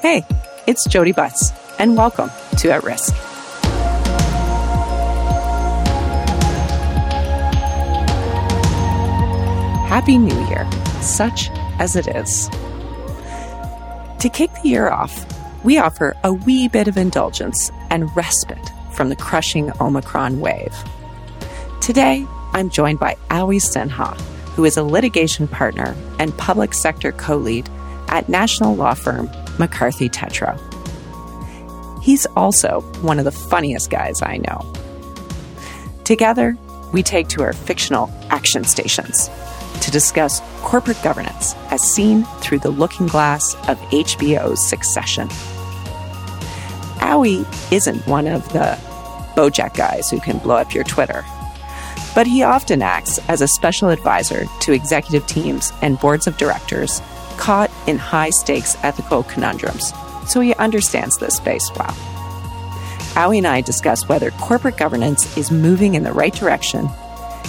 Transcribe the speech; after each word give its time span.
Hey, 0.00 0.24
it's 0.68 0.86
Jodi 0.86 1.10
Butts, 1.10 1.50
and 1.80 1.96
welcome 1.96 2.30
to 2.58 2.70
At 2.70 2.84
Risk. 2.84 3.12
Happy 9.88 10.16
New 10.16 10.46
Year, 10.46 10.70
such 11.02 11.50
as 11.80 11.96
it 11.96 12.06
is. 12.06 12.48
To 14.20 14.30
kick 14.32 14.52
the 14.62 14.68
year 14.68 14.88
off, 14.88 15.26
we 15.64 15.78
offer 15.78 16.16
a 16.22 16.32
wee 16.32 16.68
bit 16.68 16.86
of 16.86 16.96
indulgence 16.96 17.72
and 17.90 18.14
respite 18.14 18.70
from 18.92 19.08
the 19.08 19.16
crushing 19.16 19.72
Omicron 19.80 20.38
wave. 20.38 20.76
Today, 21.80 22.24
I'm 22.52 22.70
joined 22.70 23.00
by 23.00 23.16
Awi 23.30 23.56
Sinha, 23.56 24.16
who 24.54 24.64
is 24.64 24.76
a 24.76 24.84
litigation 24.84 25.48
partner 25.48 25.96
and 26.20 26.38
public 26.38 26.72
sector 26.72 27.10
co 27.10 27.36
lead 27.36 27.68
at 28.06 28.28
national 28.28 28.76
law 28.76 28.94
firm 28.94 29.28
McCarthy 29.58 30.08
Tétrault. 30.08 30.60
He's 32.02 32.26
also 32.36 32.80
one 33.02 33.18
of 33.18 33.24
the 33.24 33.32
funniest 33.32 33.90
guys 33.90 34.22
I 34.22 34.38
know. 34.38 34.72
Together, 36.04 36.56
we 36.92 37.02
take 37.02 37.28
to 37.28 37.42
our 37.42 37.52
fictional 37.52 38.10
action 38.30 38.64
stations 38.64 39.28
to 39.82 39.90
discuss 39.90 40.40
corporate 40.62 41.02
governance 41.02 41.54
as 41.70 41.82
seen 41.82 42.24
through 42.40 42.60
the 42.60 42.70
looking 42.70 43.06
glass 43.06 43.54
of 43.68 43.78
HBO's 43.90 44.66
Succession. 44.66 45.28
Awi 47.00 47.46
isn't 47.72 48.06
one 48.06 48.26
of 48.26 48.46
the 48.52 48.78
Bojack 49.36 49.76
guys 49.76 50.10
who 50.10 50.20
can 50.20 50.38
blow 50.38 50.56
up 50.56 50.74
your 50.74 50.84
Twitter, 50.84 51.24
but 52.14 52.26
he 52.26 52.42
often 52.42 52.82
acts 52.82 53.18
as 53.28 53.40
a 53.40 53.48
special 53.48 53.90
advisor 53.90 54.46
to 54.60 54.72
executive 54.72 55.26
teams 55.26 55.72
and 55.82 56.00
boards 56.00 56.26
of 56.26 56.36
directors 56.36 57.00
caught 57.38 57.70
in 57.86 57.96
high 57.96 58.30
stakes 58.30 58.76
ethical 58.82 59.22
conundrums, 59.22 59.92
so 60.26 60.40
he 60.40 60.54
understands 60.56 61.16
this 61.16 61.36
space 61.36 61.70
well. 61.76 61.94
Awi 63.14 63.38
and 63.38 63.46
I 63.46 63.62
discuss 63.62 64.08
whether 64.08 64.30
corporate 64.32 64.76
governance 64.76 65.36
is 65.36 65.50
moving 65.50 65.94
in 65.94 66.02
the 66.02 66.12
right 66.12 66.34
direction 66.34 66.88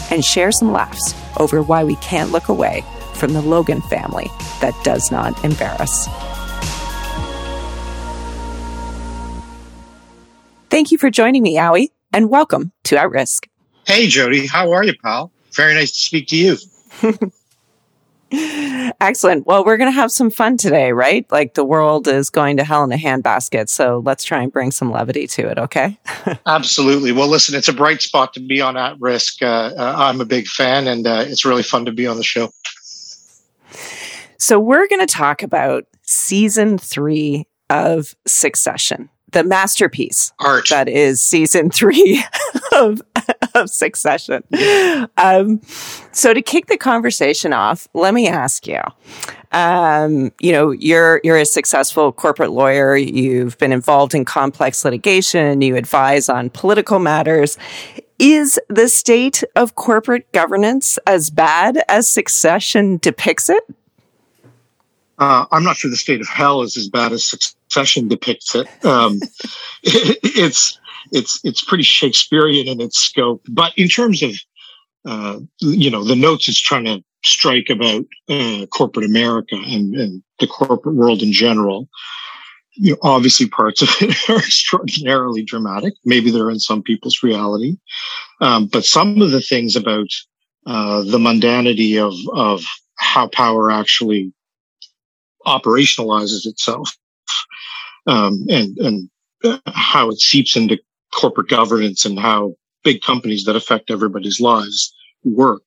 and 0.09 0.23
share 0.23 0.51
some 0.51 0.71
laughs 0.71 1.13
over 1.37 1.61
why 1.61 1.83
we 1.83 1.95
can't 1.97 2.31
look 2.31 2.47
away 2.47 2.83
from 3.13 3.33
the 3.33 3.41
Logan 3.41 3.81
family 3.81 4.31
that 4.61 4.73
does 4.83 5.11
not 5.11 5.43
embarrass. 5.43 6.07
Thank 10.69 10.91
you 10.91 10.97
for 10.97 11.09
joining 11.09 11.43
me, 11.43 11.57
Awi, 11.57 11.89
and 12.13 12.29
welcome 12.29 12.71
to 12.85 12.97
At 12.97 13.11
Risk. 13.11 13.47
Hey, 13.85 14.07
Jodi. 14.07 14.47
How 14.47 14.71
are 14.71 14.83
you, 14.83 14.93
pal? 15.03 15.31
Very 15.53 15.73
nice 15.73 15.91
to 15.91 15.99
speak 15.99 16.27
to 16.27 16.35
you. 16.37 16.57
Excellent. 18.31 19.45
Well, 19.45 19.63
we're 19.65 19.77
going 19.77 19.91
to 19.91 19.95
have 19.95 20.11
some 20.11 20.29
fun 20.29 20.57
today, 20.57 20.91
right? 20.91 21.29
Like 21.31 21.53
the 21.53 21.63
world 21.63 22.07
is 22.07 22.29
going 22.29 22.57
to 22.57 22.63
hell 22.63 22.83
in 22.83 22.91
a 22.91 22.97
handbasket. 22.97 23.69
So 23.69 24.01
let's 24.05 24.23
try 24.23 24.41
and 24.43 24.51
bring 24.51 24.71
some 24.71 24.91
levity 24.91 25.27
to 25.27 25.47
it, 25.47 25.57
okay? 25.57 25.97
Absolutely. 26.45 27.11
Well, 27.11 27.27
listen, 27.27 27.55
it's 27.55 27.67
a 27.67 27.73
bright 27.73 28.01
spot 28.01 28.33
to 28.33 28.39
be 28.39 28.61
on 28.61 28.77
at 28.77 28.99
risk. 28.99 29.41
Uh, 29.41 29.71
uh, 29.75 29.95
I'm 29.97 30.21
a 30.21 30.25
big 30.25 30.47
fan, 30.47 30.87
and 30.87 31.07
uh, 31.07 31.23
it's 31.27 31.45
really 31.45 31.63
fun 31.63 31.85
to 31.85 31.91
be 31.91 32.07
on 32.07 32.17
the 32.17 32.23
show. 32.23 32.49
So 34.37 34.59
we're 34.59 34.87
going 34.87 35.05
to 35.05 35.13
talk 35.13 35.43
about 35.43 35.85
season 36.03 36.77
three 36.77 37.47
of 37.69 38.15
Succession 38.25 39.09
the 39.31 39.43
masterpiece 39.43 40.33
art 40.39 40.69
that 40.69 40.87
is 40.87 41.21
season 41.21 41.69
three 41.69 42.23
of, 42.75 43.01
of 43.53 43.69
Succession. 43.69 44.43
Um, 45.17 45.61
so 46.11 46.33
to 46.33 46.41
kick 46.41 46.67
the 46.67 46.77
conversation 46.77 47.53
off, 47.53 47.87
let 47.93 48.13
me 48.13 48.27
ask 48.27 48.67
you. 48.67 48.81
Um, 49.51 50.31
you 50.39 50.51
know, 50.51 50.71
you're 50.71 51.21
you're 51.23 51.37
a 51.37 51.45
successful 51.45 52.11
corporate 52.11 52.51
lawyer. 52.51 52.95
You've 52.95 53.57
been 53.57 53.71
involved 53.71 54.13
in 54.13 54.25
complex 54.25 54.85
litigation. 54.85 55.61
You 55.61 55.75
advise 55.75 56.29
on 56.29 56.49
political 56.51 56.99
matters. 56.99 57.57
Is 58.19 58.59
the 58.67 58.89
state 58.89 59.43
of 59.55 59.75
corporate 59.75 60.29
governance 60.33 60.99
as 61.07 61.29
bad 61.29 61.81
as 61.87 62.09
Succession 62.09 62.97
depicts 62.97 63.49
it? 63.49 63.63
Uh, 65.19 65.45
I'm 65.51 65.63
not 65.63 65.75
sure 65.75 65.91
the 65.91 65.97
state 65.97 66.21
of 66.21 66.27
hell 66.27 66.61
is 66.61 66.77
as 66.77 66.87
bad 66.87 67.11
as 67.11 67.25
Succession 67.25 68.07
depicts 68.07 68.55
it. 68.55 68.67
Um, 68.85 69.19
it. 69.83 70.17
It's 70.39 70.79
it's 71.11 71.39
it's 71.43 71.61
pretty 71.61 71.83
Shakespearean 71.83 72.67
in 72.67 72.79
its 72.79 72.97
scope, 72.97 73.41
but 73.49 73.73
in 73.77 73.89
terms 73.89 74.23
of 74.23 74.35
uh, 75.05 75.39
you 75.59 75.91
know 75.91 76.03
the 76.03 76.15
notes 76.15 76.47
it's 76.47 76.61
trying 76.61 76.85
to 76.85 77.03
strike 77.23 77.69
about 77.69 78.05
uh, 78.29 78.65
corporate 78.67 79.05
America 79.05 79.55
and, 79.55 79.93
and, 79.95 80.23
the 80.39 80.47
corporate 80.47 80.95
world 80.95 81.21
in 81.21 81.33
general. 81.33 81.89
You 82.75 82.91
know, 82.91 82.97
obviously 83.01 83.49
parts 83.49 83.81
of 83.81 83.89
it 83.99 84.29
are 84.29 84.37
extraordinarily 84.37 85.43
dramatic. 85.43 85.93
Maybe 86.05 86.31
they're 86.31 86.49
in 86.49 86.59
some 86.59 86.81
people's 86.81 87.21
reality, 87.21 87.75
um, 88.39 88.67
but 88.67 88.85
some 88.85 89.21
of 89.21 89.31
the 89.31 89.41
things 89.41 89.75
about 89.75 90.07
uh, 90.65 91.03
the 91.03 91.17
mundanity 91.17 91.97
of 91.97 92.13
of 92.33 92.63
how 92.97 93.27
power 93.27 93.69
actually 93.69 94.33
operationalizes 95.49 96.45
itself 96.45 96.91
um, 98.07 98.45
and 98.49 98.77
and 98.77 99.09
how 99.67 100.09
it 100.09 100.19
seeps 100.19 100.55
into 100.55 100.79
corporate 101.13 101.49
governance 101.49 102.05
and 102.05 102.19
how 102.19 102.55
big 102.83 103.01
companies 103.01 103.45
that 103.45 103.55
affect 103.55 103.91
everybody's 103.91 104.39
lives 104.39 104.93
work. 105.23 105.63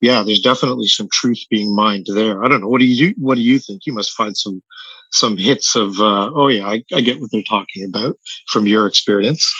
Yeah, 0.00 0.22
there's 0.24 0.40
definitely 0.40 0.88
some 0.88 1.08
truth 1.12 1.44
being 1.48 1.74
mined 1.74 2.06
there. 2.12 2.44
I 2.44 2.48
don't 2.48 2.60
know. 2.60 2.68
What 2.68 2.80
do 2.80 2.86
you 2.86 3.14
what 3.18 3.36
do 3.36 3.42
you 3.42 3.58
think? 3.58 3.86
You 3.86 3.92
must 3.92 4.12
find 4.12 4.36
some 4.36 4.62
some 5.10 5.36
hits 5.36 5.76
of 5.76 6.00
uh, 6.00 6.30
oh 6.34 6.48
yeah, 6.48 6.66
I, 6.66 6.82
I 6.92 7.00
get 7.00 7.20
what 7.20 7.30
they're 7.30 7.42
talking 7.42 7.84
about 7.84 8.18
from 8.48 8.66
your 8.66 8.86
experience. 8.86 9.52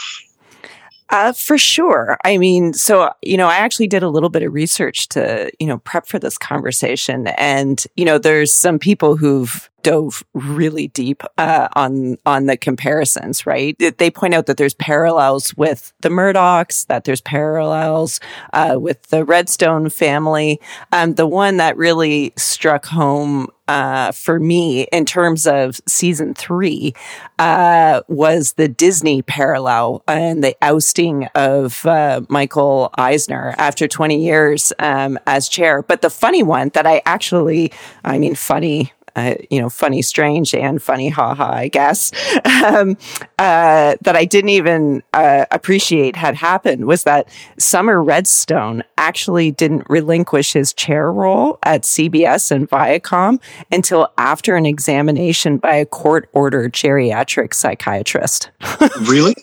Uh, 1.12 1.30
for 1.34 1.58
sure. 1.58 2.16
I 2.24 2.38
mean, 2.38 2.72
so, 2.72 3.12
you 3.20 3.36
know, 3.36 3.46
I 3.46 3.56
actually 3.56 3.86
did 3.86 4.02
a 4.02 4.08
little 4.08 4.30
bit 4.30 4.42
of 4.42 4.54
research 4.54 5.10
to, 5.10 5.50
you 5.60 5.66
know, 5.66 5.76
prep 5.76 6.06
for 6.06 6.18
this 6.18 6.38
conversation. 6.38 7.26
And, 7.36 7.84
you 7.96 8.06
know, 8.06 8.16
there's 8.16 8.50
some 8.50 8.78
people 8.78 9.16
who've 9.16 9.70
dove 9.82 10.24
really 10.34 10.88
deep 10.88 11.22
uh, 11.38 11.68
on 11.74 12.18
on 12.26 12.46
the 12.46 12.56
comparisons. 12.56 13.46
Right? 13.46 13.76
They 13.78 14.10
point 14.10 14.34
out 14.34 14.46
that 14.46 14.56
there's 14.56 14.74
parallels 14.74 15.54
with 15.56 15.92
the 16.00 16.08
Murdochs, 16.08 16.86
that 16.86 17.04
there's 17.04 17.20
parallels 17.20 18.20
uh, 18.52 18.76
with 18.78 19.02
the 19.08 19.24
Redstone 19.24 19.90
family. 19.90 20.60
Um, 20.92 21.14
the 21.14 21.26
one 21.26 21.56
that 21.58 21.76
really 21.76 22.32
struck 22.36 22.86
home 22.86 23.48
uh, 23.68 24.12
for 24.12 24.38
me 24.38 24.82
in 24.92 25.04
terms 25.04 25.46
of 25.46 25.80
season 25.88 26.34
three 26.34 26.94
uh, 27.38 28.02
was 28.08 28.54
the 28.54 28.68
Disney 28.68 29.22
parallel 29.22 30.02
and 30.06 30.42
the 30.42 30.56
ousting 30.62 31.26
of 31.34 31.86
uh, 31.86 32.20
Michael 32.28 32.90
Eisner 32.98 33.54
after 33.58 33.88
20 33.88 34.22
years 34.22 34.72
um, 34.78 35.18
as 35.26 35.48
chair. 35.48 35.82
But 35.82 36.02
the 36.02 36.10
funny 36.10 36.42
one 36.42 36.70
that 36.74 36.86
I 36.86 37.02
actually, 37.06 37.72
I 38.04 38.18
mean, 38.18 38.34
funny 38.34 38.92
uh, 39.16 39.34
you 39.50 39.60
know, 39.60 39.68
funny, 39.68 40.02
strange, 40.02 40.54
and 40.54 40.82
funny, 40.82 41.08
haha, 41.08 41.52
I 41.52 41.68
guess, 41.68 42.12
um, 42.64 42.96
uh, 43.38 43.96
that 44.00 44.16
I 44.16 44.24
didn't 44.24 44.50
even 44.50 45.02
uh, 45.12 45.46
appreciate 45.50 46.16
had 46.16 46.34
happened 46.34 46.86
was 46.86 47.04
that 47.04 47.28
Sumner 47.58 48.02
Redstone 48.02 48.82
actually 48.98 49.50
didn't 49.50 49.88
relinquish 49.88 50.52
his 50.52 50.72
chair 50.72 51.12
role 51.12 51.58
at 51.62 51.82
CBS 51.82 52.50
and 52.50 52.68
Viacom 52.68 53.40
until 53.70 54.08
after 54.18 54.56
an 54.56 54.66
examination 54.66 55.58
by 55.58 55.74
a 55.74 55.86
court 55.86 56.28
ordered 56.32 56.72
geriatric 56.72 57.54
psychiatrist. 57.54 58.50
really? 59.02 59.34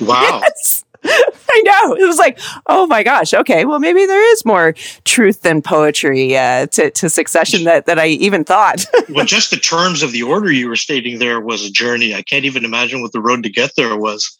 Wow. 0.00 0.40
Yes. 0.42 0.84
I 1.50 1.62
know. 1.64 1.94
It 1.94 2.06
was 2.06 2.18
like, 2.18 2.38
oh 2.66 2.86
my 2.86 3.02
gosh. 3.02 3.32
Okay. 3.32 3.64
Well, 3.64 3.78
maybe 3.78 4.04
there 4.06 4.32
is 4.32 4.44
more 4.44 4.74
truth 5.04 5.42
than 5.42 5.62
poetry 5.62 6.36
uh, 6.36 6.66
to, 6.66 6.90
to 6.90 7.08
succession 7.08 7.64
that, 7.64 7.86
that 7.86 7.98
I 7.98 8.08
even 8.08 8.44
thought. 8.44 8.84
well, 9.08 9.24
just 9.24 9.50
the 9.50 9.56
terms 9.56 10.02
of 10.02 10.12
the 10.12 10.22
order 10.22 10.50
you 10.52 10.68
were 10.68 10.76
stating 10.76 11.18
there 11.18 11.40
was 11.40 11.64
a 11.64 11.70
journey. 11.70 12.14
I 12.14 12.22
can't 12.22 12.44
even 12.44 12.64
imagine 12.64 13.02
what 13.02 13.12
the 13.12 13.20
road 13.20 13.42
to 13.44 13.50
get 13.50 13.76
there 13.76 13.96
was. 13.96 14.36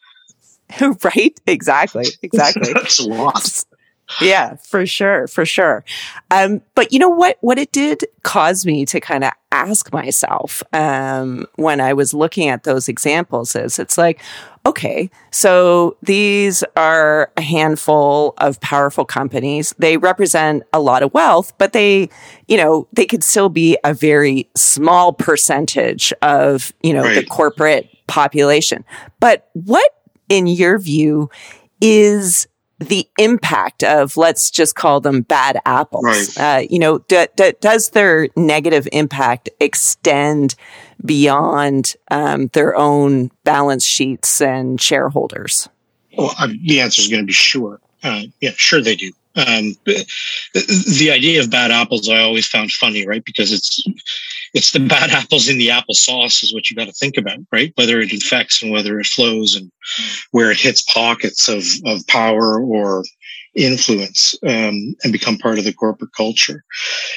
right? 0.81 1.38
Exactly. 1.46 2.06
Exactly. 2.23 2.73
That's 2.73 2.99
a 2.99 3.08
lot. 3.08 3.64
Yeah, 4.20 4.55
for 4.56 4.87
sure, 4.87 5.26
for 5.26 5.44
sure. 5.44 5.85
Um, 6.31 6.62
but 6.75 6.93
you 6.93 6.99
know 6.99 7.08
what? 7.08 7.38
What 7.41 7.58
it 7.58 7.73
did 7.73 8.05
cause 8.23 8.64
me 8.64 8.87
to 8.87 9.00
kind 9.00 9.25
of 9.25 9.32
ask 9.50 9.93
myself 9.93 10.62
um, 10.73 11.47
when 11.56 11.81
I 11.81 11.93
was 11.93 12.14
looking 12.14 12.49
at 12.49 12.62
those 12.62 12.88
examples 12.88 13.56
is 13.56 13.79
it's 13.79 13.99
like, 13.99 14.20
okay, 14.64 15.11
so 15.31 15.97
these 16.03 16.62
are 16.76 17.32
a 17.37 17.43
handful 17.43 18.35
of 18.38 18.61
powerful 18.61 19.05
companies. 19.05 19.75
They 19.79 19.97
represent 19.97 20.62
a 20.73 20.81
lot 20.81 21.03
of 21.03 21.12
wealth, 21.12 21.53
but 21.58 21.73
they, 21.73 22.08
you 22.47 22.56
know, 22.56 22.87
they 22.93 23.06
could 23.06 23.25
still 23.25 23.49
be 23.49 23.76
a 23.82 23.93
very 23.93 24.49
small 24.56 25.12
percentage 25.12 26.12
of, 26.23 26.73
you 26.82 26.93
know, 26.93 27.03
right. 27.03 27.14
the 27.17 27.25
corporate 27.25 27.88
population. 28.06 28.85
But 29.19 29.49
what, 29.53 29.91
in 30.29 30.47
your 30.47 30.79
view, 30.79 31.31
is 31.81 32.47
the 32.78 33.08
impact 33.19 33.82
of 33.82 34.17
let's 34.17 34.50
just 34.50 34.75
call 34.75 35.00
them 35.00 35.23
bad 35.23 35.58
apples. 35.64 36.05
Right. 36.05 36.38
Uh, 36.38 36.67
you 36.69 36.78
know, 36.78 36.99
d- 36.99 37.26
d- 37.37 37.55
does 37.61 37.90
their 37.90 38.28
negative 38.37 38.87
impact 38.93 39.49
extend 39.61 40.55
beyond 41.05 41.94
um, 42.11 42.49
their 42.49 42.76
own 42.76 43.31
balance 43.44 43.84
sheets 43.84 44.40
and 44.40 44.81
shareholders? 44.81 45.69
Well, 46.17 46.34
I 46.38 46.49
the 46.67 46.81
answer 46.81 47.02
is 47.02 47.08
going 47.08 47.23
to 47.23 47.26
be 47.26 47.32
sure. 47.32 47.81
Uh, 48.02 48.23
yeah, 48.40 48.52
sure 48.56 48.81
they 48.81 48.96
do. 48.96 49.12
Um, 49.37 49.76
the, 49.84 50.06
the 50.99 51.11
idea 51.11 51.40
of 51.40 51.50
bad 51.50 51.70
apples 51.70 52.08
I 52.08 52.20
always 52.20 52.46
found 52.46 52.72
funny, 52.72 53.06
right? 53.06 53.25
Because 53.25 53.52
it's 53.52 53.84
it's 54.56 54.70
the 54.70 54.81
bad 54.81 55.11
apples 55.11 55.50
in 55.50 55.58
the 55.58 55.70
apple 55.70 55.94
sauce 55.94 56.43
is 56.43 56.55
what 56.55 56.70
you 56.70 56.76
got 56.76 56.87
to 56.87 56.93
think 56.93 57.19
about, 57.19 57.38
right? 57.53 57.73
Whether 57.76 58.00
it 58.00 58.12
infects 58.12 58.62
and 58.62 58.73
whether 58.73 58.99
it 58.99 59.06
flows 59.06 59.55
and 59.55 59.70
where 60.31 60.50
it 60.50 60.58
hits 60.58 60.81
pockets 60.82 61.47
of 61.47 61.64
of 61.85 62.06
power 62.06 62.58
or 62.61 63.05
influence 63.55 64.35
um, 64.47 64.94
and 65.03 65.12
become 65.12 65.37
part 65.37 65.58
of 65.58 65.64
the 65.64 65.75
corporate 65.75 66.12
culture. 66.17 66.64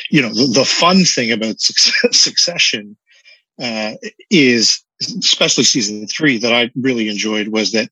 You 0.10 0.22
know, 0.22 0.30
the, 0.30 0.48
the 0.54 0.66
fun 0.66 1.06
thing 1.06 1.32
about 1.32 1.60
success, 1.62 2.18
succession 2.18 2.98
uh, 3.62 3.94
is 4.30 4.84
especially 5.02 5.64
season 5.64 6.06
three 6.08 6.38
that 6.40 6.52
I 6.52 6.72
really 6.76 7.08
enjoyed 7.08 7.50
was 7.50 7.72
that 7.72 7.90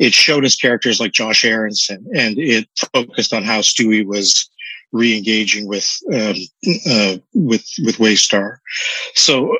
it 0.00 0.12
showed 0.12 0.44
us 0.44 0.56
characters 0.56 0.98
like 0.98 1.12
Josh 1.12 1.44
Aaronson 1.44 2.04
and 2.12 2.36
it 2.38 2.66
focused 2.92 3.32
on 3.32 3.44
how 3.44 3.60
Stewy 3.60 4.04
was 4.04 4.50
re-engaging 4.92 5.66
with 5.66 5.88
um, 6.12 6.34
uh, 6.90 7.16
with 7.34 7.66
with 7.84 7.96
Waystar. 7.98 8.58
So 9.14 9.56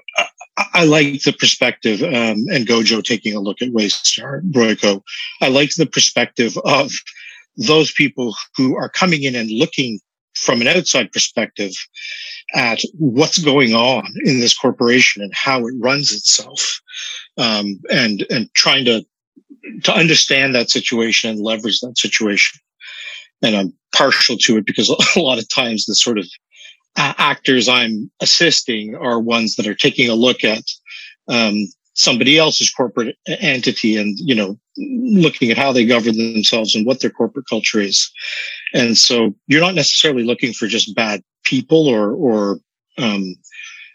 I, 0.57 0.67
I 0.75 0.85
like 0.85 1.23
the 1.23 1.33
perspective 1.33 2.03
um, 2.03 2.45
and 2.53 2.67
Gojo 2.67 3.03
taking 3.03 3.35
a 3.35 3.41
look 3.41 3.63
at 3.63 3.71
Waystar, 3.71 4.43
Royco. 4.53 5.03
I 5.41 5.49
like 5.49 5.75
the 5.75 5.87
perspective 5.87 6.57
of 6.65 6.93
those 7.57 7.93
people 7.93 8.35
who 8.57 8.77
are 8.77 8.89
coming 8.89 9.23
in 9.25 9.35
and 9.35 9.51
looking 9.51 10.01
from 10.35 10.61
an 10.61 10.69
outside 10.69 11.13
perspective 11.13 11.73
at 12.55 12.81
what's 12.99 13.39
going 13.39 13.75
on 13.75 14.05
in 14.25 14.41
this 14.41 14.57
corporation 14.57 15.23
and 15.23 15.33
how 15.35 15.67
it 15.67 15.75
runs 15.79 16.13
itself, 16.13 16.81
um, 17.37 17.81
and 17.91 18.27
and 18.31 18.53
trying 18.55 18.85
to 18.85 19.05
to 19.85 19.93
understand 19.95 20.55
that 20.55 20.71
situation 20.71 21.31
and 21.31 21.41
leverage 21.41 21.81
that 21.81 21.99
situation. 21.99 22.61
And 23.43 23.57
I'm 23.57 23.73
partial 23.95 24.37
to 24.39 24.57
it 24.59 24.67
because 24.67 24.89
a 25.17 25.21
lot 25.21 25.39
of 25.39 25.49
times 25.49 25.87
the 25.87 25.95
sort 25.95 26.19
of 26.19 26.27
actors 26.97 27.69
I'm 27.69 28.11
assisting 28.21 28.95
are 28.97 29.21
ones 29.21 29.57
that 29.57 29.67
are 29.67 29.75
taking 29.75 30.09
a 30.09 30.15
look 30.15 30.45
at 30.45 30.65
um, 31.29 31.67
somebody 31.95 32.39
else's 32.39 32.71
corporate 32.71 33.17
entity 33.27 33.97
and 33.97 34.17
you 34.19 34.35
know 34.35 34.59
looking 34.77 35.51
at 35.51 35.59
how 35.59 35.73
they 35.73 35.85
govern 35.85 36.17
themselves 36.17 36.75
and 36.75 36.87
what 36.87 37.01
their 37.01 37.11
corporate 37.11 37.47
culture 37.49 37.81
is. 37.81 38.11
And 38.73 38.97
so 38.97 39.35
you're 39.47 39.61
not 39.61 39.75
necessarily 39.75 40.25
looking 40.25 40.53
for 40.53 40.67
just 40.67 40.95
bad 40.95 41.23
people 41.45 41.87
or 41.87 42.13
or 42.13 42.59
um, 42.99 43.35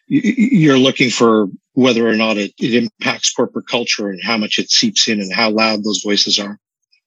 you're 0.08 0.78
looking 0.78 1.10
for 1.10 1.48
whether 1.74 2.08
or 2.08 2.16
not 2.16 2.38
it, 2.38 2.54
it 2.60 2.74
impacts 2.74 3.34
corporate 3.34 3.68
culture 3.68 4.10
and 4.10 4.20
how 4.24 4.38
much 4.38 4.60
it 4.60 4.70
seeps 4.70 5.08
in 5.08 5.20
and 5.20 5.34
how 5.34 5.50
loud 5.50 5.84
those 5.84 6.02
voices 6.04 6.40
are 6.40 6.60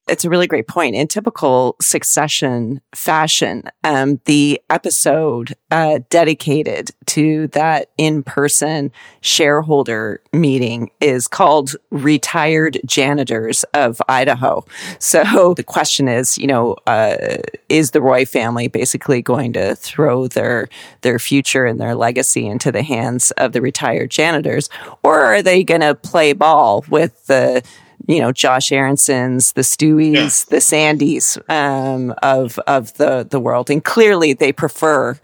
it's 0.09 0.25
a 0.25 0.31
really 0.31 0.47
great 0.47 0.67
point. 0.67 0.95
In 0.95 1.07
typical 1.07 1.77
succession 1.81 2.81
fashion, 2.95 3.65
um, 3.85 4.21
the 4.25 4.61
episode 4.71 5.55
uh, 5.71 6.01
dedicated 6.11 6.91
to 7.07 7.49
that 7.49 7.91
in 7.99 8.23
person 8.23 8.91
shareholder 9.21 10.21
meeting 10.33 10.91
is 11.01 11.29
called 11.29 11.77
Retired 11.91 12.79
Janitors 12.85 13.65
of 13.75 14.01
Idaho. 14.09 14.65
So 14.99 15.55
the 15.55 15.63
question 15.63 16.09
is, 16.09 16.39
you 16.39 16.47
know, 16.47 16.77
uh, 16.87 17.37
is 17.69 17.91
the 17.91 18.03
Roy 18.03 18.25
family 18.25 18.69
basically 18.69 19.23
going 19.23 19.53
to 19.53 19.75
throw 19.75 20.29
their, 20.29 20.69
their 21.03 21.19
future 21.19 21.65
and 21.65 21.81
their 21.81 21.95
legacy 21.95 22.47
into 22.47 22.73
the 22.73 22.83
hands 22.83 23.31
of 23.33 23.53
the 23.53 23.61
retired 23.61 24.11
janitors? 24.11 24.71
Or 25.03 25.21
are 25.21 25.43
they 25.43 25.65
going 25.65 25.83
to 25.83 25.95
play 25.95 26.33
ball 26.33 26.85
with 26.89 27.27
the 27.27 27.63
you 28.07 28.21
know, 28.21 28.33
Josh 28.33 28.71
Aaronsons, 28.71 29.55
the 29.55 29.63
Stewys, 29.63 30.15
yeah. 30.15 30.57
the 30.57 30.61
Sandys 30.61 31.39
um, 31.51 32.15
of 32.23 32.59
of 32.61 32.95
the 32.95 33.27
the 33.29 33.41
world, 33.41 33.71
and 33.71 33.85
clearly 33.85 34.33
they 34.33 34.53
prefer 34.53 35.19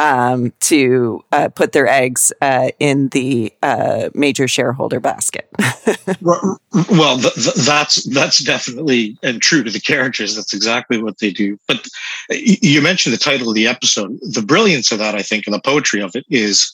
um, 0.00 0.52
to 0.60 1.22
uh, 1.30 1.48
put 1.50 1.72
their 1.72 1.86
eggs 1.86 2.32
uh, 2.40 2.70
in 2.78 3.08
the 3.08 3.52
uh, 3.62 4.08
major 4.14 4.48
shareholder 4.48 4.98
basket. 4.98 5.48
well, 6.22 7.18
th- 7.18 7.34
th- 7.34 7.54
that's 7.56 8.04
that's 8.04 8.42
definitely 8.42 9.18
and 9.22 9.42
true 9.42 9.62
to 9.62 9.70
the 9.70 9.80
characters. 9.80 10.34
That's 10.34 10.54
exactly 10.54 11.02
what 11.02 11.18
they 11.18 11.30
do. 11.30 11.58
But 11.68 11.86
you 12.30 12.80
mentioned 12.80 13.14
the 13.14 13.18
title 13.18 13.50
of 13.50 13.54
the 13.54 13.66
episode. 13.66 14.18
The 14.22 14.42
brilliance 14.42 14.90
of 14.90 14.98
that, 14.98 15.14
I 15.14 15.22
think, 15.22 15.46
and 15.46 15.54
the 15.54 15.60
poetry 15.60 16.00
of 16.00 16.16
it 16.16 16.24
is 16.30 16.72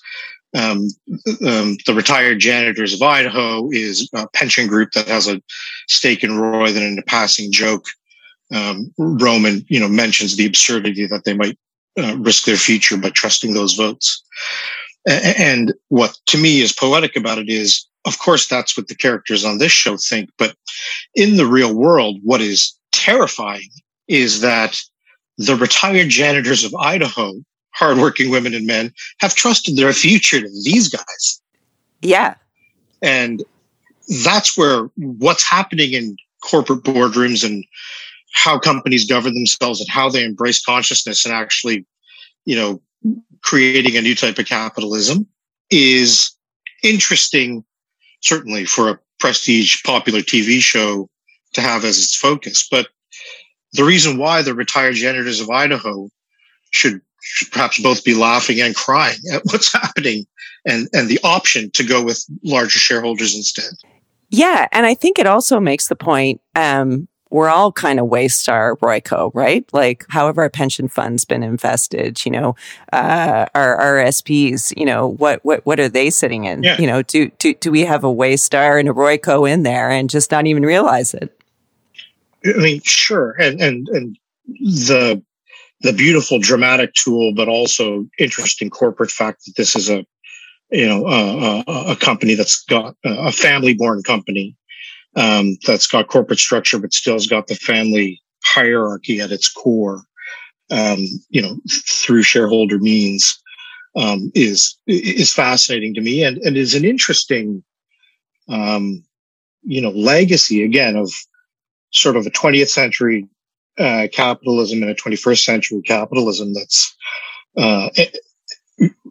um, 0.57 0.89
um, 1.47 1.77
the 1.87 1.95
retired 1.95 2.39
janitors 2.39 2.95
of 2.95 3.03
Idaho 3.03 3.71
is 3.71 4.09
a 4.15 4.27
pension 4.29 4.67
group 4.67 4.93
that 4.93 5.09
has 5.09 5.29
a 5.29 5.43
stake 5.89 6.25
in 6.25 6.39
Roy. 6.39 6.73
That 6.73 6.83
in 6.83 6.99
a 6.99 7.03
passing 7.03 7.53
joke, 7.53 7.87
um, 8.55 8.93
Roman, 8.99 9.65
you 9.69 9.79
know, 9.79 9.89
mentions 9.89 10.37
the 10.37 10.47
absurdity 10.47 11.07
that 11.07 11.25
they 11.25 11.35
might 11.35 11.59
uh, 11.99 12.17
risk 12.19 12.45
their 12.45 12.57
future 12.57 12.97
by 12.97 13.11
trusting 13.11 13.55
those 13.55 13.75
votes. 13.75 14.23
And 15.07 15.73
what 15.89 16.19
to 16.27 16.39
me 16.39 16.61
is 16.61 16.73
poetic 16.73 17.15
about 17.17 17.39
it 17.39 17.49
is, 17.49 17.87
of 18.07 18.19
course, 18.19 18.49
that's 18.49 18.77
what 18.77 18.89
the 18.89 18.95
characters 18.95 19.45
on 19.45 19.59
this 19.59 19.73
show 19.73 19.97
think. 19.97 20.31
But 20.37 20.57
in 21.15 21.37
the 21.37 21.47
real 21.47 21.75
world, 21.75 22.19
what 22.25 22.41
is 22.41 22.77
terrifying 22.93 23.69
is 24.09 24.41
that 24.41 24.81
the 25.39 25.55
retired 25.55 26.09
janitors 26.09 26.65
of 26.65 26.75
Idaho 26.75 27.35
hardworking 27.77 28.31
women 28.31 28.55
and 28.55 28.67
men 28.67 28.93
have 29.21 29.35
trusted 29.35 29.77
their 29.77 29.93
future 29.93 30.41
to 30.41 30.49
these 30.65 30.89
guys. 30.89 31.41
Yeah. 32.01 32.35
And 33.03 33.45
that's 34.25 34.57
where 34.57 34.85
what's 34.97 35.49
happening 35.49 35.93
in 35.93 36.17
corporate 36.43 36.83
boardrooms 36.83 37.45
and 37.45 37.65
how 38.33 38.59
companies 38.59 39.07
govern 39.07 39.35
themselves 39.35 39.81
and 39.81 39.91
how 39.91 40.09
they 40.09 40.25
embrace 40.25 40.63
consciousness 40.63 41.25
and 41.25 41.35
actually, 41.35 41.85
you 42.45 42.57
know, 42.57 42.81
creating 43.43 43.97
a 43.97 44.03
new 44.03 44.15
type 44.15 44.39
of 44.39 44.47
capitalism 44.47 45.27
is 45.71 46.33
interesting, 46.83 47.65
certainly 48.21 48.65
for 48.65 48.89
a 48.89 48.99
prestige 49.21 49.83
popular 49.85 50.21
TV 50.21 50.61
show 50.61 51.09
to 51.53 51.61
have 51.61 51.85
as 51.85 51.99
its 51.99 52.17
focus. 52.17 52.67
But 52.71 52.89
the 53.73 53.85
reason 53.85 54.19
why 54.19 54.43
the 54.43 54.55
retired 54.55 54.95
janitors 54.95 55.41
of 55.41 55.51
Idaho 55.51 56.09
should 56.71 57.01
should 57.27 57.51
perhaps 57.51 57.81
both 57.81 58.05
be 58.05 58.15
laughing 58.15 58.61
and 58.61 58.75
crying 58.75 59.19
at 59.33 59.43
what's 59.45 59.73
happening 59.73 60.27
and, 60.65 60.89
and 60.93 61.09
the 61.09 61.21
option 61.23 61.71
to 61.73 61.85
go 61.85 62.03
with 62.03 62.25
larger 62.43 62.79
shareholders 62.79 63.35
instead. 63.35 63.73
Yeah. 64.31 64.67
And 64.73 64.87
I 64.87 64.95
think 64.95 65.19
it 65.19 65.27
also 65.27 65.61
makes 65.61 65.89
the 65.89 65.97
point, 65.97 66.41
um, 66.55 67.09
we're 67.31 67.49
all 67.49 67.73
kind 67.73 67.99
of 67.99 68.07
Waystar 68.07 68.79
Royco, 68.79 69.33
right? 69.35 69.69
Like, 69.73 70.07
however 70.09 70.43
our 70.43 70.51
pension 70.51 70.89
fund's 70.89 71.25
been 71.25 71.43
invested, 71.43 72.25
you 72.25 72.31
know, 72.31 72.55
uh, 72.93 73.47
our 73.55 73.79
RSPs, 73.79 74.73
you 74.77 74.87
know, 74.87 75.09
what, 75.09 75.45
what, 75.45 75.67
what 75.67 75.81
are 75.81 75.89
they 75.89 76.11
sitting 76.11 76.45
in? 76.45 76.63
Yeah. 76.63 76.81
You 76.81 76.87
know, 76.87 77.03
do, 77.03 77.31
do, 77.39 77.55
do 77.55 77.71
we 77.73 77.83
have 77.83 78.05
a 78.05 78.13
Waystar 78.13 78.79
and 78.79 78.89
a 78.89 78.93
Royco 78.93 79.49
in 79.51 79.65
there 79.65 79.91
and 79.91 80.09
just 80.09 80.31
not 80.31 80.47
even 80.47 80.65
realize 80.65 81.15
it? 81.15 81.39
I 82.45 82.59
mean, 82.59 82.81
sure. 82.85 83.35
And, 83.41 83.61
and, 83.61 83.89
and 83.89 84.19
the, 84.47 85.23
the 85.81 85.93
beautiful 85.93 86.39
dramatic 86.39 86.95
tool, 86.95 87.33
but 87.35 87.49
also 87.49 88.07
interesting 88.19 88.71
corporate 88.71 89.11
fact 89.11 89.45
that 89.45 89.57
this 89.57 89.77
is 89.77 89.91
a, 89.91 90.05
you 90.71 90.87
know, 90.87 91.07
a, 91.07 91.65
a, 91.67 91.93
a 91.93 91.97
company 91.97 92.35
that's 92.35 92.65
got 92.65 92.97
a 93.05 93.31
family 93.31 93.75
born 93.75 94.03
company, 94.03 94.57
um, 95.17 95.57
that's 95.67 95.87
got 95.87 96.09
corporate 96.09 96.39
structure, 96.39 96.79
but 96.79 96.93
still's 96.93 97.27
got 97.27 97.47
the 97.47 97.55
family 97.55 98.23
hierarchy 98.45 99.21
at 99.21 99.33
its 99.33 99.53
core, 99.53 100.03
um, 100.71 101.07
you 101.29 101.43
know, 101.43 101.59
through 101.89 102.23
shareholder 102.23 102.79
means, 102.79 103.41
um, 103.97 104.31
is, 104.35 104.77
is 104.87 105.33
fascinating 105.33 105.95
to 105.95 106.01
me 106.01 106.23
and, 106.23 106.39
and 106.39 106.57
is 106.57 106.75
an 106.75 106.85
interesting, 106.85 107.63
um, 108.49 109.05
you 109.63 109.81
know, 109.81 109.91
legacy 109.91 110.63
again 110.63 110.97
of 110.97 111.11
sort 111.93 112.17
of 112.17 112.27
a 112.27 112.31
20th 112.31 112.69
century 112.69 113.29
uh, 113.79 114.09
capitalism 114.13 114.83
in 114.83 114.89
a 114.89 114.95
21st 114.95 115.45
century 115.45 115.83
capitalism 115.83 116.55
that's, 116.55 116.95
uh, 117.57 117.91
it, 117.95 118.19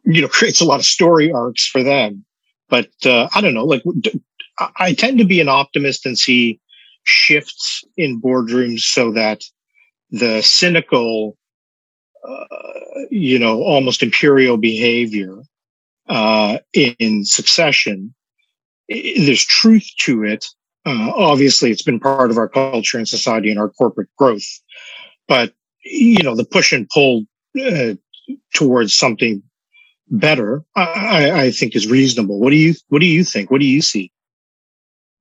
you 0.06 0.22
know, 0.22 0.28
creates 0.32 0.62
a 0.62 0.66
lot 0.66 0.80
of 0.80 0.86
story 0.86 1.32
arcs 1.32 1.68
for 1.68 1.84
them. 1.84 2.26
But 2.70 2.90
uh, 3.06 3.30
I 3.36 3.42
don't 3.42 3.54
know, 3.54 3.66
like 3.66 3.84
I 4.80 4.94
tend 4.94 5.20
to 5.20 5.26
be 5.26 5.40
an 5.40 5.50
optimist 5.50 6.06
and 6.06 6.18
see 6.18 6.60
shifts 7.04 7.84
in 7.98 8.22
boardrooms 8.22 8.80
so 8.80 9.12
that 9.12 9.44
the 10.10 10.42
cynical, 10.42 11.38
uh, 12.28 12.46
you 13.12 13.38
know, 13.38 13.62
almost 13.62 14.02
imperial 14.02 14.58
behavior 14.58 15.42
uh, 16.10 16.58
in 16.74 17.24
succession, 17.26 18.14
there's 18.90 19.46
truth 19.46 19.88
to 20.00 20.24
it, 20.24 20.46
Uh, 20.86 21.12
obviously, 21.16 21.72
it's 21.72 21.82
been 21.82 22.00
part 22.00 22.30
of 22.30 22.38
our 22.38 22.48
culture 22.48 22.98
and 22.98 23.08
society 23.08 23.50
and 23.50 23.60
our 23.60 23.70
corporate 23.70 24.10
growth. 24.18 24.46
But 25.28 25.54
you 25.84 26.24
know, 26.24 26.36
the 26.36 26.46
push 26.46 26.72
and 26.72 26.88
pull 26.90 27.26
uh, 27.60 27.94
towards 28.54 28.94
something 28.94 29.44
better, 30.10 30.64
I, 30.76 31.32
I 31.32 31.52
think, 31.52 31.76
is 31.76 31.88
reasonable. 31.88 32.40
What 32.40 32.52
do 32.52 32.58
you 32.58 32.74
What 32.90 33.00
do 33.00 33.08
you 33.08 33.24
think? 33.24 33.50
What 33.50 33.62
do 33.62 33.68
you 33.68 33.82
see? 33.82 34.12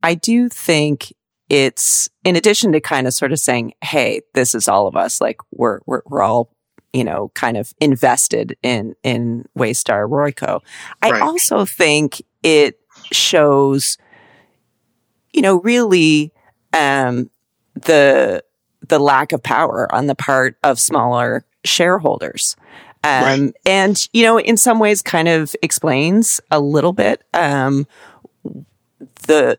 I 0.03 0.15
do 0.15 0.49
think 0.49 1.13
it's 1.49 2.09
in 2.25 2.37
addition 2.37 2.73
to 2.73 2.81
kind 2.81 3.07
of 3.07 3.15
sort 3.15 3.33
of 3.33 3.39
saying, 3.39 3.73
"Hey, 3.83 4.21
this 4.35 4.55
is 4.55 4.69
all 4.69 4.87
of 4.87 4.97
us. 4.97 5.21
Like 5.21 5.39
we're 5.51 5.81
we're 5.87 6.03
we're 6.07 6.23
all." 6.23 6.51
You 6.93 7.03
know, 7.03 7.33
kind 7.35 7.57
of 7.57 7.73
invested 7.81 8.57
in 8.63 8.95
in 9.03 9.47
Waystar 9.59 10.09
Royco. 10.09 10.61
I 11.03 11.11
right. 11.11 11.23
also 11.23 11.65
think 11.65 12.23
it 12.45 12.79
shows, 13.11 13.99
you 15.35 15.43
know, 15.43 15.61
really 15.61 16.33
um, 16.73 17.29
the 17.75 18.43
the 18.89 18.99
lack 18.99 19.33
of 19.33 19.43
power 19.43 19.93
on 19.95 20.07
the 20.07 20.15
part 20.15 20.57
of 20.63 20.79
smaller 20.79 21.45
shareholders. 21.65 22.57
Um, 23.03 23.23
right. 23.23 23.55
and, 23.67 24.09
you 24.15 24.23
know, 24.23 24.39
in 24.41 24.57
some 24.57 24.79
ways 24.79 25.03
kind 25.03 25.29
of 25.29 25.55
explains 25.63 26.41
a 26.51 26.59
little 26.59 26.95
bit, 26.95 27.23
um, 27.35 27.87
the, 29.27 29.59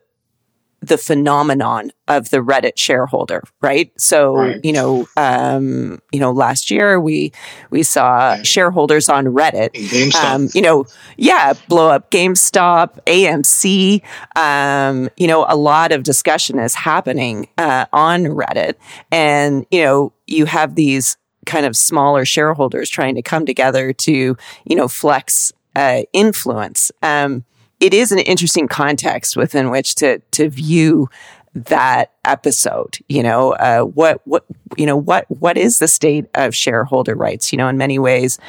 the 0.87 0.97
phenomenon 0.97 1.91
of 2.07 2.29
the 2.29 2.37
Reddit 2.37 2.77
shareholder, 2.77 3.43
right? 3.61 3.91
So, 3.99 4.35
right. 4.35 4.59
you 4.63 4.73
know, 4.73 5.07
um, 5.17 5.99
you 6.11 6.19
know, 6.19 6.31
last 6.31 6.69
year 6.69 6.99
we 6.99 7.31
we 7.69 7.83
saw 7.83 8.41
shareholders 8.43 9.09
on 9.09 9.25
Reddit, 9.25 10.15
um, 10.15 10.49
you 10.53 10.61
know, 10.61 10.85
yeah, 11.17 11.53
blow 11.67 11.89
up 11.89 12.11
GameStop, 12.11 12.99
AMC. 13.05 14.01
Um, 14.35 15.09
you 15.17 15.27
know, 15.27 15.45
a 15.47 15.55
lot 15.55 15.91
of 15.91 16.03
discussion 16.03 16.59
is 16.59 16.75
happening 16.75 17.47
uh, 17.57 17.85
on 17.91 18.23
Reddit, 18.25 18.75
and 19.11 19.65
you 19.71 19.81
know, 19.81 20.13
you 20.27 20.45
have 20.45 20.75
these 20.75 21.17
kind 21.45 21.65
of 21.65 21.75
smaller 21.75 22.25
shareholders 22.25 22.89
trying 22.89 23.15
to 23.15 23.21
come 23.21 23.45
together 23.45 23.93
to, 23.93 24.35
you 24.65 24.75
know, 24.75 24.87
flex 24.87 25.53
uh, 25.75 26.01
influence. 26.13 26.91
Um, 27.01 27.45
it 27.85 27.93
is 27.93 28.11
an 28.11 28.17
interesting 28.17 28.67
context 28.67 29.37
within 29.37 29.69
which 29.69 29.93
to 29.93 30.17
to 30.31 30.49
view 30.49 31.07
that 31.53 32.11
episode 32.25 32.97
you 33.07 33.21
know 33.21 33.53
uh, 33.53 33.81
what 33.81 34.21
what 34.25 34.43
you 34.75 34.87
know 34.87 34.97
what 34.97 35.25
what 35.29 35.55
is 35.55 35.77
the 35.77 35.87
state 35.87 36.25
of 36.33 36.55
shareholder 36.55 37.13
rights? 37.13 37.51
You 37.51 37.57
know 37.57 37.67
in 37.67 37.77
many 37.77 37.99
ways 37.99 38.39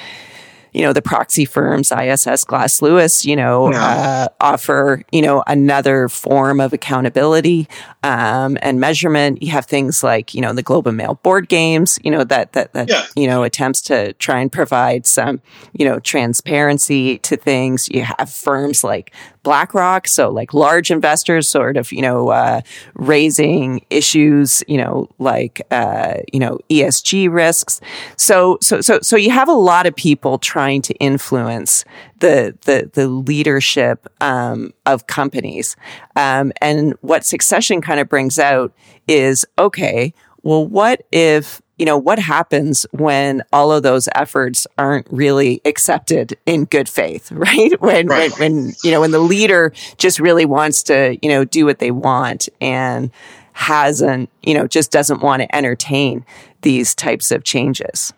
you 0.77 0.83
know, 0.83 0.93
the 0.93 1.01
proxy 1.01 1.47
firms, 1.47 1.91
ISS, 1.91 2.45
Glass 2.45 2.83
Lewis, 2.83 3.25
you 3.25 3.35
know, 3.35 3.73
uh, 3.73 4.29
offer, 4.43 5.03
you 5.11 5.23
know, 5.23 5.43
another 5.47 6.07
form 6.07 6.61
of 6.61 6.75
accountability 6.75 7.67
um, 8.03 8.59
and 8.61 8.79
measurement. 8.79 9.43
You 9.43 9.53
have 9.53 9.65
things 9.65 10.05
like, 10.05 10.35
you 10.35 10.43
know, 10.43 10.53
the 10.53 10.63
Globe 10.63 10.87
and 10.87 10.99
Mail 10.99 11.15
board 11.23 11.49
games, 11.49 11.99
you 12.05 12.11
know, 12.11 12.25
that, 12.25 12.53
that, 12.53 12.75
that, 12.75 12.91
yeah. 12.91 13.07
you 13.17 13.27
know, 13.27 13.43
attempts 13.43 13.81
to 13.83 14.13
try 14.15 14.41
and 14.41 14.53
provide 14.53 15.07
some, 15.07 15.41
you 15.73 15.87
know, 15.87 15.99
transparency 15.99 17.21
to 17.21 17.39
things. 17.39 17.89
You 17.89 18.03
have 18.03 18.29
firms 18.29 18.85
like 18.85 19.15
BlackRock. 19.47 20.09
So 20.09 20.29
like 20.29 20.53
large 20.53 20.91
investors 20.91 21.49
sort 21.49 21.77
of, 21.77 21.93
you 21.93 22.03
know, 22.03 22.31
uh, 22.31 22.63
raising 22.95 23.87
issues, 23.91 24.65
you 24.67 24.77
know, 24.77 25.09
like, 25.21 25.65
uh, 25.71 26.15
you 26.33 26.41
know, 26.41 26.59
ESG 26.69 27.33
risks. 27.33 27.81
So, 28.17 28.59
so, 28.61 28.81
so, 28.81 28.99
so 29.03 29.15
you 29.15 29.31
have 29.31 29.49
a 29.49 29.53
lot 29.53 29.87
of 29.87 29.95
people 29.95 30.39
trying 30.39 30.83
to 30.83 30.95
influence 30.95 31.85
the, 32.19 32.59
the, 32.63 32.91
the 32.93 33.07
leadership, 33.07 34.09
um, 34.21 34.73
of 34.85 35.07
companies. 35.07 35.77
Um, 36.17 36.53
and 36.61 36.95
what 37.03 37.25
succession 37.25 37.81
kind 37.81 38.01
of 38.01 38.09
brings 38.09 38.41
out 38.41 38.73
is, 39.07 39.47
okay, 39.61 40.13
well, 40.43 40.67
what 40.67 41.07
if 41.13 41.63
you 41.77 41.85
know, 41.85 41.99
what 41.99 42.19
happens 42.19 42.87
when 42.93 43.43
all 43.53 43.71
of 43.71 43.83
those 43.83 44.09
efforts 44.15 44.67
aren't 44.79 45.07
really 45.11 45.61
accepted 45.65 46.37
in 46.47 46.65
good 46.65 46.89
faith, 46.89 47.31
right? 47.33 47.81
When, 47.81 48.07
right. 48.07 48.31
when, 48.39 48.55
when, 48.55 48.73
you 48.83 48.91
know, 48.91 49.01
when 49.01 49.11
the 49.11 49.19
leader 49.19 49.73
just 49.99 50.19
really 50.19 50.47
wants 50.47 50.83
to, 50.85 51.19
you 51.23 51.29
know, 51.29 51.45
do 51.45 51.67
what 51.67 51.79
they 51.79 51.91
want 51.91 52.49
and 52.61 53.11
hasn't, 53.53 54.31
you 54.43 54.55
know, 54.55 54.67
just 54.67 54.91
doesn't 54.91 55.21
want 55.21 55.43
to 55.43 55.55
entertain 55.55 56.25
these 56.63 56.95
types 56.95 57.31
of 57.31 57.45
changes. 57.45 58.13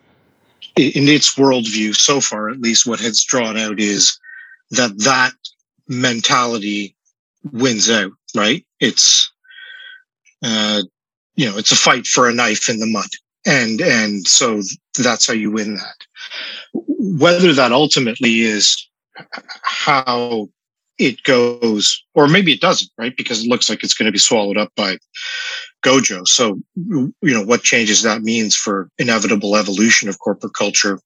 In 0.77 1.09
its 1.09 1.35
worldview, 1.35 1.97
so 1.97 2.21
far, 2.21 2.51
at 2.51 2.61
least 2.61 2.87
what 2.87 3.01
has 3.01 3.23
drawn 3.23 3.57
out 3.57 3.81
is 3.81 4.19
that 4.71 4.97
that 4.99 5.33
mentality 5.89 6.95
wins 7.53 7.91
out, 7.91 8.13
right? 8.35 8.65
It's, 8.79 9.31
uh, 10.45 10.83
you 11.35 11.51
know, 11.51 11.59
it's 11.59 11.73
a 11.73 11.77
fight 11.77 12.07
for 12.07 12.29
a 12.29 12.35
knife 12.35 12.69
in 12.69 12.79
the 12.79 12.87
mud 12.87 13.09
and 13.49 13.81
and 13.81 14.29
so 14.29 14.63
that's 14.99 15.27
how 15.27 15.33
you 15.33 15.51
win 15.51 15.75
that. 15.77 15.97
Whether 16.75 17.53
that 17.55 17.73
ultimately 17.73 18.41
is 18.41 18.89
how 19.63 20.49
it 20.99 21.23
goes 21.23 22.05
or 22.15 22.29
maybe 22.29 22.53
it 22.53 22.61
doesn't 22.61 22.91
right? 22.99 23.17
Because 23.17 23.45
it 23.45 23.49
looks 23.49 23.71
like 23.71 23.83
it's 23.83 23.95
going 23.95 24.07
to 24.07 24.13
be 24.13 24.19
swallowed 24.19 24.59
up 24.59 24.73
by 24.77 24.99
gojo. 25.83 26.27
So 26.27 26.61
you 26.77 27.15
know 27.23 27.45
what 27.45 27.63
changes 27.63 28.03
that 28.03 28.23
means 28.23 28.55
for 28.55 28.91
inevitable 28.99 29.57
evolution 29.57 30.09
of 30.09 30.19
corporate 30.19 30.55
culture 30.55 31.01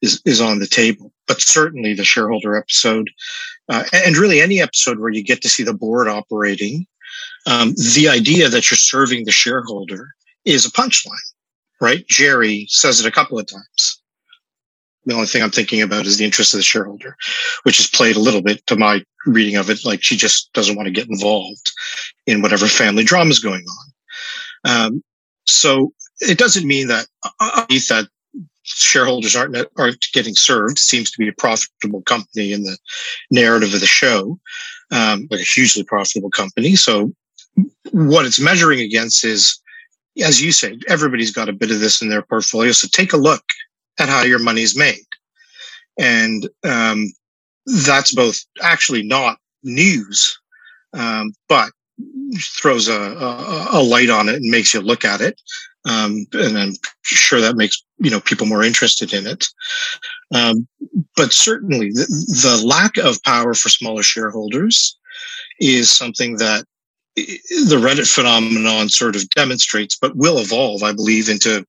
is 0.00 0.22
is 0.24 0.40
on 0.40 0.60
the 0.60 0.66
table. 0.66 1.12
But 1.26 1.42
certainly 1.42 1.92
the 1.92 2.04
shareholder 2.04 2.56
episode 2.56 3.10
uh, 3.68 3.84
and 3.92 4.16
really 4.16 4.40
any 4.40 4.62
episode 4.62 5.00
where 5.00 5.10
you 5.10 5.22
get 5.22 5.42
to 5.42 5.50
see 5.50 5.62
the 5.62 5.74
board 5.74 6.08
operating 6.08 6.86
um, 7.46 7.74
the 7.94 8.08
idea 8.08 8.48
that 8.48 8.70
you're 8.70 8.78
serving 8.78 9.24
the 9.24 9.32
shareholder 9.32 10.08
is 10.46 10.64
a 10.64 10.70
punchline 10.70 11.33
right? 11.80 12.06
Gerri 12.08 12.66
says 12.68 13.00
it 13.00 13.06
a 13.06 13.12
couple 13.12 13.38
of 13.38 13.46
times. 13.46 14.00
The 15.06 15.14
only 15.14 15.26
thing 15.26 15.42
I'm 15.42 15.50
thinking 15.50 15.82
about 15.82 16.06
is 16.06 16.16
the 16.16 16.24
interest 16.24 16.54
of 16.54 16.58
the 16.58 16.64
shareholder, 16.64 17.16
which 17.64 17.78
is 17.78 17.86
played 17.86 18.16
a 18.16 18.20
little 18.20 18.42
bit 18.42 18.66
to 18.68 18.76
my 18.76 19.04
reading 19.26 19.56
of 19.56 19.68
it. 19.68 19.84
Like 19.84 20.02
she 20.02 20.16
just 20.16 20.52
doesn't 20.54 20.76
want 20.76 20.86
to 20.86 20.92
get 20.92 21.08
involved 21.08 21.72
in 22.26 22.40
whatever 22.40 22.66
family 22.66 23.04
drama 23.04 23.30
is 23.30 23.38
going 23.38 23.64
on. 23.64 24.86
Um, 24.86 25.04
so 25.46 25.92
it 26.20 26.38
doesn't 26.38 26.66
mean 26.66 26.88
that 26.88 27.06
uh, 27.40 27.66
that 27.68 28.08
shareholders 28.62 29.36
aren't 29.36 29.56
aren't 29.76 30.06
getting 30.12 30.34
served. 30.34 30.78
It 30.78 30.82
seems 30.82 31.10
to 31.10 31.18
be 31.18 31.28
a 31.28 31.32
profitable 31.32 32.02
company 32.02 32.52
in 32.52 32.62
the 32.62 32.78
narrative 33.30 33.74
of 33.74 33.80
the 33.80 33.86
show, 33.86 34.38
um, 34.90 35.28
like 35.30 35.40
a 35.40 35.44
hugely 35.44 35.84
profitable 35.84 36.30
company. 36.30 36.76
So 36.76 37.12
what 37.92 38.26
it's 38.26 38.40
measuring 38.40 38.80
against 38.80 39.24
is 39.24 39.60
as 40.22 40.42
you 40.42 40.52
say, 40.52 40.78
everybody's 40.88 41.32
got 41.32 41.48
a 41.48 41.52
bit 41.52 41.70
of 41.70 41.80
this 41.80 42.00
in 42.02 42.08
their 42.08 42.22
portfolio. 42.22 42.72
So 42.72 42.88
take 42.90 43.12
a 43.12 43.18
look 43.18 43.44
at 43.98 44.08
how 44.08 44.22
your 44.22 44.38
money's 44.38 44.76
made. 44.76 45.06
And 45.98 46.48
um, 46.64 47.12
that's 47.86 48.14
both 48.14 48.44
actually 48.62 49.02
not 49.02 49.38
news, 49.62 50.38
um, 50.92 51.32
but 51.48 51.70
throws 52.38 52.88
a, 52.88 53.00
a, 53.00 53.68
a, 53.72 53.82
light 53.82 54.10
on 54.10 54.28
it 54.28 54.36
and 54.36 54.50
makes 54.50 54.74
you 54.74 54.80
look 54.80 55.04
at 55.04 55.20
it. 55.20 55.40
Um, 55.84 56.26
and 56.32 56.58
I'm 56.58 56.72
sure 57.02 57.40
that 57.40 57.56
makes 57.56 57.82
you 57.98 58.10
know 58.10 58.20
people 58.20 58.46
more 58.46 58.64
interested 58.64 59.12
in 59.12 59.26
it. 59.26 59.46
Um, 60.34 60.66
but 61.16 61.32
certainly, 61.32 61.90
the, 61.90 62.06
the 62.06 62.66
lack 62.66 62.96
of 62.96 63.22
power 63.22 63.54
for 63.54 63.68
smaller 63.68 64.02
shareholders 64.02 64.98
is 65.60 65.90
something 65.90 66.36
that 66.38 66.64
the 67.16 67.76
Reddit 67.76 68.12
phenomenon 68.12 68.88
sort 68.88 69.16
of 69.16 69.28
demonstrates, 69.30 69.96
but 69.96 70.16
will 70.16 70.38
evolve, 70.38 70.82
I 70.82 70.92
believe, 70.92 71.28
into 71.28 71.66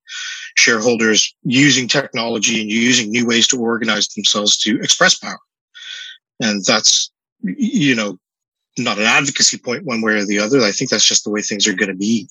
shareholders 0.57 1.35
using 1.43 1.87
technology 1.87 2.61
and 2.61 2.71
using 2.71 3.11
new 3.11 3.27
ways 3.27 3.47
to 3.49 3.59
organize 3.59 4.07
themselves 4.07 4.57
to 4.59 4.79
express 4.79 5.15
power. 5.15 5.39
And 6.41 6.63
that's, 6.65 7.11
you 7.43 7.95
know, 7.95 8.17
not 8.77 8.97
an 8.97 9.05
advocacy 9.05 9.57
point 9.57 9.85
one 9.85 10.01
way 10.01 10.13
or 10.13 10.25
the 10.25 10.39
other. 10.39 10.61
I 10.61 10.71
think 10.71 10.89
that's 10.89 11.05
just 11.05 11.23
the 11.23 11.29
way 11.29 11.41
things 11.41 11.67
are 11.67 11.73
going 11.73 11.89
to 11.89 11.95
be. 11.95 12.27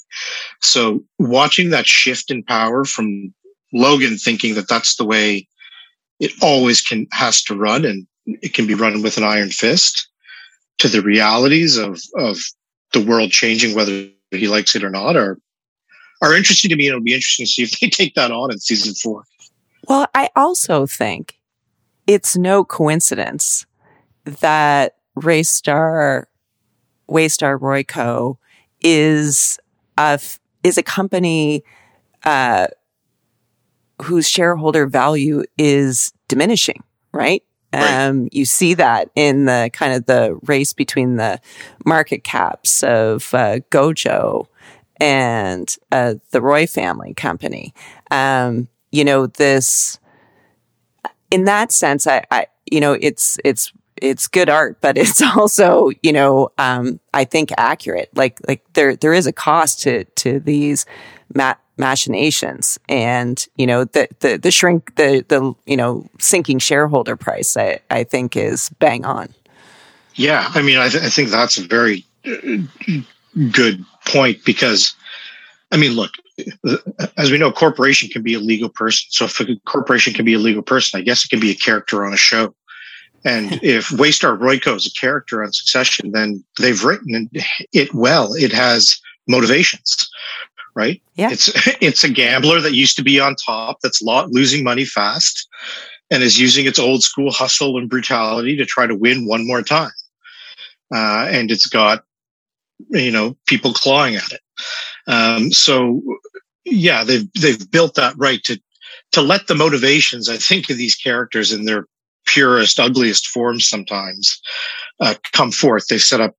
So 0.61 1.03
watching 1.19 1.71
that 1.71 1.87
shift 1.87 2.31
in 2.31 2.43
power 2.43 2.85
from 2.85 3.33
Logan 3.73 4.19
thinking 4.19 4.55
that 4.55 4.69
that's 4.69 4.97
the 4.97 5.05
way 5.05 5.49
it 6.21 6.33
always 6.43 6.81
can, 6.81 7.07
has 7.13 7.43
to 7.45 7.57
run 7.57 7.85
and 7.85 8.07
it 8.27 8.55
can 8.55 8.67
be 8.67 8.75
run 8.75 9.03
with 9.03 9.17
an 9.17 9.25
iron 9.25 9.51
fist 9.51 10.09
to 10.79 10.89
the 10.89 11.03
realities 11.03 11.77
of, 11.77 12.01
of 12.17 12.39
the 12.95 13.05
world 13.05 13.31
changing, 13.31 13.75
whether 13.75 14.09
he 14.31 14.49
likes 14.49 14.75
it 14.75 14.83
or 14.83 14.91
not, 14.91 15.17
are 15.17 15.39
are 16.23 16.35
interesting 16.35 16.71
to 16.71 16.77
me. 16.77 16.89
It'll 16.89 17.03
be 17.03 17.13
interesting 17.13 17.45
to 17.45 17.51
see 17.51 17.63
if 17.63 17.79
they 17.79 17.89
take 17.91 18.15
that 18.15 18.31
on 18.31 18.51
in 18.51 18.59
season 18.59 18.95
four. 18.95 19.25
Well, 19.87 20.07
I 20.15 20.31
also 20.35 20.87
think 20.87 21.39
it's 22.07 22.37
no 22.37 22.65
coincidence 22.65 23.67
that 24.25 24.97
Waystar 25.19 26.25
Waystar 27.11 27.59
Royco 27.59 28.39
is 28.81 29.59
a 29.99 30.21
is 30.63 30.79
a 30.79 30.83
company 30.83 31.63
uh, 32.25 32.69
whose 34.03 34.29
shareholder 34.29 34.87
value 34.87 35.45
is 35.59 36.13
diminishing, 36.29 36.83
right? 37.13 37.43
Um. 37.83 38.29
You 38.33 38.45
see 38.45 38.75
that 38.75 39.11
in 39.15 39.47
the 39.47 39.71
kind 39.73 39.95
of 39.95 40.07
the 40.07 40.39
race 40.45 40.73
between 40.73 41.17
the 41.17 41.41
market 41.85 42.25
caps 42.25 42.83
of 42.83 43.33
uh, 43.35 43.59
Gojo 43.71 44.47
and 44.99 45.77
uh, 45.93 46.15
the 46.31 46.41
Roy 46.41 46.67
family 46.67 47.15
company. 47.15 47.75
Um, 48.11 48.69
you 48.91 49.05
know, 49.05 49.27
this, 49.27 49.99
in 51.31 51.45
that 51.45 51.73
sense, 51.73 52.07
I, 52.07 52.25
I, 52.31 52.47
you 52.71 52.81
know, 52.81 52.97
it's, 53.01 53.39
it's, 53.45 53.73
it's 54.01 54.27
good 54.27 54.49
art, 54.49 54.81
but 54.81 54.97
it's 55.05 55.23
also, 55.23 55.91
you 56.03 56.13
know, 56.13 56.51
um, 56.59 57.01
I 57.13 57.25
think 57.25 57.51
accurate. 57.59 58.11
Like, 58.15 58.39
like 58.47 58.65
there, 58.75 58.97
there 58.97 59.13
is 59.13 59.27
a 59.27 59.33
cost 59.33 59.81
to, 59.83 60.05
to 60.05 60.41
these 60.41 60.87
ma- 61.35 61.57
machinations 61.77 62.79
and, 62.89 63.47
you 63.57 63.67
know, 63.67 63.85
the, 63.85 64.09
the, 64.21 64.37
the 64.37 64.51
shrink, 64.51 64.95
the, 64.97 65.25
the, 65.29 65.55
you 65.67 65.77
know, 65.77 66.09
sinking 66.19 66.59
shareholder 66.59 67.17
price, 67.17 67.57
I, 67.57 67.81
I 67.91 68.05
think 68.05 68.37
is 68.37 68.71
bang 68.79 69.05
on. 69.05 69.29
Yeah. 70.15 70.51
I 70.55 70.63
mean, 70.63 70.79
I, 70.79 70.89
th- 70.89 71.03
I 71.03 71.09
think 71.09 71.31
that's 71.31 71.59
a 71.59 71.67
very 71.67 72.05
uh, 72.27 72.59
good 73.51 73.85
point 74.07 74.45
because, 74.45 74.95
I 75.73 75.77
mean, 75.77 75.93
look, 75.93 76.13
as 77.17 77.31
we 77.31 77.39
know, 77.39 77.49
a 77.49 77.53
corporation 77.53 78.09
can 78.09 78.23
be 78.23 78.35
a 78.35 78.41
legal 78.41 78.69
person. 78.69 79.07
So 79.11 79.25
if 79.25 79.41
a 79.41 79.57
corporation 79.67 80.15
can 80.15 80.25
be 80.25 80.35
a 80.35 80.39
legal 80.39 80.63
person, 80.63 80.99
I 80.99 81.03
guess 81.03 81.25
it 81.25 81.29
can 81.29 81.41
be 81.41 81.51
a 81.51 81.57
character 81.57 82.05
on 82.05 82.13
a 82.13 82.17
show. 82.17 82.55
And 83.25 83.53
if 83.63 83.89
Waystar 83.89 84.39
Royco 84.39 84.77
is 84.77 84.87
a 84.87 84.93
character 84.93 85.43
on 85.43 85.53
Succession, 85.53 86.13
then 86.13 86.45
they've 86.59 86.83
written 86.85 87.31
it 87.73 87.95
well. 87.95 88.35
It 88.35 88.53
has 88.53 89.01
motivations, 89.27 90.09
right? 90.75 91.01
Yeah. 91.15 91.31
It's 91.31 91.51
it's 91.81 92.05
a 92.05 92.09
gambler 92.09 92.61
that 92.61 92.75
used 92.75 92.97
to 92.97 93.05
be 93.05 93.21
on 93.21 93.35
top, 93.37 93.79
that's 93.83 94.03
losing 94.03 94.65
money 94.65 94.85
fast, 94.85 95.49
and 96.11 96.23
is 96.23 96.41
using 96.41 96.67
its 96.67 96.79
old 96.79 97.03
school 97.03 97.31
hustle 97.31 97.79
and 97.79 97.89
brutality 97.89 98.57
to 98.57 98.65
try 98.65 98.87
to 98.87 98.95
win 98.95 99.27
one 99.27 99.47
more 99.47 99.63
time. 99.63 99.93
Uh, 100.95 101.27
and 101.31 101.51
it's 101.51 101.67
got 101.67 102.05
you 102.91 103.11
know 103.11 103.37
people 103.47 103.73
clawing 103.73 104.17
at 104.17 104.33
it. 104.33 104.41
Um, 105.07 105.53
so 105.53 106.03
yeah, 106.65 107.05
they've 107.05 107.27
they've 107.41 107.71
built 107.71 107.95
that 107.95 108.15
right 108.17 108.43
to 108.45 108.61
to 109.13 109.23
let 109.23 109.47
the 109.47 109.55
motivations, 109.55 110.29
I 110.29 110.37
think, 110.37 110.71
of 110.71 110.77
these 110.77 110.95
characters 110.95 111.53
in 111.53 111.65
their 111.65 111.87
purest, 112.27 112.81
ugliest 112.81 113.29
forms 113.29 113.69
sometimes 113.69 114.41
uh, 115.01 115.15
come 115.33 115.51
forth. 115.51 115.87
They 115.87 115.99
set 115.99 116.21
up 116.21 116.35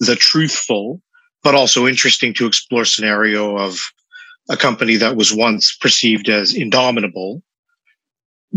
the 0.00 0.16
truthful, 0.16 1.00
but 1.44 1.54
also 1.54 1.86
interesting 1.86 2.34
to 2.34 2.46
explore 2.46 2.86
scenario 2.86 3.56
of 3.58 3.78
a 4.48 4.56
company 4.56 4.96
that 4.96 5.14
was 5.14 5.32
once 5.32 5.76
perceived 5.76 6.28
as 6.28 6.54
indomitable 6.54 7.42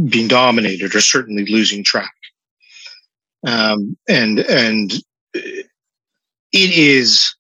being 0.10 0.28
dominated 0.28 0.96
or 0.96 1.02
certainly 1.02 1.46
losing 1.46 1.84
track. 1.84 2.14
Um, 3.46 3.98
and, 4.08 4.40
and 4.40 4.92
it 5.34 5.68
is 6.54 7.36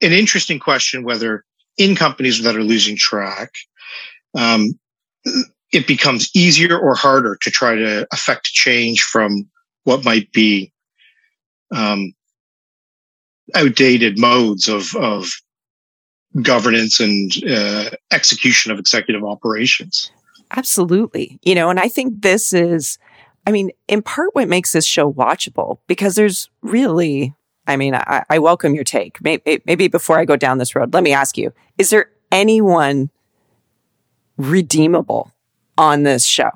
an 0.00 0.12
interesting 0.12 0.58
question 0.58 1.04
whether 1.04 1.44
in 1.76 1.94
companies 1.96 2.42
that 2.42 2.56
are 2.56 2.62
losing 2.62 2.96
track, 2.96 3.52
um, 4.34 4.78
it 5.72 5.86
becomes 5.86 6.30
easier 6.34 6.78
or 6.78 6.94
harder 6.94 7.36
to 7.42 7.50
try 7.50 7.74
to 7.74 8.06
affect 8.12 8.46
change 8.46 9.02
from 9.02 9.48
what 9.84 10.04
might 10.04 10.32
be 10.32 10.72
um, 11.74 12.14
outdated 13.54 14.18
modes 14.18 14.68
of, 14.68 14.94
of 14.96 15.30
governance 16.42 17.00
and 17.00 17.32
uh, 17.48 17.90
execution 18.10 18.72
of 18.72 18.78
executive 18.78 19.24
operations. 19.24 20.10
Absolutely. 20.50 21.38
You 21.42 21.54
know, 21.54 21.70
and 21.70 21.80
I 21.80 21.88
think 21.88 22.22
this 22.22 22.52
is, 22.52 22.98
I 23.46 23.52
mean, 23.52 23.70
in 23.88 24.02
part 24.02 24.34
what 24.34 24.48
makes 24.48 24.72
this 24.72 24.86
show 24.86 25.12
watchable 25.12 25.78
because 25.86 26.14
there's 26.14 26.50
really, 26.62 27.34
I 27.66 27.76
mean, 27.76 27.94
I, 27.94 28.24
I 28.28 28.38
welcome 28.38 28.74
your 28.74 28.84
take. 28.84 29.20
Maybe, 29.22 29.62
maybe 29.66 29.88
before 29.88 30.18
I 30.18 30.24
go 30.24 30.36
down 30.36 30.58
this 30.58 30.74
road, 30.74 30.94
let 30.94 31.02
me 31.02 31.12
ask 31.12 31.36
you, 31.36 31.52
is 31.78 31.90
there 31.90 32.10
anyone 32.30 33.10
redeemable 34.36 35.32
on 35.78 36.02
this 36.02 36.26
show? 36.26 36.50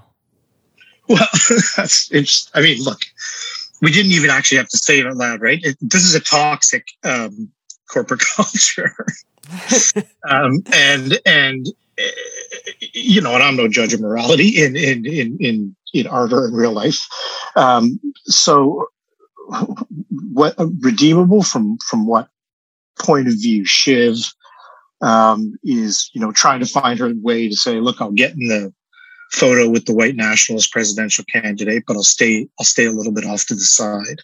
Well, 1.09 1.27
that's 1.77 2.11
interesting. 2.13 2.53
I 2.55 2.63
mean, 2.63 2.83
look, 2.83 3.01
we 3.81 3.91
didn't 3.91 4.13
even 4.13 4.31
actually 4.31 4.59
have 4.59 4.69
to 4.69 4.79
say 4.79 5.01
it 5.01 5.07
out 5.07 5.17
loud, 5.17 5.41
right? 5.41 5.61
It, 5.63 5.77
this 5.81 6.05
is 6.05 6.15
a 6.15 6.21
toxic 6.21 6.87
um, 7.05 7.51
corporate 7.91 8.23
culture, 8.37 8.95
um, 10.29 10.63
and 10.73 11.19
and 11.27 11.67
uh, 11.99 12.03
you 12.93 13.21
know, 13.21 13.35
and 13.35 13.43
I'm 13.43 13.57
no 13.57 13.69
judge 13.69 13.93
of 13.93 14.01
morality 14.01 14.63
in 14.63 14.77
in 14.77 15.07
in 15.07 15.37
in 15.41 15.77
in 15.93 16.07
art 16.07 16.33
or 16.33 16.47
in 16.47 16.55
real 16.55 16.73
life. 16.73 17.01
Um, 17.57 18.01
so, 18.25 18.87
what 20.33 20.55
redeemable 20.81 21.43
from 21.43 21.79
from 21.89 22.07
what 22.07 22.29
point 22.99 23.29
of 23.29 23.35
view? 23.35 23.65
Shiv 23.65 24.17
um, 25.01 25.59
is 25.65 26.11
you 26.13 26.21
know 26.21 26.33
trying 26.33 26.61
to 26.61 26.67
find 26.67 26.99
her 26.99 27.13
way 27.23 27.49
to 27.49 27.57
say, 27.57 27.81
look, 27.81 28.01
I'll 28.01 28.13
get 28.13 28.33
in 28.33 28.49
the 28.49 28.73
photo 29.31 29.69
with 29.69 29.87
the 29.87 29.95
white 29.95 30.17
nationalist 30.17 30.73
presidential 30.73 31.25
candidate, 31.25 31.85
but 31.87 31.97
I'll 31.97 32.03
stay 32.03 32.49
I'll 32.59 32.67
stay 32.67 32.87
a 32.87 32.93
little 32.93 33.13
bit 33.13 33.25
off 33.25 33.47
to 33.47 33.55
the 33.55 33.61
side. 33.61 34.23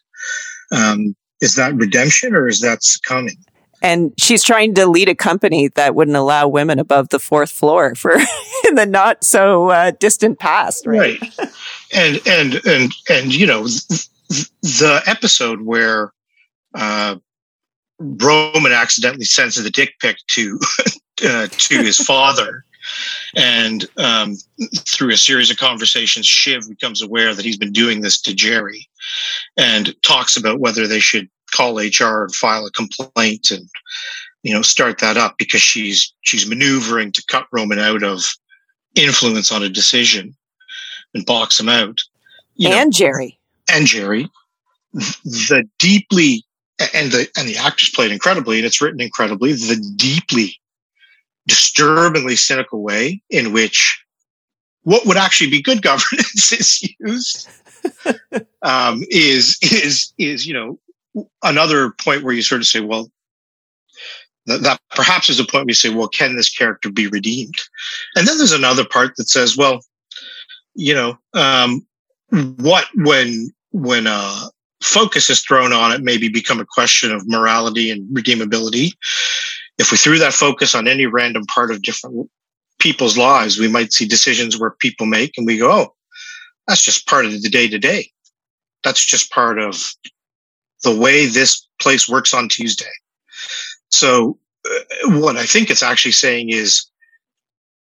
Um, 0.72 1.14
is 1.40 1.54
that 1.54 1.74
redemption 1.74 2.34
or 2.34 2.48
is 2.48 2.60
that 2.60 2.82
succumbing? 2.82 3.36
And 3.82 4.12
she's 4.18 4.42
trying 4.42 4.74
to 4.74 4.86
lead 4.86 5.08
a 5.08 5.14
company 5.14 5.68
that 5.68 5.94
wouldn't 5.94 6.16
allow 6.16 6.48
women 6.48 6.78
above 6.78 7.10
the 7.10 7.18
fourth 7.18 7.50
floor 7.50 7.94
for 7.94 8.12
in 8.68 8.74
the 8.74 8.86
not 8.86 9.22
so 9.22 9.70
uh, 9.70 9.92
distant 10.00 10.38
past, 10.38 10.86
right? 10.86 11.20
right? 11.20 11.50
And 11.94 12.20
and 12.26 12.60
and 12.66 12.92
and 13.08 13.34
you 13.34 13.46
know 13.46 13.64
the 14.28 15.02
episode 15.06 15.60
where 15.62 16.12
uh, 16.74 17.16
Roman 18.00 18.72
accidentally 18.72 19.24
sends 19.24 19.56
the 19.56 19.70
dick 19.70 19.94
pic 20.00 20.18
to 20.28 20.58
uh, 21.24 21.46
to 21.50 21.82
his 21.82 21.98
father 21.98 22.64
and 23.36 23.84
um, 23.98 24.36
through 24.76 25.12
a 25.12 25.16
series 25.16 25.50
of 25.50 25.56
conversations, 25.56 26.26
Shiv 26.26 26.68
becomes 26.68 27.02
aware 27.02 27.34
that 27.34 27.44
he's 27.44 27.58
been 27.58 27.72
doing 27.72 28.00
this 28.00 28.20
to 28.22 28.32
Gerri 28.32 28.86
and 29.56 29.94
talks 30.02 30.36
about 30.36 30.60
whether 30.60 30.86
they 30.86 31.00
should 31.00 31.28
call 31.52 31.78
HR 31.78 32.24
and 32.24 32.34
file 32.34 32.66
a 32.66 32.70
complaint 32.70 33.50
and, 33.50 33.68
you 34.42 34.52
know, 34.52 34.62
start 34.62 34.98
that 34.98 35.16
up 35.16 35.36
because 35.38 35.60
she's, 35.60 36.12
she's 36.22 36.48
maneuvering 36.48 37.12
to 37.12 37.24
cut 37.28 37.46
Roman 37.52 37.78
out 37.78 38.02
of 38.02 38.24
influence 38.94 39.52
on 39.52 39.62
a 39.62 39.68
decision 39.68 40.34
and 41.14 41.26
box 41.26 41.60
him 41.60 41.68
out. 41.68 42.00
You 42.54 42.70
and 42.70 42.90
know, 42.90 43.06
Gerri. 43.06 43.36
And 43.70 43.86
Gerri. 43.86 44.28
The 44.92 45.68
deeply, 45.78 46.44
and 46.94 47.12
the, 47.12 47.28
and 47.36 47.46
the 47.48 47.58
actors 47.58 47.90
played 47.90 48.12
incredibly 48.12 48.56
and 48.58 48.66
it's 48.66 48.80
written 48.80 49.00
incredibly, 49.00 49.52
the 49.52 49.76
deeply 49.96 50.58
disturbingly 51.46 52.36
cynical 52.36 52.82
way 52.82 53.22
in 53.30 53.52
which 53.52 54.02
what 54.82 55.06
would 55.06 55.16
actually 55.16 55.50
be 55.50 55.62
good 55.62 55.82
governance 55.82 56.52
is 56.52 56.94
used 57.00 57.48
um, 58.62 59.02
is 59.10 59.58
is 59.62 60.12
is 60.18 60.46
you 60.46 60.54
know 60.54 60.78
another 61.42 61.90
point 61.90 62.22
where 62.22 62.34
you 62.34 62.42
sort 62.42 62.60
of 62.60 62.66
say, 62.66 62.80
well, 62.80 63.10
that, 64.46 64.62
that 64.62 64.80
perhaps 64.94 65.28
is 65.28 65.40
a 65.40 65.44
point 65.44 65.64
where 65.64 65.70
you 65.70 65.74
say, 65.74 65.90
well, 65.90 66.08
can 66.08 66.36
this 66.36 66.50
character 66.50 66.90
be 66.90 67.06
redeemed? 67.06 67.56
And 68.14 68.26
then 68.26 68.38
there's 68.38 68.52
another 68.52 68.84
part 68.84 69.16
that 69.16 69.28
says, 69.28 69.56
well, 69.56 69.80
you 70.74 70.94
know, 70.94 71.18
um, 71.34 71.86
what 72.58 72.86
when 72.96 73.50
when 73.72 74.06
uh, 74.06 74.48
focus 74.82 75.30
is 75.30 75.40
thrown 75.40 75.72
on 75.72 75.92
it, 75.92 76.02
maybe 76.02 76.28
become 76.28 76.60
a 76.60 76.66
question 76.66 77.12
of 77.12 77.26
morality 77.26 77.90
and 77.90 78.08
redeemability 78.14 78.92
if 79.78 79.90
we 79.90 79.96
threw 79.96 80.18
that 80.18 80.32
focus 80.32 80.74
on 80.74 80.88
any 80.88 81.06
random 81.06 81.44
part 81.46 81.70
of 81.70 81.82
different 81.82 82.30
people's 82.78 83.18
lives, 83.18 83.58
we 83.58 83.68
might 83.68 83.92
see 83.92 84.06
decisions 84.06 84.58
where 84.58 84.70
people 84.70 85.06
make 85.06 85.36
and 85.36 85.46
we 85.46 85.58
go, 85.58 85.70
oh, 85.70 85.94
that's 86.66 86.82
just 86.82 87.06
part 87.06 87.24
of 87.26 87.32
the 87.42 87.48
day 87.48 87.68
to 87.68 87.78
day. 87.78 88.10
That's 88.84 89.04
just 89.04 89.30
part 89.30 89.58
of 89.58 89.82
the 90.82 90.96
way 90.96 91.26
this 91.26 91.66
place 91.80 92.08
works 92.08 92.34
on 92.34 92.48
Tuesday. 92.48 92.84
So 93.90 94.38
uh, 94.68 95.20
what 95.20 95.36
I 95.36 95.46
think 95.46 95.70
it's 95.70 95.82
actually 95.82 96.12
saying 96.12 96.50
is 96.50 96.86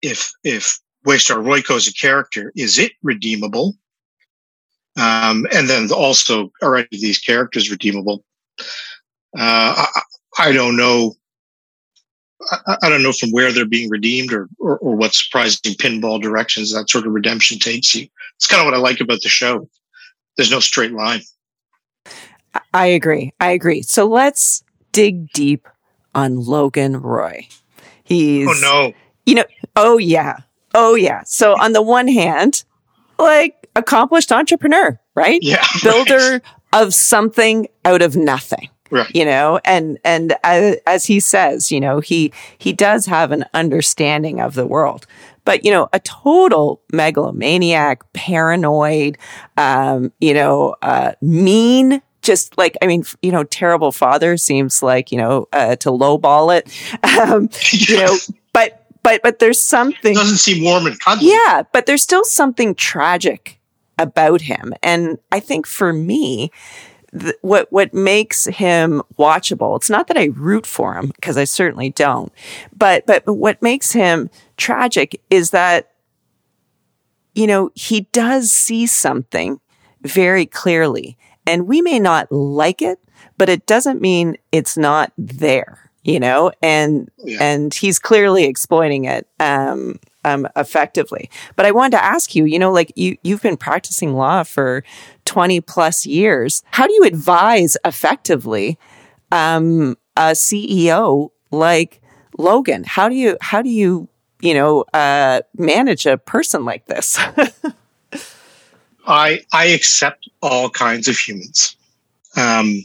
if, 0.01 0.31
if 0.43 0.79
Waystar 1.05 1.43
Royco 1.43 1.75
is 1.75 1.87
a 1.87 1.93
character, 1.93 2.51
is 2.55 2.77
it 2.77 2.93
redeemable? 3.01 3.75
Um, 4.97 5.47
and 5.53 5.69
then 5.69 5.89
also, 5.91 6.51
are 6.61 6.75
any 6.75 6.83
of 6.83 7.01
these 7.01 7.19
characters 7.19 7.71
redeemable? 7.71 8.23
Uh, 9.37 9.85
I, 9.85 10.01
I 10.37 10.51
don't 10.51 10.75
know 10.75 11.15
I, 12.51 12.77
I, 12.83 12.89
don't 12.89 13.03
know 13.03 13.11
from 13.11 13.31
where 13.31 13.51
they're 13.51 13.65
being 13.65 13.89
redeemed 13.89 14.33
or, 14.33 14.49
or, 14.59 14.77
or 14.79 14.95
what 14.95 15.13
surprising 15.13 15.73
pinball 15.75 16.21
directions 16.21 16.73
that 16.73 16.89
sort 16.89 17.05
of 17.05 17.13
redemption 17.13 17.59
takes 17.59 17.93
you. 17.93 18.07
It's 18.35 18.47
kind 18.47 18.61
of 18.61 18.65
what 18.65 18.73
I 18.73 18.77
like 18.77 18.99
about 18.99 19.21
the 19.21 19.29
show. 19.29 19.69
There's 20.37 20.51
no 20.51 20.59
straight 20.59 20.93
line. 20.93 21.21
I 22.73 22.87
agree. 22.87 23.33
I 23.39 23.51
agree. 23.51 23.81
So 23.81 24.07
let's 24.07 24.63
dig 24.91 25.31
deep 25.33 25.67
on 26.13 26.37
Logan 26.37 26.97
Roy. 26.97 27.47
He's 28.03 28.47
oh 28.47 28.59
no, 28.61 28.93
you 29.25 29.35
know, 29.35 29.45
oh 29.75 29.97
yeah, 29.97 30.37
oh 30.73 30.95
yeah. 30.95 31.23
So 31.25 31.53
on 31.53 31.73
the 31.73 31.81
one 31.81 32.07
hand, 32.07 32.63
like 33.17 33.69
accomplished 33.75 34.31
entrepreneur, 34.31 34.99
right? 35.15 35.39
Yeah. 35.41 35.63
Builder 35.83 36.17
right. 36.17 36.41
of 36.73 36.93
something 36.93 37.67
out 37.85 38.01
of 38.01 38.15
nothing. 38.15 38.69
Right. 38.91 39.15
You 39.15 39.25
know, 39.25 39.59
and, 39.65 39.97
and 40.03 40.35
as, 40.43 40.77
as 40.85 41.05
he 41.05 41.19
says, 41.19 41.71
you 41.71 41.79
know, 41.79 42.01
he, 42.01 42.31
he 42.57 42.73
does 42.73 43.05
have 43.05 43.31
an 43.31 43.45
understanding 43.53 44.39
of 44.41 44.53
the 44.53 44.67
world 44.67 45.07
but 45.45 45.65
you 45.65 45.71
know, 45.71 45.89
a 45.93 45.99
total 45.99 46.81
megalomaniac, 46.91 48.11
paranoid, 48.13 49.17
um, 49.57 50.11
you 50.19 50.33
know, 50.33 50.75
uh, 50.81 51.13
mean. 51.21 52.01
Just 52.21 52.55
like 52.55 52.77
I 52.83 52.85
mean, 52.85 53.03
you 53.23 53.31
know, 53.31 53.43
terrible 53.43 53.91
father 53.91 54.37
seems 54.37 54.83
like 54.83 55.11
you 55.11 55.17
know 55.17 55.47
uh, 55.53 55.75
to 55.77 55.89
lowball 55.89 56.55
it, 56.55 56.69
um, 57.19 57.49
you 57.71 57.97
know. 57.97 58.15
But 58.53 58.85
but 59.01 59.23
but 59.23 59.39
there's 59.39 59.59
something 59.59 60.13
doesn't 60.13 60.37
seem 60.37 60.63
warm 60.63 60.85
and 60.85 60.99
cuddly. 60.99 61.29
Yeah, 61.29 61.63
but 61.73 61.87
there's 61.87 62.03
still 62.03 62.23
something 62.23 62.75
tragic 62.75 63.59
about 63.97 64.41
him, 64.41 64.71
and 64.83 65.17
I 65.31 65.39
think 65.39 65.65
for 65.65 65.93
me, 65.93 66.51
th- 67.17 67.35
what 67.41 67.71
what 67.71 67.93
makes 67.93 68.45
him 68.45 69.01
watchable. 69.17 69.75
It's 69.77 69.89
not 69.89 70.07
that 70.07 70.17
I 70.17 70.25
root 70.25 70.65
for 70.65 70.95
him 70.95 71.07
because 71.07 71.37
I 71.37 71.43
certainly 71.43 71.89
don't, 71.91 72.31
but 72.75 73.05
but 73.05 73.25
what 73.25 73.61
makes 73.61 73.91
him 73.91 74.29
tragic 74.57 75.21
is 75.29 75.51
that 75.51 75.91
you 77.33 77.47
know 77.47 77.71
he 77.75 78.01
does 78.11 78.51
see 78.51 78.85
something 78.87 79.59
very 80.01 80.45
clearly, 80.45 81.17
and 81.45 81.67
we 81.67 81.81
may 81.81 81.99
not 81.99 82.31
like 82.31 82.81
it, 82.81 82.99
but 83.37 83.49
it 83.49 83.65
doesn't 83.65 84.01
mean 84.01 84.37
it's 84.51 84.77
not 84.77 85.11
there. 85.17 85.91
You 86.03 86.19
know, 86.19 86.51
and 86.63 87.11
yeah. 87.19 87.37
and 87.41 87.71
he's 87.71 87.99
clearly 87.99 88.45
exploiting 88.45 89.05
it. 89.05 89.27
Um, 89.39 89.99
um, 90.23 90.47
effectively. 90.55 91.29
But 91.55 91.65
I 91.65 91.71
wanted 91.71 91.97
to 91.97 92.03
ask 92.03 92.35
you, 92.35 92.45
you 92.45 92.59
know, 92.59 92.71
like 92.71 92.91
you, 92.95 93.17
you've 93.23 93.41
been 93.41 93.57
practicing 93.57 94.13
law 94.13 94.43
for 94.43 94.83
20 95.25 95.61
plus 95.61 96.05
years. 96.05 96.63
How 96.71 96.87
do 96.87 96.93
you 96.93 97.03
advise 97.03 97.77
effectively, 97.85 98.77
um, 99.31 99.97
a 100.17 100.31
CEO 100.31 101.29
like 101.51 102.01
Logan? 102.37 102.83
How 102.85 103.09
do 103.09 103.15
you, 103.15 103.37
how 103.41 103.61
do 103.61 103.69
you, 103.69 104.07
you 104.41 104.53
know, 104.53 104.85
uh, 104.93 105.41
manage 105.57 106.05
a 106.05 106.17
person 106.17 106.65
like 106.65 106.85
this? 106.85 107.19
I, 109.07 109.41
I 109.51 109.65
accept 109.67 110.29
all 110.41 110.69
kinds 110.69 111.07
of 111.07 111.17
humans. 111.17 111.75
Um, 112.37 112.83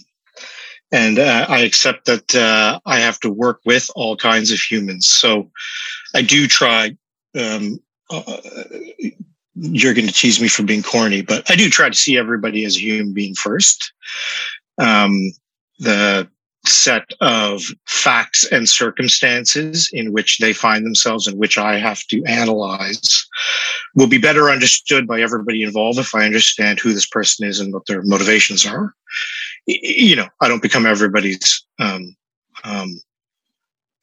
and 0.92 1.18
uh, 1.18 1.46
I 1.48 1.60
accept 1.60 2.06
that 2.06 2.34
uh, 2.34 2.80
I 2.86 2.98
have 3.00 3.18
to 3.20 3.30
work 3.30 3.60
with 3.64 3.90
all 3.96 4.16
kinds 4.16 4.52
of 4.52 4.60
humans. 4.60 5.06
So 5.06 5.50
I 6.14 6.22
do 6.22 6.46
try 6.46 6.96
um, 7.36 7.80
uh, 8.10 8.38
you're 9.54 9.94
going 9.94 10.06
to 10.06 10.12
tease 10.12 10.40
me 10.40 10.48
for 10.48 10.62
being 10.62 10.82
corny, 10.82 11.22
but 11.22 11.50
I 11.50 11.56
do 11.56 11.68
try 11.68 11.88
to 11.88 11.96
see 11.96 12.18
everybody 12.18 12.64
as 12.64 12.76
a 12.76 12.80
human 12.80 13.14
being 13.14 13.34
first. 13.34 13.92
Um, 14.78 15.32
the 15.78 16.28
set 16.66 17.04
of 17.20 17.62
facts 17.86 18.44
and 18.50 18.68
circumstances 18.68 19.88
in 19.92 20.12
which 20.12 20.38
they 20.38 20.52
find 20.52 20.84
themselves 20.84 21.26
and 21.26 21.38
which 21.38 21.58
I 21.58 21.78
have 21.78 22.02
to 22.08 22.24
analyze 22.24 23.26
will 23.94 24.08
be 24.08 24.18
better 24.18 24.50
understood 24.50 25.06
by 25.06 25.20
everybody 25.20 25.62
involved 25.62 25.98
if 25.98 26.14
I 26.14 26.26
understand 26.26 26.80
who 26.80 26.92
this 26.92 27.06
person 27.06 27.46
is 27.46 27.60
and 27.60 27.72
what 27.72 27.86
their 27.86 28.02
motivations 28.02 28.66
are. 28.66 28.94
You 29.66 30.16
know, 30.16 30.28
I 30.40 30.48
don't 30.48 30.62
become 30.62 30.86
everybody's 30.86 31.64
um, 31.78 32.16
um, 32.64 33.00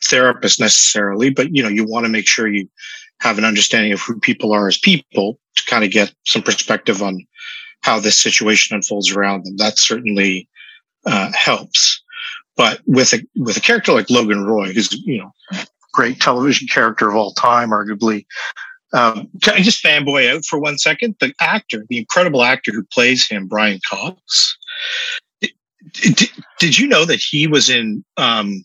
therapist 0.04 0.60
necessarily, 0.60 1.30
but 1.30 1.56
you 1.56 1.64
know, 1.64 1.70
you 1.70 1.86
want 1.86 2.06
to 2.06 2.12
make 2.12 2.28
sure 2.28 2.48
you 2.48 2.70
have 3.24 3.38
an 3.38 3.46
understanding 3.46 3.94
of 3.94 4.02
who 4.02 4.20
people 4.20 4.52
are 4.52 4.68
as 4.68 4.78
people 4.78 5.40
to 5.56 5.64
kind 5.66 5.86
of 5.86 5.92
get 5.92 6.14
some 6.26 6.42
perspective 6.42 7.02
on 7.02 7.26
how 7.82 7.98
this 7.98 8.20
situation 8.20 8.76
unfolds 8.76 9.12
around 9.12 9.46
them. 9.46 9.56
That 9.56 9.80
certainly 9.80 10.50
uh, 11.06 11.32
helps. 11.34 12.02
But 12.58 12.82
with 12.86 13.14
a 13.14 13.26
with 13.38 13.56
a 13.56 13.62
character 13.62 13.94
like 13.94 14.10
Logan 14.10 14.44
Roy, 14.44 14.74
who's 14.74 14.92
you 14.92 15.20
know 15.20 15.32
great 15.94 16.20
television 16.20 16.68
character 16.68 17.10
of 17.10 17.16
all 17.16 17.32
time, 17.34 17.70
arguably. 17.70 18.26
Um, 18.92 19.30
can 19.42 19.56
I 19.56 19.62
just 19.62 19.84
fanboy 19.84 20.32
out 20.32 20.46
for 20.46 20.60
one 20.60 20.78
second? 20.78 21.16
The 21.20 21.34
actor, 21.40 21.86
the 21.90 21.98
incredible 21.98 22.44
actor 22.44 22.72
who 22.72 22.84
plays 22.94 23.28
him, 23.28 23.48
Brian 23.48 23.80
Cox. 23.90 24.58
Did, 25.94 26.30
did 26.60 26.78
you 26.78 26.88
know 26.88 27.06
that 27.06 27.20
he 27.20 27.48
was 27.48 27.70
in 27.70 28.06
um, 28.18 28.64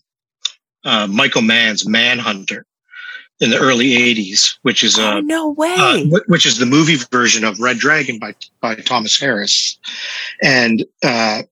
uh, 0.83 1.07
Michael 1.07 1.41
Mann's 1.41 1.87
Manhunter? 1.87 2.65
In 3.39 3.51
the 3.51 3.57
early 3.57 3.91
80s, 3.91 4.57
which 4.63 4.83
is 4.83 4.99
oh, 4.99 5.21
no 5.21 5.49
way, 5.49 5.75
uh, 5.77 6.19
which 6.27 6.45
is 6.45 6.57
the 6.57 6.65
movie 6.65 6.97
version 7.11 7.43
of 7.43 7.59
Red 7.59 7.77
Dragon 7.77 8.19
by 8.19 8.35
by 8.61 8.75
Thomas 8.75 9.19
Harris, 9.19 9.77
and 10.41 10.83
uh, 11.03 11.43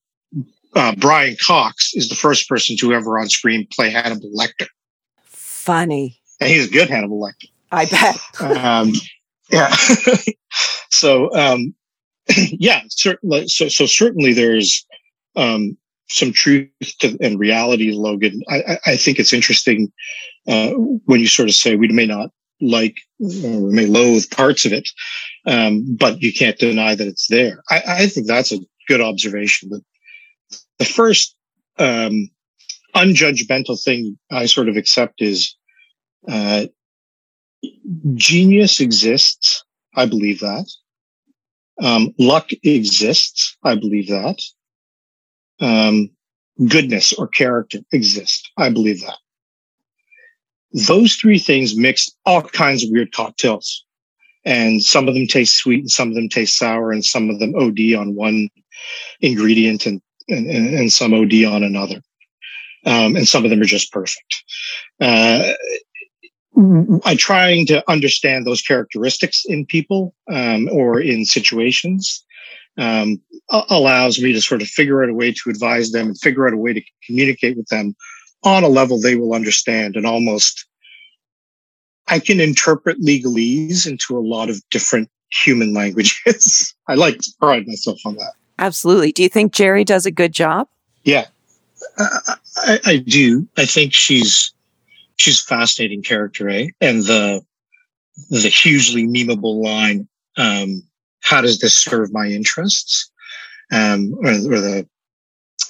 uh, 0.76 0.96
Brian 0.98 1.38
Cox 1.46 1.94
is 1.96 2.10
the 2.10 2.16
first 2.16 2.50
person 2.50 2.76
to 2.78 2.94
ever 2.94 3.18
on 3.20 3.30
screen 3.30 3.68
play 3.72 3.90
Hannibal 3.90 4.32
Lecter. 4.36 4.68
Funny, 5.26 6.20
and 6.40 6.50
he's 6.50 6.68
a 6.68 6.72
good 6.72 6.90
Hannibal 6.90 7.22
Lecter. 7.22 7.50
I 7.72 7.86
bet. 7.86 8.58
um, 8.58 8.94
yeah. 9.52 9.74
so 10.90 11.34
um, 11.36 11.74
yeah, 12.52 12.82
certainly. 12.90 13.48
So 13.48 13.68
so 13.70 13.86
certainly 13.86 14.34
there's 14.34 14.86
um, 15.36 15.78
some 16.10 16.32
truth 16.32 16.70
to, 17.00 17.18
and 17.22 17.40
reality, 17.40 17.92
Logan. 17.92 18.42
I, 18.50 18.78
I, 18.86 18.98
think 18.98 19.20
it's 19.20 19.34
interesting 19.34 19.92
uh, 20.48 20.72
when 21.06 21.20
you 21.20 21.28
sort 21.28 21.50
of 21.50 21.56
say 21.56 21.76
we 21.76 21.88
may 21.90 22.06
not 22.06 22.30
like 22.60 22.98
or 23.20 23.62
we 23.62 23.74
may 23.74 23.86
loathe 23.86 24.30
parts 24.32 24.66
of 24.66 24.74
it, 24.74 24.90
um, 25.46 25.96
but 25.96 26.22
you 26.22 26.34
can't 26.34 26.58
deny 26.58 26.96
that 26.96 27.08
it's 27.08 27.28
there. 27.28 27.62
I, 27.70 27.82
I, 27.88 28.08
think 28.08 28.28
that's 28.28 28.52
a 28.52 28.60
good 28.88 29.02
observation. 29.02 29.70
That 29.70 29.84
the 30.80 30.86
first 30.86 31.36
um, 31.78 32.30
unjudgmental 32.96 33.82
thing 33.84 34.18
I 34.32 34.48
sort 34.48 34.70
of 34.70 34.78
accept 34.78 35.22
is 35.22 35.56
uh, 36.28 36.66
genius 38.16 38.80
exists. 38.80 39.64
I 39.96 40.06
believe 40.06 40.40
that. 40.40 40.66
Um, 41.82 42.14
luck 42.18 42.50
exists. 42.64 43.56
I 43.64 43.76
believe 43.76 44.08
that 44.08 44.42
um, 45.60 46.10
goodness 46.68 47.14
or 47.14 47.28
character 47.28 47.80
exist. 47.92 48.50
I 48.58 48.70
believe 48.70 49.02
that. 49.02 49.18
Those 50.74 51.16
three 51.16 51.40
things 51.40 51.78
mix 51.78 52.10
all 52.26 52.42
kinds 52.42 52.84
of 52.84 52.90
weird 52.92 53.12
cocktails. 53.12 53.84
And 54.46 54.82
some 54.82 55.08
of 55.08 55.14
them 55.14 55.28
taste 55.28 55.58
sweet 55.58 55.82
and 55.82 55.92
some 55.92 56.10
of 56.10 56.16
them 56.16 56.30
taste 56.30 56.58
sour 56.58 56.92
and 56.92 57.04
some 57.04 57.30
of 57.30 57.40
them 57.40 57.54
OD 57.56 57.94
on 57.98 58.16
one 58.16 58.50
ingredient 59.20 59.86
and, 59.86 60.02
and, 60.30 60.48
and 60.48 60.92
some 60.92 61.14
OD 61.14 61.44
on 61.46 61.64
another. 61.64 62.02
Um, 62.86 63.16
and 63.16 63.28
some 63.28 63.44
of 63.44 63.50
them 63.50 63.62
are 63.62 63.66
just 63.66 63.92
perfect. 63.92 64.44
Uh, 65.02 65.52
I'm 67.04 67.18
trying 67.18 67.66
to 67.68 67.84
understand 67.90 68.46
those 68.46 68.62
characteristics 68.62 69.44
in 69.46 69.66
people 69.66 70.16
um, 70.32 70.70
or 70.72 71.00
in 71.00 71.26
situations 71.26 72.26
um, 72.78 73.22
allows 73.50 74.20
me 74.20 74.34
to 74.34 74.42
sort 74.42 74.62
of 74.62 74.68
figure 74.68 75.04
out 75.04 75.10
a 75.10 75.14
way 75.14 75.32
to 75.32 75.50
advise 75.50 75.92
them 75.92 76.08
and 76.08 76.20
figure 76.20 76.48
out 76.48 76.54
a 76.54 76.58
way 76.58 76.74
to 76.74 76.82
communicate 77.06 77.58
with 77.58 77.68
them 77.68 77.96
on 78.48 78.64
a 78.64 78.68
level 78.70 79.00
they 79.00 79.16
will 79.16 79.34
understand 79.34 79.96
and 79.96 80.06
almost 80.06 80.66
I 82.08 82.20
can 82.20 82.40
interpret 82.40 83.02
legalese 83.02 83.86
into 83.86 84.18
a 84.18 84.20
lot 84.20 84.50
of 84.50 84.62
different 84.70 85.10
human 85.30 85.74
languages. 85.74 86.74
I 86.88 86.96
like 86.96 87.20
to 87.20 87.32
pride 87.40 87.68
myself 87.68 88.00
on 88.06 88.16
that. 88.16 88.34
Absolutely. 88.60 89.12
Do 89.12 89.24
you 89.24 89.30
think 89.30 89.54
Gerri 89.54 89.86
does 89.86 90.06
a 90.06 90.12
good 90.12 90.34
job? 90.34 90.68
Yeah, 91.04 91.26
I, 91.98 92.80
I 92.86 92.98
do. 92.98 93.48
I 93.58 93.66
think 93.66 93.94
she's 93.94 94.54
she's 95.18 95.42
a 95.42 95.44
fascinating 95.44 96.02
character, 96.02 96.50
eh? 96.50 96.68
And 96.82 97.04
the 97.04 97.42
the 98.30 98.50
hugely 98.50 99.06
memeable 99.06 99.64
line, 99.64 100.08
um, 100.38 100.82
how 101.22 101.42
does 101.42 101.60
this 101.60 101.76
serve 101.76 102.12
my 102.12 102.28
interests? 102.28 103.12
Um, 103.72 104.16
or, 104.24 104.30
or 104.30 104.62
the 104.62 104.88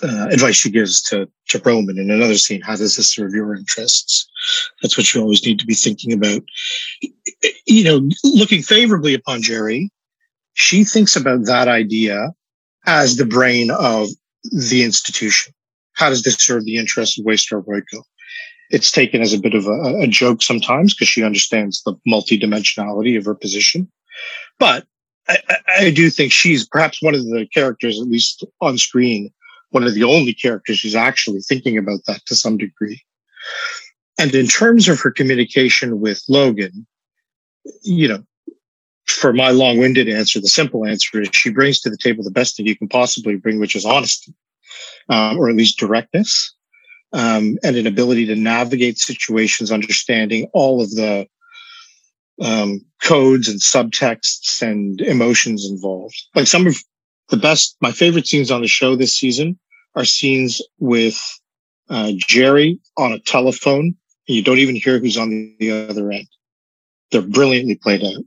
uh, 0.03 0.27
advice 0.29 0.55
she 0.55 0.69
gives 0.69 1.01
to, 1.01 1.27
to 1.49 1.59
Roman 1.59 1.97
in 1.97 2.11
another 2.11 2.35
scene. 2.35 2.61
How 2.61 2.75
does 2.75 2.95
this 2.95 3.13
serve 3.13 3.33
your 3.33 3.55
interests? 3.55 4.27
That's 4.81 4.97
what 4.97 5.13
you 5.13 5.21
always 5.21 5.45
need 5.45 5.59
to 5.59 5.65
be 5.65 5.73
thinking 5.73 6.13
about. 6.13 6.41
You 7.65 7.83
know, 7.83 8.09
looking 8.23 8.61
favorably 8.61 9.13
upon 9.13 9.41
Gerri, 9.41 9.89
she 10.53 10.83
thinks 10.83 11.15
about 11.15 11.45
that 11.45 11.67
idea 11.67 12.33
as 12.85 13.15
the 13.15 13.25
brain 13.25 13.69
of 13.71 14.09
the 14.51 14.83
institution. 14.83 15.53
How 15.93 16.09
does 16.09 16.23
this 16.23 16.37
serve 16.37 16.65
the 16.65 16.77
interests 16.77 17.19
of 17.19 17.25
Waystar 17.25 17.63
Royco? 17.65 18.03
It's 18.69 18.91
taken 18.91 19.21
as 19.21 19.33
a 19.33 19.39
bit 19.39 19.55
of 19.55 19.67
a, 19.67 20.01
a 20.01 20.07
joke 20.07 20.41
sometimes 20.41 20.93
because 20.93 21.07
she 21.07 21.23
understands 21.23 21.81
the 21.83 21.95
multidimensionality 22.07 23.17
of 23.17 23.25
her 23.25 23.35
position. 23.35 23.89
But 24.59 24.85
I, 25.27 25.39
I, 25.79 25.91
do 25.91 26.09
think 26.09 26.31
she's 26.31 26.67
perhaps 26.67 27.01
one 27.01 27.15
of 27.15 27.23
the 27.23 27.47
characters, 27.53 27.99
at 27.99 28.07
least 28.07 28.45
on 28.61 28.77
screen, 28.77 29.31
one 29.71 29.83
of 29.83 29.93
the 29.93 30.03
only 30.03 30.33
characters 30.33 30.81
who's 30.81 30.95
actually 30.95 31.41
thinking 31.41 31.77
about 31.77 31.99
that 32.07 32.25
to 32.25 32.35
some 32.35 32.57
degree. 32.57 33.01
And 34.19 34.33
in 34.33 34.47
terms 34.47 34.87
of 34.87 34.99
her 34.99 35.11
communication 35.11 35.99
with 35.99 36.23
Logan, 36.27 36.87
you 37.83 38.07
know, 38.07 38.23
for 39.05 39.33
my 39.33 39.51
long-winded 39.51 40.09
answer, 40.09 40.39
the 40.39 40.47
simple 40.47 40.85
answer 40.85 41.21
is 41.21 41.29
she 41.31 41.49
brings 41.49 41.79
to 41.79 41.89
the 41.89 41.97
table 41.97 42.23
the 42.23 42.31
best 42.31 42.55
thing 42.55 42.65
you 42.65 42.77
can 42.77 42.87
possibly 42.87 43.35
bring, 43.35 43.59
which 43.59 43.75
is 43.75 43.85
honesty, 43.85 44.33
um, 45.09 45.37
or 45.37 45.49
at 45.49 45.55
least 45.55 45.79
directness, 45.79 46.53
um, 47.13 47.57
and 47.63 47.75
an 47.75 47.87
ability 47.87 48.25
to 48.25 48.35
navigate 48.35 48.97
situations, 48.97 49.71
understanding 49.71 50.49
all 50.53 50.81
of 50.81 50.89
the 50.91 51.25
um, 52.41 52.81
codes 53.01 53.47
and 53.47 53.59
subtexts 53.59 54.61
and 54.61 55.01
emotions 55.01 55.69
involved. 55.69 56.21
Like 56.35 56.47
some 56.47 56.67
of 56.67 56.75
the 57.29 57.37
best, 57.37 57.77
my 57.81 57.91
favorite 57.91 58.27
scenes 58.27 58.51
on 58.51 58.61
the 58.61 58.67
show 58.67 58.95
this 58.95 59.17
season 59.17 59.57
are 59.95 60.05
scenes 60.05 60.61
with 60.79 61.19
uh, 61.89 62.11
Gerri 62.29 62.79
on 62.97 63.11
a 63.11 63.19
telephone, 63.19 63.95
and 64.27 64.35
you 64.35 64.43
don't 64.43 64.59
even 64.59 64.75
hear 64.75 64.99
who's 64.99 65.17
on 65.17 65.29
the 65.59 65.87
other 65.89 66.11
end. 66.11 66.27
They're 67.11 67.21
brilliantly 67.21 67.75
played 67.75 68.03
out. 68.03 68.23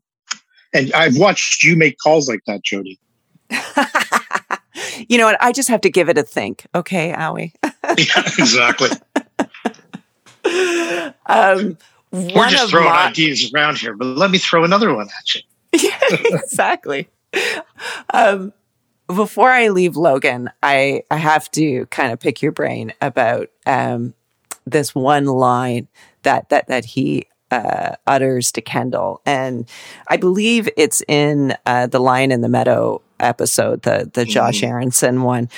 And 0.72 0.92
I've 0.92 1.16
watched 1.16 1.62
you 1.62 1.76
make 1.76 1.98
calls 1.98 2.28
like 2.28 2.40
that, 2.46 2.62
Jodi. 2.62 2.98
you 5.08 5.18
know 5.18 5.26
what? 5.26 5.36
I 5.40 5.52
just 5.52 5.68
have 5.68 5.80
to 5.82 5.90
give 5.90 6.08
it 6.08 6.18
a 6.18 6.22
think. 6.22 6.66
Okay, 6.74 7.12
Awi. 7.12 7.52
yeah, 7.64 8.22
exactly. 8.38 8.90
um, 11.26 11.76
We're 12.10 12.48
just 12.48 12.70
throwing 12.70 12.86
my- 12.86 13.08
ideas 13.08 13.52
around 13.54 13.78
here, 13.78 13.94
but 13.94 14.06
let 14.06 14.30
me 14.30 14.38
throw 14.38 14.64
another 14.64 14.94
one 14.94 15.08
at 15.08 15.34
you. 15.34 15.40
yeah, 15.72 15.98
exactly. 16.10 17.08
Um, 18.12 18.52
before 19.14 19.50
I 19.50 19.68
leave 19.68 19.96
Logan, 19.96 20.50
I, 20.62 21.04
I 21.10 21.16
have 21.16 21.50
to 21.52 21.86
kind 21.86 22.12
of 22.12 22.20
pick 22.20 22.42
your 22.42 22.52
brain 22.52 22.92
about 23.00 23.48
um, 23.66 24.14
this 24.66 24.94
one 24.94 25.26
line 25.26 25.88
that 26.22 26.48
that 26.50 26.68
that 26.68 26.84
he 26.84 27.26
uh, 27.50 27.96
utters 28.06 28.52
to 28.52 28.60
Kendall, 28.60 29.20
and 29.26 29.68
I 30.08 30.16
believe 30.16 30.68
it's 30.76 31.02
in 31.08 31.56
uh, 31.66 31.86
the 31.86 31.98
Lion 31.98 32.30
in 32.30 32.40
the 32.40 32.48
Meadow 32.48 33.02
episode, 33.18 33.82
the 33.82 34.10
the 34.12 34.24
Josh 34.24 34.58
mm-hmm. 34.58 34.72
Aaronson 34.72 35.22
one. 35.22 35.48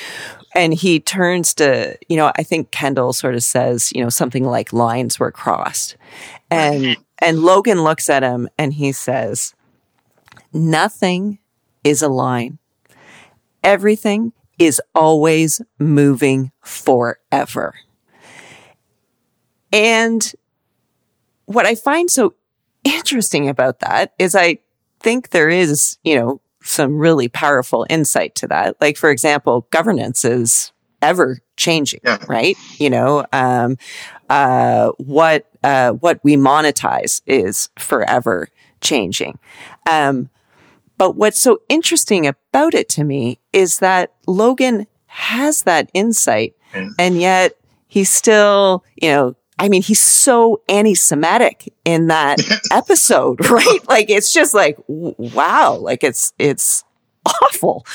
And 0.55 0.75
he 0.75 1.01
turns 1.01 1.55
to, 1.55 1.97
you 2.11 2.17
know, 2.19 2.31
I 2.37 2.43
think 2.43 2.73
Kendall 2.73 3.15
sort 3.15 3.35
of 3.35 3.43
says, 3.43 3.91
you 3.95 4.03
know, 4.03 4.11
something 4.11 4.45
like 4.45 4.71
lines 4.75 5.19
were 5.19 5.33
crossed. 5.33 5.97
And 6.51 6.97
and 7.19 7.41
Logan 7.41 7.83
looks 7.83 8.11
at 8.11 8.23
him 8.23 8.49
and 8.59 8.75
he 8.75 8.93
says, 8.93 9.55
Nothing 10.53 11.39
is 11.85 12.03
a 12.03 12.09
line. 12.09 12.59
Everything 13.63 14.33
is 14.59 14.81
always 14.95 15.61
moving 15.79 16.53
forever. 16.61 17.75
And 19.73 20.33
what 21.47 21.67
I 21.67 21.75
find 21.75 22.11
so 22.11 22.35
interesting 22.85 23.49
about 23.49 23.81
that 23.81 24.13
is 24.19 24.35
I 24.35 24.59
think 25.01 25.31
there 25.31 25.49
is, 25.49 25.99
you 26.05 26.17
know, 26.17 26.41
some 26.63 26.97
really 26.97 27.29
powerful 27.29 27.87
insight 27.91 28.35
to 28.37 28.47
that. 28.49 28.81
Like, 28.81 28.97
for 28.97 29.11
example, 29.11 29.67
governance 29.71 30.25
is 30.25 30.73
ever 31.01 31.41
changing, 31.57 32.01
yeah. 32.05 32.19
right? 32.29 32.57
You 32.79 32.91
know, 32.91 33.27
um, 33.33 33.77
uh, 34.31 34.91
what, 34.99 35.51
uh, 35.65 35.93
what 35.93 36.21
we 36.23 36.37
monetize 36.37 37.21
is 37.27 37.69
forever 37.79 38.49
changing. 38.81 39.39
Um, 39.91 40.31
but 40.99 41.17
what's 41.17 41.41
so 41.41 41.63
interesting 41.69 42.27
about 42.27 42.75
it 42.75 42.89
to 42.91 43.03
me 43.03 43.41
is 43.53 43.79
that 43.79 44.13
Logan 44.27 44.87
has 45.07 45.63
that 45.63 45.91
insight 45.95 46.55
and 46.99 47.21
yet 47.21 47.57
he's 47.87 48.11
still, 48.11 48.85
you 48.97 49.11
know, 49.11 49.37
I 49.59 49.69
mean, 49.69 49.83
he's 49.83 50.01
so 50.01 50.63
anti-Semitic 50.69 51.73
in 51.85 52.07
that 52.09 52.39
episode, 52.73 53.49
right? 53.49 53.79
Like, 53.87 54.11
it's 54.11 54.33
just 54.33 54.55
like, 54.55 54.79
wow, 54.89 55.77
like 55.77 56.03
it's, 56.03 56.33
it's 56.39 56.85
awful. 57.25 57.87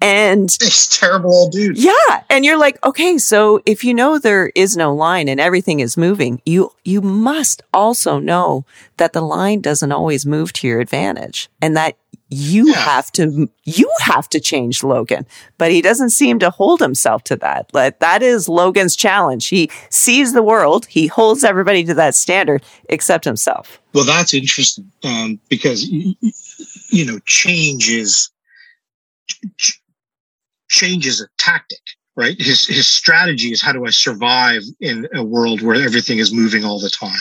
And 0.00 0.44
it's 0.44 0.98
terrible 0.98 1.32
old 1.32 1.52
dude. 1.52 1.78
Yeah. 1.78 2.24
And 2.28 2.44
you're 2.44 2.58
like, 2.58 2.84
okay, 2.84 3.16
so 3.16 3.62
if 3.64 3.84
you 3.84 3.94
know 3.94 4.18
there 4.18 4.50
is 4.54 4.76
no 4.76 4.94
line 4.94 5.28
and 5.28 5.40
everything 5.40 5.80
is 5.80 5.96
moving, 5.96 6.42
you, 6.44 6.72
you 6.84 7.00
must 7.00 7.62
also 7.72 8.18
know 8.18 8.66
that 8.98 9.12
the 9.12 9.22
line 9.22 9.60
doesn't 9.60 9.92
always 9.92 10.26
move 10.26 10.52
to 10.54 10.66
your 10.66 10.80
advantage 10.80 11.48
and 11.62 11.76
that 11.76 11.96
you 12.34 12.68
yeah. 12.68 12.74
have 12.74 13.12
to 13.12 13.48
you 13.64 13.90
have 14.00 14.28
to 14.30 14.40
change 14.40 14.82
Logan. 14.82 15.26
But 15.58 15.70
he 15.70 15.80
doesn't 15.80 16.10
seem 16.10 16.38
to 16.40 16.50
hold 16.50 16.80
himself 16.80 17.24
to 17.24 17.36
that. 17.36 17.70
Like 17.72 18.00
that 18.00 18.22
is 18.22 18.48
Logan's 18.48 18.96
challenge. 18.96 19.48
He 19.48 19.70
sees 19.90 20.32
the 20.32 20.42
world, 20.42 20.86
he 20.86 21.06
holds 21.06 21.44
everybody 21.44 21.84
to 21.84 21.94
that 21.94 22.14
standard 22.14 22.64
except 22.88 23.24
himself. 23.24 23.80
Well, 23.92 24.04
that's 24.04 24.34
interesting 24.34 24.90
um, 25.04 25.38
because 25.48 25.84
you 25.88 27.04
know 27.04 27.18
change 27.26 27.88
is 27.88 28.30
change 30.68 31.06
is 31.06 31.20
a 31.20 31.28
tactic, 31.38 31.82
right? 32.16 32.40
His 32.40 32.66
his 32.66 32.88
strategy 32.88 33.52
is 33.52 33.62
how 33.62 33.72
do 33.72 33.86
I 33.86 33.90
survive 33.90 34.62
in 34.80 35.08
a 35.14 35.22
world 35.22 35.62
where 35.62 35.76
everything 35.76 36.18
is 36.18 36.32
moving 36.32 36.64
all 36.64 36.80
the 36.80 36.90
time 36.90 37.12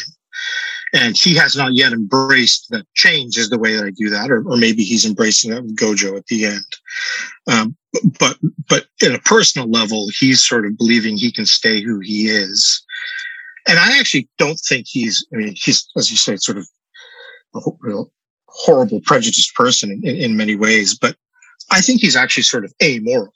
and 0.94 1.18
he 1.18 1.36
has 1.36 1.56
not 1.56 1.74
yet 1.74 1.92
embraced 1.92 2.70
that 2.70 2.86
change 2.94 3.38
is 3.38 3.50
the 3.50 3.58
way 3.58 3.76
that 3.76 3.86
I 3.86 3.90
do 3.90 4.10
that, 4.12 4.30
or, 4.30 4.48
or 4.48 4.58
maybe 4.58 4.84
he's 4.84 5.06
embracing 5.06 5.52
that 5.52 5.64
with 5.64 5.76
Gojo 5.76 6.16
at 6.16 6.28
the 6.28 6.46
end. 6.46 6.66
Um, 7.48 7.76
but 8.20 8.38
but 8.70 8.86
at 9.02 9.16
a 9.16 9.20
personal 9.20 9.70
level, 9.70 10.08
he's 10.20 10.42
sort 10.42 10.66
of 10.66 10.78
believing 10.78 11.18
he 11.18 11.32
can 11.32 11.46
stay 11.46 11.82
who 11.82 12.00
he 12.00 12.28
is, 12.28 12.84
and 13.68 13.80
I 13.80 13.98
actually 13.98 14.30
don't 14.38 14.60
think 14.60 14.86
he's. 14.88 15.26
I 15.34 15.38
mean, 15.38 15.56
he's 15.56 15.88
as 15.98 16.12
you 16.12 16.18
say, 16.18 16.38
sort 16.38 16.60
of 16.60 16.68
a 17.56 17.60
real 17.80 18.12
horrible, 18.48 19.02
prejudiced 19.02 19.56
person 19.56 19.92
in, 19.92 20.08
in, 20.08 20.16
in 20.16 20.38
many 20.38 20.56
ways, 20.56 20.96
but 20.98 21.16
I 21.72 21.82
think 21.82 22.02
he's 22.02 22.16
actually 22.16 22.44
sort 22.44 22.66
of 22.66 22.74
amoral, 22.84 23.34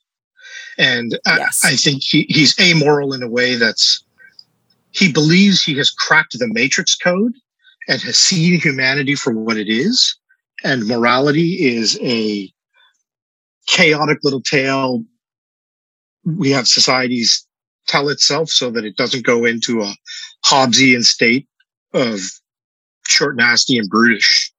and 0.78 1.18
yes. 1.26 1.62
I, 1.64 1.70
I 1.70 1.76
think 1.76 2.04
he, 2.04 2.28
he's 2.30 2.58
amoral 2.60 3.14
in 3.14 3.24
a 3.24 3.30
way 3.30 3.56
that's 3.56 4.04
he 4.92 5.12
believes 5.12 5.64
he 5.64 5.76
has 5.78 5.90
cracked 5.90 6.38
the 6.38 6.48
matrix 6.48 6.96
code 6.96 7.34
and 7.88 8.02
has 8.02 8.18
seen 8.18 8.60
humanity 8.60 9.16
for 9.16 9.34
what 9.34 9.58
it 9.58 9.70
is. 9.70 10.18
And 10.64 10.88
morality 10.88 11.68
is 11.68 12.00
a 12.02 12.52
chaotic 13.68 14.20
little 14.24 14.42
tale. 14.42 15.04
We 16.26 16.52
have 16.52 16.68
societies 16.68 17.46
tell 17.88 18.10
itself 18.10 18.50
so 18.50 18.70
that 18.72 18.86
it 18.86 18.98
doesn't 18.98 19.26
go 19.26 19.46
into 19.46 19.82
a 19.82 19.96
Hobbesian 20.46 21.04
state 21.04 21.48
of 21.94 22.20
short, 23.06 23.38
nasty, 23.38 23.78
and 23.78 23.90
brutish. 23.90 24.52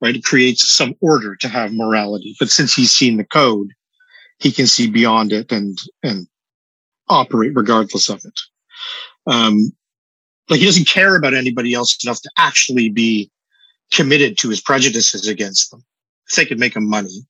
Right? 0.00 0.16
It 0.16 0.24
creates 0.24 0.68
some 0.68 0.94
order 1.00 1.36
to 1.36 1.48
have 1.48 1.72
morality. 1.72 2.34
But 2.38 2.50
since 2.50 2.74
he's 2.74 2.92
seen 2.92 3.16
the 3.16 3.24
code, 3.24 3.68
he 4.38 4.52
can 4.52 4.66
see 4.66 4.88
beyond 4.88 5.32
it 5.32 5.50
and 5.52 5.78
and 6.02 6.26
operate 7.08 7.52
regardless 7.54 8.08
of 8.08 8.24
it. 8.24 8.40
Um, 9.26 9.72
like 10.48 10.60
he 10.60 10.66
doesn't 10.66 10.88
care 10.88 11.16
about 11.16 11.34
anybody 11.34 11.74
else 11.74 12.02
enough 12.04 12.20
to 12.22 12.30
actually 12.38 12.90
be 12.90 13.30
committed 13.92 14.38
to 14.38 14.48
his 14.48 14.60
prejudices 14.60 15.28
against 15.28 15.70
them. 15.70 15.84
If 16.28 16.36
they 16.36 16.46
could 16.46 16.58
make 16.58 16.74
him 16.74 16.88
money. 16.88 17.26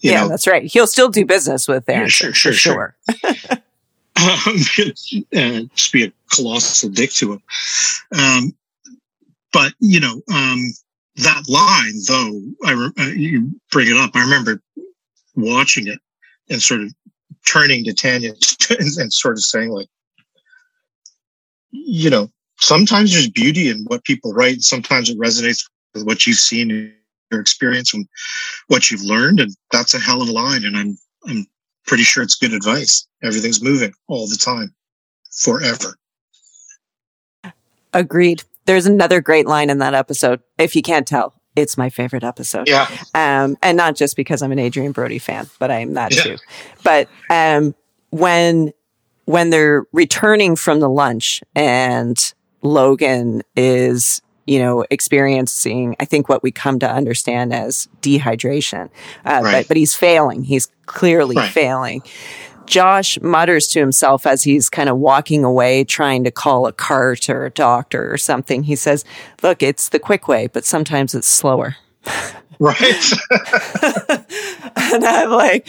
yeah, 0.00 0.22
know. 0.22 0.28
that's 0.28 0.46
right. 0.46 0.64
He'll 0.64 0.86
still 0.86 1.08
do 1.08 1.24
business 1.24 1.66
with 1.66 1.86
them. 1.86 2.02
Yeah, 2.02 2.06
sure, 2.08 2.32
sure, 2.32 2.52
sure. 2.52 2.96
sure. 3.06 3.54
um, 4.16 4.56
just 5.74 5.92
be 5.92 6.04
a 6.04 6.12
colossal 6.30 6.90
dick 6.90 7.10
to 7.12 7.32
him. 7.32 7.42
Um, 8.18 8.54
but 9.52 9.72
you 9.80 10.00
know, 10.00 10.20
um, 10.32 10.72
that 11.16 11.44
line 11.48 11.94
though, 12.08 12.42
I 12.66 12.72
re- 12.72 12.92
uh, 12.98 13.14
you 13.14 13.60
bring 13.70 13.88
it 13.88 13.96
up. 13.96 14.10
I 14.14 14.22
remember 14.22 14.60
watching 15.36 15.86
it 15.86 15.98
and 16.50 16.60
sort 16.60 16.82
of 16.82 16.92
turning 17.46 17.84
to 17.84 17.94
Tanya 17.94 18.30
and, 18.70 18.88
and 18.98 19.12
sort 19.12 19.36
of 19.36 19.44
saying 19.44 19.70
like, 19.70 19.88
you 21.74 22.08
know, 22.08 22.30
sometimes 22.60 23.12
there's 23.12 23.28
beauty 23.28 23.68
in 23.68 23.84
what 23.86 24.04
people 24.04 24.32
write. 24.32 24.54
And 24.54 24.64
Sometimes 24.64 25.10
it 25.10 25.18
resonates 25.18 25.68
with 25.92 26.06
what 26.06 26.26
you've 26.26 26.38
seen 26.38 26.70
in 26.70 26.94
your 27.30 27.40
experience 27.40 27.92
and 27.92 28.06
what 28.68 28.90
you've 28.90 29.02
learned. 29.02 29.40
And 29.40 29.54
that's 29.72 29.94
a 29.94 29.98
hell 29.98 30.22
of 30.22 30.28
a 30.28 30.32
line. 30.32 30.64
And 30.64 30.76
I'm, 30.76 30.96
I'm 31.26 31.46
pretty 31.86 32.04
sure 32.04 32.22
it's 32.22 32.36
good 32.36 32.52
advice. 32.52 33.06
Everything's 33.22 33.62
moving 33.62 33.92
all 34.08 34.26
the 34.28 34.36
time 34.36 34.74
forever. 35.32 35.96
Agreed. 37.92 38.44
There's 38.66 38.86
another 38.86 39.20
great 39.20 39.46
line 39.46 39.68
in 39.68 39.78
that 39.78 39.94
episode. 39.94 40.40
If 40.58 40.74
you 40.74 40.82
can't 40.82 41.06
tell, 41.06 41.34
it's 41.54 41.76
my 41.76 41.90
favorite 41.90 42.24
episode. 42.24 42.68
Yeah. 42.68 42.88
Um, 43.14 43.56
and 43.62 43.76
not 43.76 43.94
just 43.94 44.16
because 44.16 44.42
I'm 44.42 44.52
an 44.52 44.58
Adrien 44.58 44.92
Brody 44.92 45.18
fan, 45.18 45.48
but 45.58 45.70
I 45.70 45.80
am 45.80 45.94
that 45.94 46.14
yeah. 46.14 46.22
too. 46.22 46.36
But, 46.82 47.08
um, 47.30 47.74
when 48.10 48.72
when 49.24 49.50
they're 49.50 49.84
returning 49.92 50.56
from 50.56 50.80
the 50.80 50.88
lunch 50.88 51.42
and 51.54 52.34
Logan 52.62 53.42
is, 53.56 54.20
you 54.46 54.58
know, 54.58 54.84
experiencing, 54.90 55.96
I 56.00 56.04
think 56.04 56.28
what 56.28 56.42
we 56.42 56.50
come 56.50 56.78
to 56.80 56.90
understand 56.90 57.52
as 57.52 57.88
dehydration. 58.00 58.90
Uh, 59.24 59.40
right. 59.42 59.52
but, 59.52 59.68
but 59.68 59.76
he's 59.76 59.94
failing. 59.94 60.44
He's 60.44 60.68
clearly 60.86 61.36
right. 61.36 61.50
failing. 61.50 62.02
Josh 62.66 63.20
mutters 63.20 63.68
to 63.68 63.80
himself 63.80 64.26
as 64.26 64.42
he's 64.42 64.70
kind 64.70 64.88
of 64.88 64.96
walking 64.96 65.44
away, 65.44 65.84
trying 65.84 66.24
to 66.24 66.30
call 66.30 66.66
a 66.66 66.72
cart 66.72 67.28
or 67.28 67.44
a 67.44 67.50
doctor 67.50 68.12
or 68.12 68.16
something. 68.16 68.62
He 68.62 68.76
says, 68.76 69.04
look, 69.42 69.62
it's 69.62 69.90
the 69.90 69.98
quick 69.98 70.28
way, 70.28 70.46
but 70.46 70.64
sometimes 70.64 71.14
it's 71.14 71.26
slower. 71.26 71.76
Right. 72.58 72.80
and 74.76 75.04
I'm 75.04 75.30
like, 75.30 75.68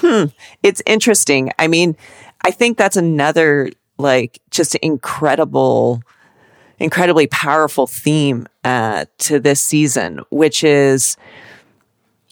hmm, 0.00 0.24
it's 0.62 0.82
interesting. 0.86 1.52
I 1.58 1.68
mean, 1.68 1.96
I 2.44 2.50
think 2.50 2.78
that's 2.78 2.96
another 2.96 3.70
like 3.98 4.40
just 4.50 4.74
incredible, 4.76 6.02
incredibly 6.78 7.26
powerful 7.26 7.86
theme 7.86 8.46
uh, 8.64 9.06
to 9.18 9.38
this 9.38 9.60
season, 9.62 10.20
which 10.30 10.64
is, 10.64 11.16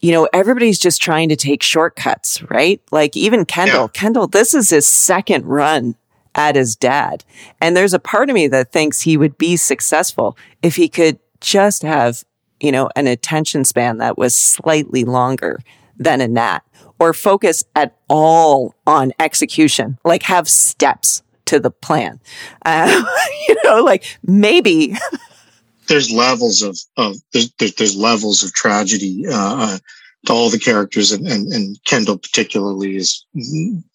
you 0.01 0.13
know, 0.13 0.29
everybody's 0.33 0.79
just 0.79 1.01
trying 1.01 1.29
to 1.29 1.37
take 1.37 1.63
shortcuts, 1.63 2.43
right? 2.51 2.81
Like 2.91 3.17
even 3.17 3.45
Kendall, 3.45 3.83
yeah. 3.83 3.89
Kendall, 3.93 4.27
this 4.27 4.55
is 4.55 4.71
his 4.71 4.87
second 4.87 5.47
run 5.47 5.95
at 6.35 6.57
his 6.57 6.77
dad. 6.77 7.25
And 7.61 7.77
there's 7.77 7.95
a 7.95 7.99
part 7.99 8.31
of 8.31 8.35
me 8.35 8.49
that 8.49 8.73
thinks 8.73 9.01
he 9.01 9.17
would 9.17 9.37
be 9.39 9.57
successful 9.57 10.37
if 10.63 10.77
he 10.77 10.89
could 10.89 11.19
just 11.41 11.83
have, 11.83 12.25
you 12.61 12.73
know, 12.73 12.89
an 12.97 13.07
attention 13.07 13.65
span 13.65 13.99
that 13.99 14.19
was 14.19 14.37
slightly 14.37 15.05
longer 15.05 15.59
than 16.01 16.21
a 16.21 16.29
that, 16.29 16.65
or 16.99 17.13
focus 17.13 17.63
at 17.77 17.97
all 18.09 18.75
on 18.87 19.13
execution, 19.21 19.99
like 20.05 20.25
have 20.25 20.49
steps 20.49 21.23
to 21.45 21.61
the 21.61 21.71
plan. 21.71 22.19
Uh, 22.65 23.05
you 23.49 23.57
know, 23.63 23.85
like 23.85 24.19
maybe. 24.25 24.97
there's 25.87 26.11
levels 26.11 26.63
of, 26.63 26.79
of 26.97 27.17
there's, 27.33 27.53
there's 27.77 27.97
levels 27.97 28.43
of 28.43 28.53
tragedy 28.55 29.27
uh, 29.29 29.57
uh, 29.57 29.79
to 30.27 30.33
all 30.33 30.51
the 30.51 30.59
characters, 30.59 31.13
and, 31.13 31.27
and, 31.29 31.53
and 31.53 31.77
Kendall 31.85 32.19
particularly 32.19 32.97
is 32.97 33.25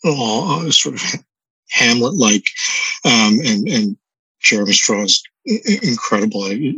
uh, 0.06 0.70
sort 0.72 0.96
of 0.96 1.02
Hamlet 1.72 2.14
like, 2.14 2.46
um, 3.04 3.40
and 3.44 3.68
and 3.68 3.98
Jeremy 4.40 4.74
Strong's 4.74 5.24
incredible. 5.46 6.44
I, 6.44 6.76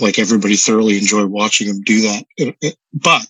like 0.00 0.18
everybody 0.18 0.56
thoroughly 0.56 0.98
enjoy 0.98 1.26
watching 1.26 1.68
him 1.68 1.82
do 1.82 2.00
that. 2.02 2.76
But 2.92 3.26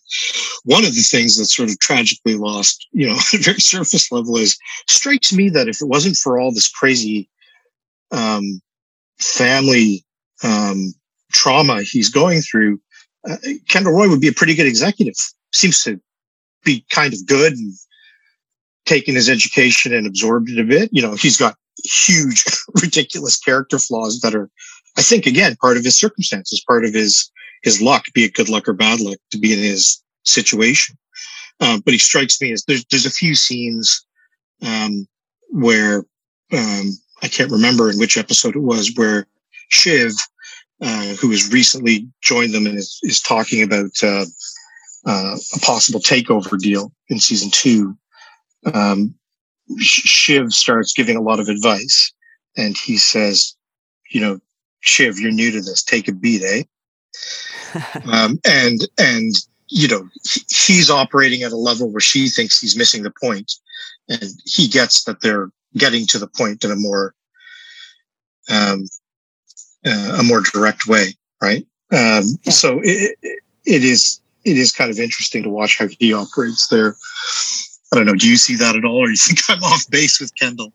one 0.64 0.85
of 0.85 0.94
the 0.94 1.00
things 1.00 1.37
that's 1.37 1.57
sort 1.57 1.70
of 1.70 1.78
tragically 1.78 2.35
lost, 2.35 2.87
you 2.92 3.07
know, 3.07 3.14
at 3.33 3.35
a 3.35 3.38
very 3.38 3.61
surface 3.61 4.12
level 4.12 4.37
is 4.37 4.59
strikes 4.88 5.33
me 5.33 5.48
that 5.50 5.68
if 5.68 5.80
it 5.80 5.88
wasn't 5.88 6.16
for 6.16 6.38
all 6.38 6.52
this 6.52 6.68
crazy 6.68 7.28
um, 8.11 8.61
family 9.18 10.04
um, 10.42 10.92
trauma 11.33 11.83
he's 11.83 12.11
going 12.11 12.40
through, 12.40 12.80
uh, 13.28 13.37
Kendall 13.68 13.92
Roy 13.92 14.09
would 14.09 14.20
be 14.20 14.28
a 14.28 14.33
pretty 14.33 14.54
good 14.54 14.66
executive. 14.66 15.14
Seems 15.52 15.83
to 15.85 16.00
be 16.64 16.85
kind 16.90 17.14
of 17.14 17.26
good 17.26 17.54
and 17.54 17.74
taken 18.85 19.14
his 19.14 19.30
education 19.30 19.94
and 19.94 20.07
absorbed 20.07 20.50
it 20.50 20.59
a 20.59 20.64
bit. 20.64 20.90
You 20.92 21.02
know, 21.02 21.14
he's 21.14 21.38
got 21.38 21.57
huge, 21.85 22.44
ridiculous 22.83 23.38
character 23.38 23.78
flaws 23.78 24.20
that 24.20 24.35
are 24.35 24.50
I 24.96 25.02
think 25.02 25.26
again, 25.26 25.57
part 25.57 25.76
of 25.76 25.85
his 25.85 25.98
circumstances, 25.98 26.64
part 26.66 26.85
of 26.85 26.94
his, 26.94 27.30
his 27.62 27.83
luck, 27.83 28.04
be 28.14 28.24
it 28.24 28.35
good 28.35 28.48
luck 28.48 28.68
or 28.68 28.72
bad 28.72 29.00
luck 29.00 29.18
to 29.30 29.38
be 29.38 29.52
in 29.52 29.59
his 29.59 30.02
situation. 30.24 30.96
Um, 31.61 31.80
but 31.80 31.92
he 31.92 31.98
strikes 31.98 32.40
me 32.40 32.52
as 32.52 32.64
there's, 32.64 32.85
there's 32.87 33.07
a 33.07 33.11
few 33.11 33.35
scenes, 33.35 34.04
um, 34.62 35.07
where, 35.50 36.04
um, 36.52 36.90
I 37.22 37.28
can't 37.28 37.50
remember 37.50 37.90
in 37.90 37.98
which 37.98 38.16
episode 38.16 38.57
it 38.57 38.61
was 38.61 38.92
where 38.96 39.26
Shiv, 39.68 40.12
uh, 40.83 41.14
who 41.14 41.30
has 41.30 41.52
recently 41.52 42.09
joined 42.22 42.52
them 42.52 42.66
and 42.66 42.76
is, 42.76 42.98
is 43.02 43.20
talking 43.20 43.62
about, 43.62 43.92
uh, 44.02 44.26
uh, 45.07 45.37
a 45.54 45.59
possible 45.61 46.00
takeover 46.00 46.59
deal 46.59 46.92
in 47.09 47.18
season 47.18 47.50
two. 47.50 47.96
Um, 48.72 49.14
Shiv 49.78 50.52
starts 50.52 50.92
giving 50.92 51.16
a 51.16 51.22
lot 51.22 51.40
of 51.40 51.48
advice 51.48 52.12
and 52.57 52.76
he 52.76 52.96
says, 52.96 53.57
you 54.11 54.20
know, 54.20 54.40
Shiv, 54.85 55.18
you're 55.18 55.33
new 55.33 55.51
to 55.51 55.61
this. 55.61 55.83
Take 55.83 56.09
a 56.09 56.12
beat, 56.12 56.42
eh? 56.42 56.62
um, 58.12 58.38
and 58.44 58.81
and 58.99 59.35
you 59.68 59.88
know 59.88 60.09
he's 60.51 60.90
operating 60.90 61.42
at 61.42 61.53
a 61.53 61.57
level 61.57 61.90
where 61.90 62.01
she 62.01 62.29
thinks 62.29 62.61
he's 62.61 62.77
missing 62.77 63.03
the 63.03 63.11
point, 63.11 63.53
and 64.09 64.31
he 64.44 64.68
gets 64.68 65.05
that 65.05 65.20
they're 65.20 65.51
getting 65.77 66.07
to 66.07 66.18
the 66.18 66.29
point 66.29 66.64
in 66.64 66.70
a 66.70 66.77
more 66.77 67.14
um, 68.51 68.87
uh, 69.85 70.18
a 70.20 70.23
more 70.23 70.42
direct 70.42 70.87
way, 70.87 71.14
right? 71.42 71.66
Um, 71.90 72.25
yeah. 72.42 72.53
So 72.53 72.81
it, 72.83 73.16
it 73.23 73.85
is 73.85 74.20
it 74.44 74.59
is 74.59 74.73
kind 74.73 74.90
of 74.90 74.99
interesting 74.99 75.42
to 75.42 75.51
watch 75.51 75.79
how 75.79 75.88
he 75.99 76.12
operates 76.12 76.68
there. 76.68 76.94
I 77.92 77.97
don't 77.97 78.07
know. 78.07 78.14
Do 78.14 78.29
you 78.29 78.37
see 78.37 78.57
that 78.57 78.77
at 78.77 78.85
all, 78.85 78.99
or 78.99 79.11
you 79.11 79.16
think 79.16 79.40
I'm 79.49 79.62
off 79.62 79.88
base 79.90 80.20
with 80.20 80.35
Kendall? 80.38 80.73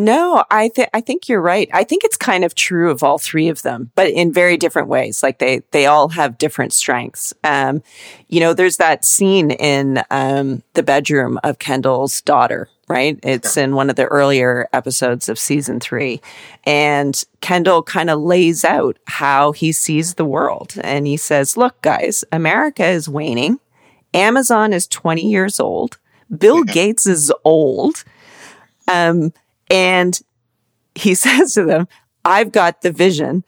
No, 0.00 0.44
I 0.48 0.68
think 0.68 0.90
I 0.94 1.00
think 1.00 1.28
you're 1.28 1.40
right. 1.40 1.68
I 1.72 1.82
think 1.82 2.04
it's 2.04 2.16
kind 2.16 2.44
of 2.44 2.54
true 2.54 2.88
of 2.92 3.02
all 3.02 3.18
three 3.18 3.48
of 3.48 3.62
them, 3.62 3.90
but 3.96 4.08
in 4.08 4.32
very 4.32 4.56
different 4.56 4.86
ways. 4.86 5.24
Like 5.24 5.40
they 5.40 5.62
they 5.72 5.86
all 5.86 6.10
have 6.10 6.38
different 6.38 6.72
strengths. 6.72 7.34
Um, 7.42 7.82
you 8.28 8.38
know, 8.38 8.54
there's 8.54 8.76
that 8.76 9.04
scene 9.04 9.50
in 9.50 10.00
um, 10.12 10.62
the 10.74 10.84
bedroom 10.84 11.40
of 11.42 11.58
Kendall's 11.58 12.20
daughter, 12.20 12.68
right? 12.86 13.18
It's 13.24 13.56
in 13.56 13.74
one 13.74 13.90
of 13.90 13.96
the 13.96 14.04
earlier 14.04 14.68
episodes 14.72 15.28
of 15.28 15.36
season 15.36 15.80
three, 15.80 16.20
and 16.62 17.20
Kendall 17.40 17.82
kind 17.82 18.08
of 18.08 18.20
lays 18.20 18.64
out 18.64 18.98
how 19.08 19.50
he 19.50 19.72
sees 19.72 20.14
the 20.14 20.24
world, 20.24 20.74
and 20.80 21.08
he 21.08 21.16
says, 21.16 21.56
"Look, 21.56 21.82
guys, 21.82 22.24
America 22.30 22.86
is 22.86 23.08
waning. 23.08 23.58
Amazon 24.14 24.72
is 24.72 24.86
20 24.86 25.28
years 25.28 25.58
old. 25.58 25.98
Bill 26.36 26.64
yeah. 26.64 26.72
Gates 26.72 27.04
is 27.08 27.32
old." 27.42 28.04
Um, 28.86 29.32
and 29.70 30.18
he 30.94 31.14
says 31.14 31.54
to 31.54 31.64
them, 31.64 31.88
I've 32.24 32.52
got 32.52 32.82
the 32.82 32.92
vision 32.92 33.44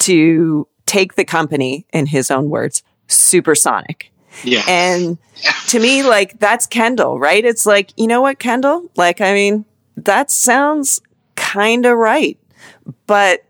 to 0.00 0.66
take 0.86 1.14
the 1.14 1.24
company, 1.24 1.86
in 1.92 2.06
his 2.06 2.30
own 2.30 2.50
words, 2.50 2.82
supersonic. 3.08 4.12
Yeah. 4.42 4.64
And 4.66 5.18
to 5.68 5.78
me, 5.78 6.02
like, 6.02 6.38
that's 6.38 6.66
Kendall, 6.66 7.18
right? 7.18 7.44
It's 7.44 7.66
like, 7.66 7.92
you 7.96 8.06
know 8.06 8.20
what, 8.20 8.38
Kendall? 8.38 8.90
Like, 8.96 9.20
I 9.20 9.32
mean, 9.32 9.64
that 9.96 10.30
sounds 10.30 11.00
kind 11.36 11.86
of 11.86 11.96
right. 11.96 12.38
But 13.06 13.44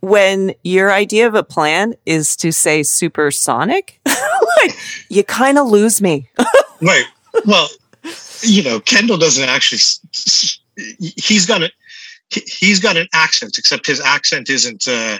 when 0.00 0.54
your 0.62 0.92
idea 0.92 1.26
of 1.26 1.34
a 1.34 1.42
plan 1.42 1.94
is 2.04 2.36
to 2.36 2.52
say 2.52 2.82
supersonic, 2.82 4.00
like, 4.06 4.76
you 5.08 5.24
kind 5.24 5.58
of 5.58 5.68
lose 5.68 6.02
me. 6.02 6.28
Wait, 6.80 7.06
well, 7.44 7.68
you 8.42 8.62
know, 8.62 8.80
Kendall 8.80 9.16
doesn't 9.16 9.48
actually 9.48 9.78
he's 10.98 11.46
got 11.46 11.62
a 11.62 11.70
he's 12.30 12.80
got 12.80 12.96
an 12.96 13.08
accent, 13.12 13.58
except 13.58 13.86
his 13.86 14.00
accent 14.00 14.50
isn't 14.50 14.86
uh, 14.88 15.18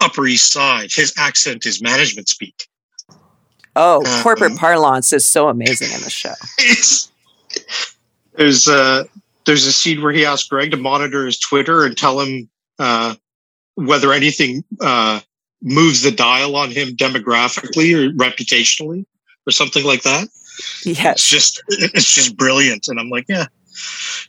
Upper 0.00 0.26
East 0.26 0.52
Side. 0.52 0.90
His 0.92 1.12
accent 1.16 1.66
is 1.66 1.82
management 1.82 2.28
speak. 2.28 2.68
Oh, 3.76 4.02
uh, 4.06 4.22
corporate 4.22 4.56
parlance 4.56 5.12
is 5.12 5.26
so 5.26 5.48
amazing 5.48 5.90
in 5.92 6.00
the 6.02 6.10
show. 6.10 6.34
there's 8.36 8.68
uh, 8.68 9.04
there's 9.46 9.66
a 9.66 9.72
scene 9.72 10.02
where 10.02 10.12
he 10.12 10.24
asks 10.24 10.48
Greg 10.48 10.70
to 10.70 10.76
monitor 10.76 11.26
his 11.26 11.38
Twitter 11.38 11.84
and 11.84 11.96
tell 11.96 12.20
him 12.20 12.48
uh, 12.78 13.14
whether 13.74 14.12
anything 14.12 14.64
uh, 14.80 15.20
moves 15.62 16.02
the 16.02 16.10
dial 16.10 16.56
on 16.56 16.70
him 16.70 16.96
demographically 16.96 17.94
or 17.94 18.12
reputationally 18.12 19.06
or 19.46 19.50
something 19.50 19.84
like 19.84 20.02
that. 20.02 20.28
Yes, 20.84 21.16
it's 21.16 21.28
just 21.28 21.62
it's 21.68 22.12
just 22.12 22.36
brilliant, 22.36 22.86
and 22.86 23.00
I'm 23.00 23.10
like, 23.10 23.26
yeah, 23.28 23.46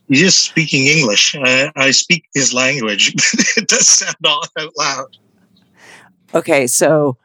He's 0.08 0.20
just 0.20 0.40
speaking 0.40 0.88
English. 0.88 1.36
I, 1.36 1.72
I 1.76 1.92
speak 1.92 2.26
his 2.34 2.54
language. 2.54 3.14
it 3.58 3.68
does 3.68 3.88
sound 3.88 4.16
all 4.26 4.44
out 4.58 4.72
loud. 4.78 5.18
Okay, 6.34 6.68
so 6.68 7.18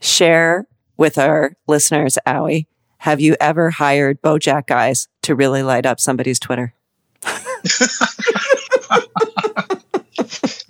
share 0.00 0.66
with 0.96 1.18
our 1.18 1.56
listeners, 1.66 2.18
Awi. 2.26 2.66
Have 2.98 3.20
you 3.20 3.36
ever 3.40 3.70
hired 3.70 4.20
Bojack 4.20 4.66
guys 4.66 5.08
to 5.22 5.34
really 5.34 5.62
light 5.62 5.86
up 5.86 6.00
somebody's 6.00 6.38
Twitter? 6.38 6.74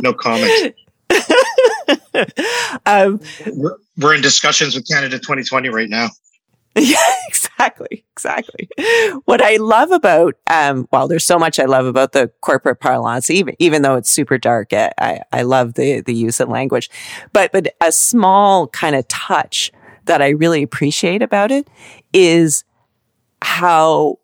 no 0.03 0.13
comment. 0.13 0.75
um, 2.87 3.21
we're, 3.53 3.77
we're 3.99 4.15
in 4.15 4.21
discussions 4.21 4.75
with 4.77 4.87
Canada 4.89 5.19
2020 5.19 5.69
right 5.71 5.89
now. 5.89 6.09
Yeah, 6.79 6.97
exactly. 7.29 8.05
Exactly. 8.13 8.69
What 9.25 9.43
I 9.43 9.57
love 9.57 9.91
about, 9.91 10.37
um, 10.49 10.89
well, 10.93 11.09
there's 11.09 11.27
so 11.27 11.39
much 11.39 11.59
I 11.59 11.65
love 11.65 11.85
about 11.85 12.13
the 12.13 12.31
corporate 12.41 12.81
parlance, 12.81 13.29
even, 13.29 13.55
even 13.59 13.83
though 13.83 13.97
it's 13.97 14.09
super 14.09 14.39
dark. 14.39 14.73
I, 14.73 15.21
I 15.33 15.43
love 15.43 15.75
the, 15.75 16.01
the 16.01 16.15
use 16.15 16.39
of 16.41 16.49
language, 16.49 16.89
but, 17.33 17.53
but 17.53 17.75
a 17.81 17.93
small 17.93 18.69
kind 18.69 18.95
of 18.95 19.07
touch 19.09 19.73
that 20.07 20.23
I 20.23 20.29
really 20.29 20.63
appreciate 20.63 21.23
about 21.23 21.51
it 21.51 21.69
is 22.13 22.65
how, 23.43 24.19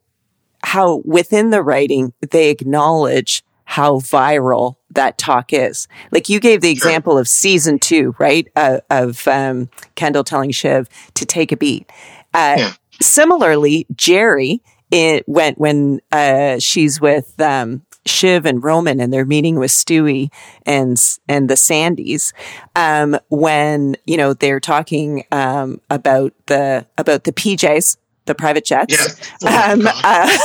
how 0.62 1.03
within 1.05 1.51
the 1.51 1.62
writing, 1.62 2.12
they 2.31 2.51
acknowledge 2.51 3.45
how 3.64 3.99
viral 3.99 4.77
that 4.91 5.18
talk 5.18 5.53
is. 5.53 5.89
Like 6.12 6.29
you 6.29 6.39
gave 6.39 6.61
the 6.61 6.70
example 6.70 7.18
of 7.18 7.27
season 7.29 7.79
two, 7.81 8.14
right? 8.18 8.47
Uh, 8.55 8.79
of 8.91 9.27
um, 9.27 9.68
Kendall 9.97 10.25
telling 10.25 10.53
Shiv 10.53 10.89
to 11.14 11.27
take 11.27 11.51
a 11.51 11.57
beat. 11.57 11.91
Uh, 12.37 12.57
yeah. 12.59 12.72
Similarly, 13.01 13.87
Gerri, 13.95 14.61
it 14.91 15.26
went 15.26 15.59
when 15.59 16.01
uh, 16.12 16.59
she's 16.59 17.01
with 17.01 17.41
um, 17.41 17.82
Shiv 18.07 18.47
and 18.47 18.62
Roman 18.62 19.01
and 19.01 19.12
they're 19.12 19.24
meeting 19.26 19.57
with 19.59 19.70
Stewy 19.70 20.30
and 20.64 20.97
and 21.28 21.51
the 21.51 21.55
Sandys 21.55 22.32
um, 22.74 23.18
when 23.28 23.97
you 24.07 24.16
know 24.16 24.32
they're 24.32 24.61
talking 24.61 25.24
um, 25.32 25.80
about 25.91 26.32
the 26.47 26.87
about 26.97 27.24
the 27.24 27.32
PJs 27.32 27.97
the 28.27 28.35
private 28.35 28.64
jets. 28.64 28.95
Yeah. 28.95 29.27
Oh 29.49 29.72
um, 29.72 29.87
uh, 29.87 30.39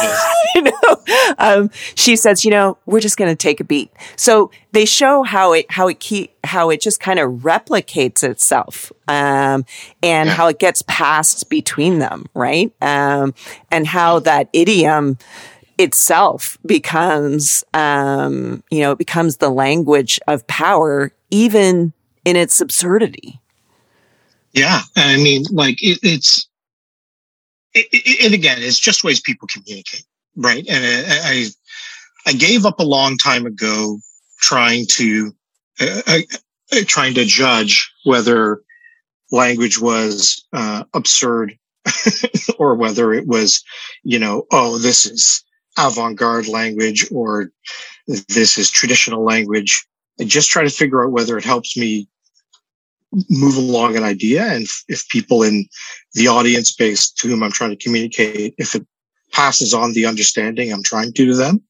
you 0.55 0.61
know, 0.63 1.03
um, 1.37 1.69
she 1.95 2.15
says, 2.15 2.43
you 2.45 2.51
know, 2.51 2.77
we're 2.85 2.99
just 2.99 3.17
going 3.17 3.31
to 3.31 3.35
take 3.35 3.59
a 3.59 3.63
beat. 3.63 3.91
So 4.15 4.51
they 4.73 4.85
show 4.85 5.23
how 5.23 5.53
it, 5.53 5.65
how 5.69 5.87
it 5.87 5.99
keep, 5.99 6.33
how 6.43 6.69
it 6.69 6.81
just 6.81 6.99
kind 6.99 7.19
of 7.19 7.29
replicates 7.41 8.23
itself, 8.23 8.91
um, 9.07 9.65
and 10.03 10.27
Yeah. 10.27 10.35
how 10.35 10.47
it 10.47 10.59
gets 10.59 10.83
passed 10.87 11.49
between 11.49 11.99
them, 11.99 12.25
right? 12.33 12.71
Um, 12.81 13.33
and 13.71 13.87
how 13.87 14.19
that 14.19 14.49
idiom 14.53 15.17
itself 15.77 16.57
becomes, 16.65 17.63
um, 17.73 18.63
you 18.69 18.81
know, 18.81 18.91
it 18.91 18.97
becomes 18.97 19.37
the 19.37 19.49
language 19.49 20.19
of 20.27 20.45
power, 20.47 21.11
even 21.31 21.93
in 22.25 22.35
its 22.35 22.59
absurdity. 22.61 23.39
Yeah, 24.53 24.81
I 24.97 25.15
mean, 25.17 25.45
like 25.49 25.81
it, 25.81 25.99
it's, 26.03 26.47
it, 27.73 27.87
it, 27.91 28.25
and 28.25 28.33
again, 28.33 28.57
it's 28.59 28.79
just 28.79 29.03
ways 29.03 29.21
people 29.21 29.47
communicate, 29.51 30.05
right? 30.35 30.65
And 30.67 30.85
I, 30.85 31.19
I, 31.23 31.45
I 32.27 32.33
gave 32.33 32.65
up 32.65 32.79
a 32.79 32.83
long 32.83 33.17
time 33.17 33.45
ago 33.45 33.99
trying 34.39 34.85
to, 34.91 35.31
uh, 35.79 36.01
uh, 36.07 36.19
uh, 36.73 36.81
trying 36.85 37.13
to 37.15 37.25
judge 37.25 37.91
whether 38.03 38.61
language 39.31 39.79
was 39.79 40.45
uh, 40.53 40.83
absurd 40.93 41.57
or 42.59 42.75
whether 42.75 43.13
it 43.13 43.27
was, 43.27 43.63
you 44.03 44.19
know, 44.19 44.45
oh, 44.51 44.77
this 44.77 45.05
is 45.05 45.43
avant-garde 45.77 46.47
language 46.47 47.07
or 47.11 47.51
this 48.07 48.57
is 48.57 48.69
traditional 48.69 49.23
language. 49.23 49.85
I 50.19 50.25
just 50.25 50.49
try 50.49 50.63
to 50.63 50.69
figure 50.69 51.03
out 51.03 51.11
whether 51.11 51.37
it 51.37 51.45
helps 51.45 51.77
me 51.77 52.07
move 53.29 53.57
along 53.57 53.97
an 53.97 54.03
idea 54.03 54.45
and 54.45 54.67
if- 54.87 55.07
people 55.09 55.43
in 55.43 55.67
the 56.13 56.27
audience 56.27 56.73
base 56.73 57.11
to 57.11 57.27
whom 57.27 57.43
I'm 57.43 57.51
trying 57.51 57.71
to 57.71 57.83
communicate, 57.83 58.53
if 58.57 58.75
it 58.75 58.85
passes 59.33 59.73
on 59.73 59.93
the 59.93 60.05
understanding 60.05 60.71
I'm 60.71 60.83
trying 60.83 61.13
to 61.13 61.25
to 61.25 61.35
them, 61.35 61.61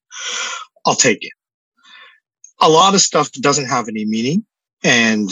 I'll 0.85 0.95
take 0.95 1.19
it. 1.21 1.33
A 2.59 2.69
lot 2.69 2.93
of 2.93 3.01
stuff 3.01 3.31
doesn't 3.31 3.67
have 3.67 3.87
any 3.87 4.05
meaning 4.05 4.45
and, 4.83 5.31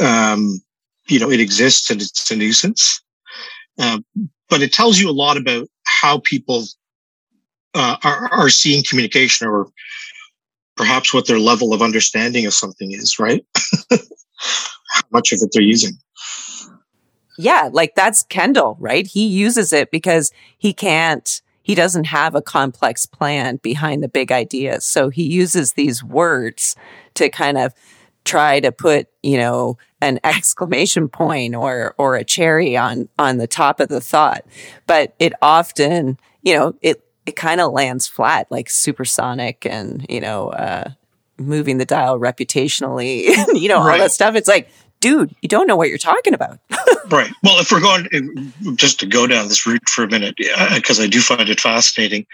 um, 0.00 0.60
you 1.08 1.18
know, 1.18 1.30
it 1.30 1.40
exists 1.40 1.90
and 1.90 2.00
it's 2.00 2.30
a 2.30 2.36
nuisance. 2.36 3.00
Um, 3.78 4.04
but 4.48 4.62
it 4.62 4.72
tells 4.72 5.00
you 5.00 5.08
a 5.08 5.12
lot 5.12 5.36
about 5.36 5.68
how 5.84 6.20
people 6.24 6.66
uh, 7.74 7.96
are, 8.04 8.28
are 8.32 8.50
seeing 8.50 8.84
communication 8.88 9.48
or 9.48 9.70
perhaps 10.76 11.12
what 11.12 11.26
their 11.26 11.38
level 11.38 11.72
of 11.72 11.82
understanding 11.82 12.46
of 12.46 12.54
something 12.54 12.92
is, 12.92 13.18
right? 13.18 13.44
how 14.92 15.02
much 15.10 15.32
of 15.32 15.38
it 15.42 15.50
they're 15.52 15.62
using. 15.62 15.92
Yeah, 17.38 17.70
like 17.72 17.94
that's 17.94 18.24
Kendall, 18.24 18.76
right? 18.78 19.06
He 19.06 19.26
uses 19.26 19.72
it 19.72 19.90
because 19.90 20.32
he 20.58 20.72
can't, 20.72 21.40
he 21.62 21.74
doesn't 21.74 22.04
have 22.04 22.34
a 22.34 22.42
complex 22.42 23.06
plan 23.06 23.56
behind 23.56 24.02
the 24.02 24.08
big 24.08 24.30
ideas. 24.30 24.84
So 24.84 25.08
he 25.08 25.22
uses 25.24 25.72
these 25.72 26.04
words 26.04 26.76
to 27.14 27.30
kind 27.30 27.56
of 27.56 27.72
try 28.24 28.60
to 28.60 28.70
put, 28.70 29.08
you 29.22 29.38
know, 29.38 29.78
an 30.00 30.20
exclamation 30.24 31.08
point 31.08 31.54
or, 31.54 31.94
or 31.98 32.16
a 32.16 32.24
cherry 32.24 32.76
on, 32.76 33.08
on 33.18 33.38
the 33.38 33.46
top 33.46 33.80
of 33.80 33.88
the 33.88 34.00
thought. 34.00 34.44
But 34.86 35.14
it 35.18 35.32
often, 35.40 36.18
you 36.42 36.54
know, 36.54 36.74
it, 36.82 37.02
it 37.24 37.36
kind 37.36 37.60
of 37.60 37.72
lands 37.72 38.06
flat 38.06 38.46
like 38.50 38.68
supersonic 38.68 39.64
and, 39.64 40.04
you 40.08 40.20
know, 40.20 40.50
uh, 40.50 40.90
moving 41.38 41.78
the 41.78 41.84
dial 41.84 42.18
reputationally, 42.18 43.22
you 43.54 43.68
know, 43.68 43.78
all 43.78 43.86
Right. 43.86 43.98
that 43.98 44.12
stuff. 44.12 44.34
It's 44.34 44.48
like, 44.48 44.70
dude, 45.00 45.34
you 45.42 45.48
don't 45.48 45.66
know 45.66 45.76
what 45.76 45.88
you're 45.88 45.98
talking 45.98 46.34
about. 46.34 46.58
Right. 47.10 47.32
Well, 47.42 47.60
if 47.60 47.70
we're 47.70 47.80
going 47.80 48.08
if- 48.10 48.76
just 48.76 48.98
to 49.00 49.06
go 49.06 49.26
down 49.26 49.48
this 49.48 49.66
route 49.66 49.86
for 49.86 50.04
a 50.04 50.08
minute, 50.08 50.34
because 50.74 50.98
I 50.98 51.06
do 51.06 51.20
find 51.20 51.46
it 51.46 51.60
fascinating. 51.60 52.24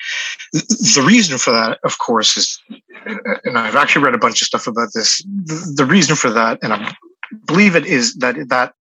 The 0.52 1.02
reason 1.04 1.36
for 1.38 1.50
that, 1.50 1.80
of 1.82 1.98
course, 1.98 2.36
is, 2.36 2.60
and 3.44 3.58
I've 3.58 3.74
actually 3.74 4.04
read 4.04 4.14
a 4.14 4.18
bunch 4.18 4.40
of 4.40 4.46
stuff 4.46 4.68
about 4.68 4.90
this. 4.94 5.20
The 5.24 5.72
the 5.78 5.84
reason 5.84 6.14
for 6.14 6.30
that, 6.30 6.60
and 6.62 6.72
I 6.72 6.94
believe 7.46 7.74
it 7.74 7.86
is 7.86 8.14
that 8.16 8.36
that 8.50 8.74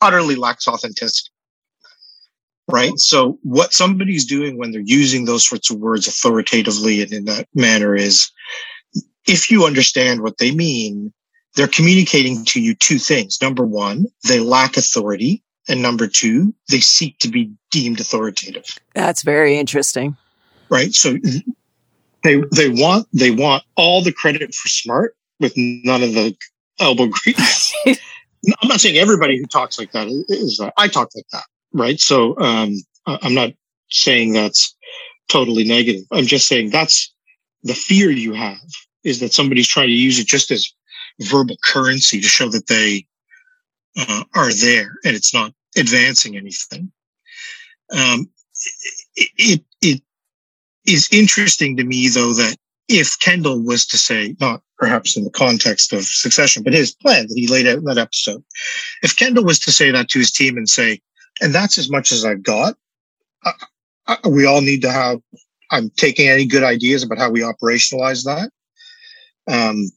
utterly 0.00 0.34
lacks 0.34 0.66
authenticity. 0.66 1.30
Right. 2.66 2.98
So 2.98 3.38
what 3.44 3.72
somebody's 3.72 4.24
doing 4.24 4.58
when 4.58 4.72
they're 4.72 4.80
using 4.84 5.26
those 5.26 5.46
sorts 5.46 5.70
of 5.70 5.78
words 5.78 6.08
authoritatively 6.08 7.02
and 7.02 7.12
in 7.12 7.24
that 7.26 7.46
manner 7.54 7.94
is 7.94 8.32
if 9.26 9.50
you 9.50 9.66
understand 9.66 10.22
what 10.22 10.38
they 10.38 10.50
mean, 10.52 11.12
they're 11.56 11.68
communicating 11.68 12.44
to 12.46 12.60
you 12.60 12.74
two 12.74 12.98
things. 12.98 13.40
Number 13.42 13.64
one, 13.64 14.06
they 14.26 14.40
lack 14.40 14.76
authority. 14.76 15.42
And 15.68 15.82
number 15.82 16.06
two, 16.06 16.54
they 16.68 16.80
seek 16.80 17.18
to 17.18 17.28
be 17.28 17.52
deemed 17.70 18.00
authoritative. 18.00 18.64
That's 18.94 19.22
very 19.22 19.58
interesting. 19.58 20.16
Right. 20.68 20.92
So 20.94 21.16
they, 22.22 22.42
they 22.52 22.68
want, 22.68 23.08
they 23.12 23.30
want 23.30 23.64
all 23.76 24.02
the 24.02 24.12
credit 24.12 24.54
for 24.54 24.68
smart 24.68 25.16
with 25.38 25.52
none 25.56 26.02
of 26.02 26.14
the 26.14 26.36
elbow 26.80 27.06
grease. 27.06 27.74
I'm 27.86 28.68
not 28.68 28.80
saying 28.80 28.96
everybody 28.96 29.38
who 29.38 29.46
talks 29.46 29.78
like 29.78 29.92
that 29.92 30.08
is, 30.08 30.58
that. 30.58 30.72
I 30.76 30.88
talk 30.88 31.10
like 31.14 31.26
that. 31.32 31.44
Right. 31.72 32.00
So, 32.00 32.38
um, 32.40 32.74
I'm 33.06 33.34
not 33.34 33.52
saying 33.90 34.32
that's 34.32 34.74
totally 35.28 35.64
negative. 35.64 36.04
I'm 36.10 36.26
just 36.26 36.48
saying 36.48 36.70
that's 36.70 37.12
the 37.62 37.74
fear 37.74 38.10
you 38.10 38.32
have 38.32 38.58
is 39.04 39.20
that 39.20 39.32
somebody's 39.32 39.68
trying 39.68 39.88
to 39.88 39.94
use 39.94 40.18
it 40.18 40.26
just 40.26 40.50
as 40.50 40.72
verbal 41.20 41.56
currency 41.64 42.20
to 42.20 42.28
show 42.28 42.48
that 42.48 42.66
they 42.66 43.06
uh, 43.98 44.24
are 44.34 44.52
there 44.52 44.96
and 45.04 45.16
it's 45.16 45.34
not 45.34 45.52
advancing 45.76 46.36
anything. 46.36 46.90
Um, 47.92 48.30
it, 49.16 49.30
it, 49.36 49.64
it 49.82 50.02
is 50.86 51.08
interesting 51.12 51.76
to 51.76 51.84
me 51.84 52.08
though 52.08 52.32
that 52.34 52.56
if 52.88 53.18
Kendall 53.20 53.62
was 53.62 53.86
to 53.86 53.96
say, 53.96 54.34
not 54.40 54.62
perhaps 54.76 55.16
in 55.16 55.22
the 55.22 55.30
context 55.30 55.92
of 55.92 56.04
succession, 56.04 56.62
but 56.64 56.72
his 56.72 56.92
plan 56.92 57.26
that 57.28 57.36
he 57.36 57.46
laid 57.46 57.66
out 57.66 57.78
in 57.78 57.84
that 57.84 57.98
episode, 57.98 58.42
if 59.02 59.16
Kendall 59.16 59.44
was 59.44 59.60
to 59.60 59.72
say 59.72 59.92
that 59.92 60.08
to 60.08 60.18
his 60.18 60.32
team 60.32 60.56
and 60.56 60.68
say, 60.68 61.00
and 61.40 61.54
that's 61.54 61.78
as 61.78 61.88
much 61.88 62.10
as 62.10 62.24
I've 62.24 62.42
got, 62.42 62.74
uh, 63.46 63.52
uh, 64.08 64.16
we 64.28 64.44
all 64.44 64.60
need 64.60 64.82
to 64.82 64.90
have, 64.90 65.20
I'm 65.70 65.90
taking 65.90 66.28
any 66.28 66.44
good 66.44 66.64
ideas 66.64 67.04
about 67.04 67.18
how 67.18 67.30
we 67.30 67.40
operationalize 67.40 68.24
that. 68.24 68.50
Um, 69.50 69.90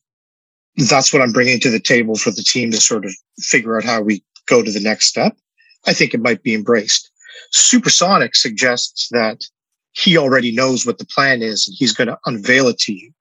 that's 0.75 1.13
what 1.13 1.21
I'm 1.21 1.31
bringing 1.31 1.59
to 1.59 1.69
the 1.69 1.79
table 1.79 2.15
for 2.15 2.31
the 2.31 2.43
team 2.43 2.71
to 2.71 2.77
sort 2.77 3.05
of 3.05 3.13
figure 3.39 3.77
out 3.77 3.83
how 3.83 4.01
we 4.01 4.23
go 4.47 4.63
to 4.63 4.71
the 4.71 4.79
next 4.79 5.07
step. 5.07 5.37
I 5.85 5.93
think 5.93 6.13
it 6.13 6.21
might 6.21 6.43
be 6.43 6.55
embraced. 6.55 7.11
Supersonic 7.51 8.35
suggests 8.35 9.09
that 9.11 9.43
he 9.91 10.17
already 10.17 10.53
knows 10.53 10.85
what 10.85 10.97
the 10.97 11.05
plan 11.05 11.41
is 11.41 11.67
and 11.67 11.75
he's 11.77 11.93
going 11.93 12.07
to 12.07 12.17
unveil 12.25 12.67
it 12.67 12.79
to 12.79 12.93
you. 12.93 13.11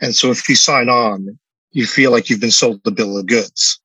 And 0.00 0.14
so 0.14 0.30
if 0.30 0.48
you 0.48 0.54
sign 0.54 0.88
on, 0.88 1.38
you 1.72 1.86
feel 1.86 2.12
like 2.12 2.30
you've 2.30 2.40
been 2.40 2.50
sold 2.52 2.80
the 2.84 2.92
bill 2.92 3.18
of 3.18 3.26
goods 3.26 3.80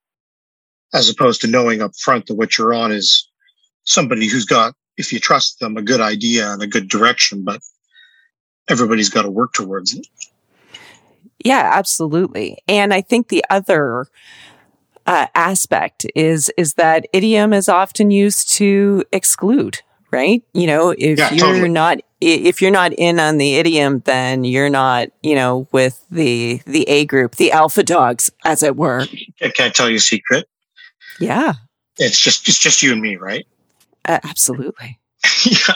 as 0.94 1.10
opposed 1.10 1.42
to 1.42 1.48
knowing 1.48 1.82
up 1.82 1.96
front 1.96 2.28
that 2.28 2.36
what 2.36 2.58
you're 2.58 2.74
on 2.74 2.92
is 2.92 3.28
somebody 3.84 4.28
who's 4.28 4.46
got, 4.46 4.74
if 4.98 5.14
you 5.14 5.20
trust 5.20 5.60
them, 5.60 5.78
a 5.78 5.82
good 5.82 6.02
idea 6.02 6.52
and 6.52 6.62
a 6.62 6.68
good 6.68 6.88
direction, 6.88 7.44
but 7.44 7.62
everybody's 8.70 9.10
got 9.10 9.24
to 9.24 9.30
work 9.30 9.54
towards 9.54 9.94
it. 9.94 10.06
Yeah, 11.44 11.70
absolutely. 11.74 12.58
And 12.68 12.94
I 12.94 13.02
think 13.02 13.30
the 13.30 13.44
other 13.50 14.06
uh, 15.06 15.28
aspect 15.36 16.06
is 16.16 16.52
is 16.58 16.74
that 16.76 17.08
idiom 17.14 17.54
is 17.54 17.70
often 17.70 18.12
used 18.12 18.50
to 18.54 19.04
exclude, 19.12 19.80
right? 20.12 20.44
You 20.54 20.68
know, 20.68 20.90
if 20.98 21.18
Yeah, 21.18 21.34
you're 21.34 21.40
totally. 21.54 21.70
not 21.70 21.98
if 22.22 22.62
you're 22.62 22.70
not 22.72 22.92
in 22.94 23.20
on 23.20 23.38
the 23.38 23.56
idiom, 23.56 24.02
then 24.06 24.44
you're 24.44 24.70
not, 24.70 25.08
you 25.24 25.36
know, 25.36 25.68
with 25.72 26.06
the 26.12 26.62
the 26.66 26.84
A 26.90 27.06
group, 27.06 27.36
the 27.36 27.52
alpha 27.54 27.82
dogs, 27.84 28.30
as 28.44 28.62
it 28.62 28.76
were. 28.76 29.06
Can 29.40 29.52
I 29.60 29.70
tell 29.70 29.90
you 29.90 29.96
a 29.96 30.00
secret? 30.02 30.48
Yeah, 31.20 31.54
It's 31.98 32.20
just, 32.20 32.48
it's 32.48 32.60
just 32.60 32.82
you 32.84 32.92
and 32.94 33.02
me, 33.02 33.16
right? 33.18 33.46
uh, 34.06 34.20
absolutely. 34.24 35.00
yeah. 35.46 35.76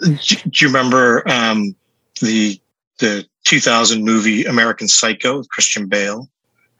Do, 0.00 0.16
do 0.16 0.50
you 0.54 0.66
remember 0.68 1.28
um, 1.28 1.74
the 2.20 2.60
the 2.98 3.26
2000 3.44 4.04
movie 4.04 4.44
American 4.44 4.88
Psycho 4.88 5.38
with 5.38 5.48
Christian 5.48 5.86
Bale, 5.86 6.28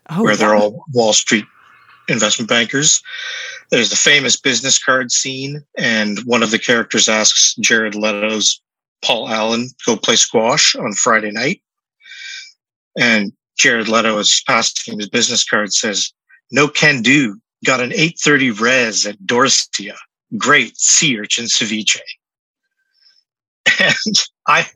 Oh, 0.08 0.22
where 0.22 0.36
they're 0.36 0.54
all 0.54 0.84
Wall 0.92 1.12
Street 1.12 1.44
investment 2.08 2.48
bankers? 2.48 3.02
There's 3.70 3.90
the 3.90 3.96
famous 3.96 4.36
business 4.36 4.82
card 4.82 5.12
scene, 5.12 5.64
and 5.78 6.18
one 6.24 6.42
of 6.42 6.50
the 6.50 6.58
characters 6.58 7.08
asks 7.08 7.54
Jared 7.60 7.94
Leto's 7.94 8.60
Paul 9.02 9.28
Allen 9.28 9.70
go 9.86 9.96
play 9.96 10.16
squash 10.16 10.74
on 10.74 10.92
Friday 10.92 11.30
night, 11.30 11.62
and 12.98 13.32
Jared 13.56 13.88
Leto 13.88 14.18
is 14.18 14.42
passing 14.46 14.98
his 14.98 15.08
business 15.08 15.44
card 15.44 15.72
says, 15.72 16.12
"No 16.50 16.68
can 16.68 17.02
do. 17.02 17.40
Got 17.64 17.80
an 17.80 17.92
830 17.92 18.50
res 18.50 19.06
at 19.06 19.18
Dorsia. 19.18 19.96
Great 20.36 20.76
sea 20.78 21.18
urchin 21.18 21.46
ceviche." 21.46 22.00
and 23.78 23.94
I 24.46 24.66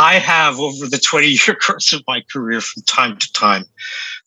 I 0.00 0.14
have 0.14 0.58
over 0.58 0.86
the 0.86 0.98
20 0.98 1.26
year 1.26 1.54
course 1.66 1.92
of 1.92 2.02
my 2.08 2.22
career 2.32 2.62
from 2.62 2.82
time 2.84 3.18
to 3.18 3.32
time, 3.32 3.64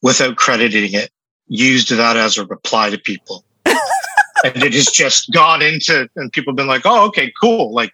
without 0.03 0.35
crediting 0.35 0.93
it, 0.93 1.09
used 1.47 1.89
that 1.89 2.15
as 2.15 2.37
a 2.37 2.45
reply 2.45 2.91
to 2.91 2.97
people. 2.99 3.43
and 3.65 4.63
it 4.63 4.73
has 4.73 4.85
just 4.85 5.31
gone 5.31 5.63
into, 5.63 6.07
and 6.15 6.31
people 6.31 6.51
have 6.51 6.57
been 6.57 6.67
like, 6.67 6.83
oh, 6.85 7.07
okay, 7.07 7.33
cool. 7.41 7.73
Like, 7.73 7.91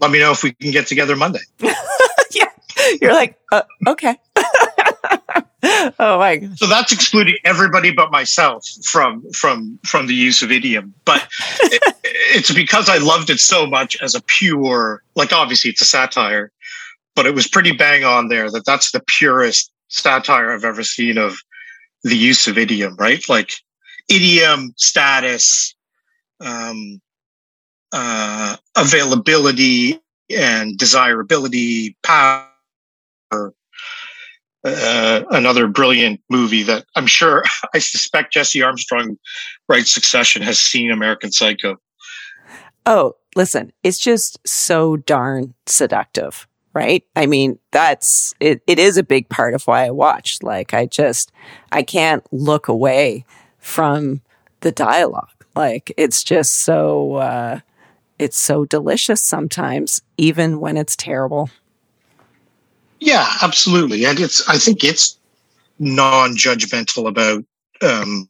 let 0.00 0.12
me 0.12 0.20
know 0.20 0.30
if 0.30 0.44
we 0.44 0.52
can 0.52 0.70
get 0.70 0.86
together 0.86 1.16
Monday. 1.16 1.40
yeah. 1.60 2.50
You're 3.00 3.12
like, 3.12 3.36
uh, 3.50 3.62
okay. 3.88 4.16
oh 5.98 6.18
my 6.18 6.36
gosh. 6.36 6.58
So 6.58 6.66
that's 6.66 6.92
excluding 6.92 7.36
everybody 7.44 7.90
but 7.90 8.10
myself 8.10 8.66
from 8.84 9.22
from 9.32 9.78
from 9.84 10.06
the 10.06 10.14
use 10.14 10.42
of 10.42 10.52
idiom. 10.52 10.94
But 11.04 11.26
it, 11.62 11.82
it's 12.04 12.52
because 12.52 12.88
I 12.88 12.98
loved 12.98 13.30
it 13.30 13.38
so 13.38 13.66
much 13.66 14.00
as 14.02 14.14
a 14.14 14.22
pure, 14.22 15.02
like 15.14 15.32
obviously 15.32 15.70
it's 15.70 15.80
a 15.80 15.86
satire, 15.86 16.52
but 17.14 17.26
it 17.26 17.34
was 17.34 17.48
pretty 17.48 17.72
bang 17.72 18.04
on 18.04 18.28
there 18.28 18.50
that 18.50 18.66
that's 18.66 18.90
the 18.90 19.02
purest 19.06 19.72
satire 19.88 20.52
I've 20.52 20.64
ever 20.64 20.82
seen 20.82 21.18
of 21.18 21.38
the 22.02 22.16
use 22.16 22.46
of 22.46 22.58
idiom, 22.58 22.94
right? 22.96 23.26
Like 23.28 23.52
idiom, 24.08 24.74
status, 24.76 25.74
um, 26.40 27.00
uh, 27.92 28.56
availability 28.76 30.00
and 30.30 30.76
desirability, 30.76 31.96
power, 32.02 32.46
uh, 34.66 35.22
another 35.30 35.66
brilliant 35.66 36.20
movie 36.28 36.62
that 36.64 36.84
I'm 36.94 37.06
sure 37.06 37.44
I 37.74 37.78
suspect 37.78 38.32
Jesse 38.32 38.62
Armstrong 38.62 39.18
writes 39.68 39.92
Succession 39.92 40.42
has 40.42 40.58
seen 40.58 40.90
American 40.90 41.32
Psycho. 41.32 41.76
Oh, 42.84 43.14
listen, 43.34 43.72
it's 43.82 43.98
just 43.98 44.38
so 44.46 44.96
darn 44.96 45.54
seductive, 45.66 46.46
right? 46.72 47.04
I 47.14 47.26
mean, 47.26 47.58
that's 47.72 48.34
it, 48.40 48.62
it 48.66 48.78
is 48.78 48.96
a 48.96 49.02
big 49.02 49.28
part 49.28 49.54
of 49.54 49.66
why 49.66 49.86
I 49.86 49.90
watch. 49.90 50.38
Like 50.42 50.74
I 50.74 50.86
just 50.86 51.32
I 51.72 51.82
can't 51.82 52.24
look 52.32 52.68
away 52.68 53.24
from 53.58 54.20
the 54.60 54.72
dialogue. 54.72 55.28
Like 55.54 55.92
it's 55.96 56.22
just 56.22 56.60
so 56.64 57.14
uh 57.14 57.60
it's 58.18 58.38
so 58.38 58.64
delicious 58.64 59.20
sometimes 59.20 60.00
even 60.16 60.60
when 60.60 60.76
it's 60.76 60.96
terrible. 60.96 61.50
Yeah, 63.06 63.28
absolutely. 63.40 64.04
And 64.04 64.18
it's, 64.18 64.46
I 64.48 64.58
think 64.58 64.82
it's 64.82 65.16
non 65.78 66.36
judgmental 66.36 67.06
about 67.06 67.44
um, 67.80 68.26